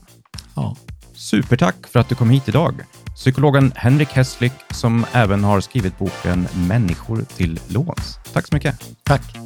Ja. 0.56 0.75
Supertack 1.13 1.88
för 1.88 1.99
att 1.99 2.10
du 2.10 2.15
kom 2.15 2.30
hit 2.30 2.49
idag. 2.49 2.73
Psykologen 3.15 3.71
Henrik 3.75 4.10
Hesslik 4.10 4.54
som 4.71 5.06
även 5.12 5.43
har 5.43 5.62
skrivit 5.62 5.97
boken 5.97 6.47
Människor 6.67 7.21
till 7.21 7.60
låns. 7.67 8.19
Tack 8.34 8.47
så 8.47 8.56
mycket. 8.56 8.95
Tack. 9.04 9.38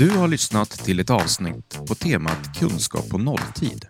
Du 0.00 0.10
har 0.10 0.28
lyssnat 0.28 0.70
till 0.70 1.00
ett 1.00 1.10
avsnitt 1.10 1.78
på 1.88 1.94
temat 1.94 2.58
kunskap 2.58 3.08
på 3.08 3.18
nolltid. 3.18 3.86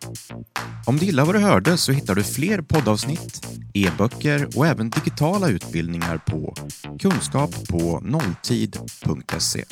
Om 0.86 0.96
du 0.96 1.06
gillar 1.06 1.24
vad 1.24 1.34
du 1.34 1.38
hörde 1.38 1.76
så 1.76 1.92
hittar 1.92 2.14
du 2.14 2.22
fler 2.22 2.62
poddavsnitt, 2.62 3.46
e-böcker 3.74 4.48
och 4.56 4.66
även 4.66 4.90
digitala 4.90 5.48
utbildningar 5.48 6.18
på 6.18 6.54
kunskap 7.00 7.68
på 7.68 8.00
nolltid.se. 8.00 9.64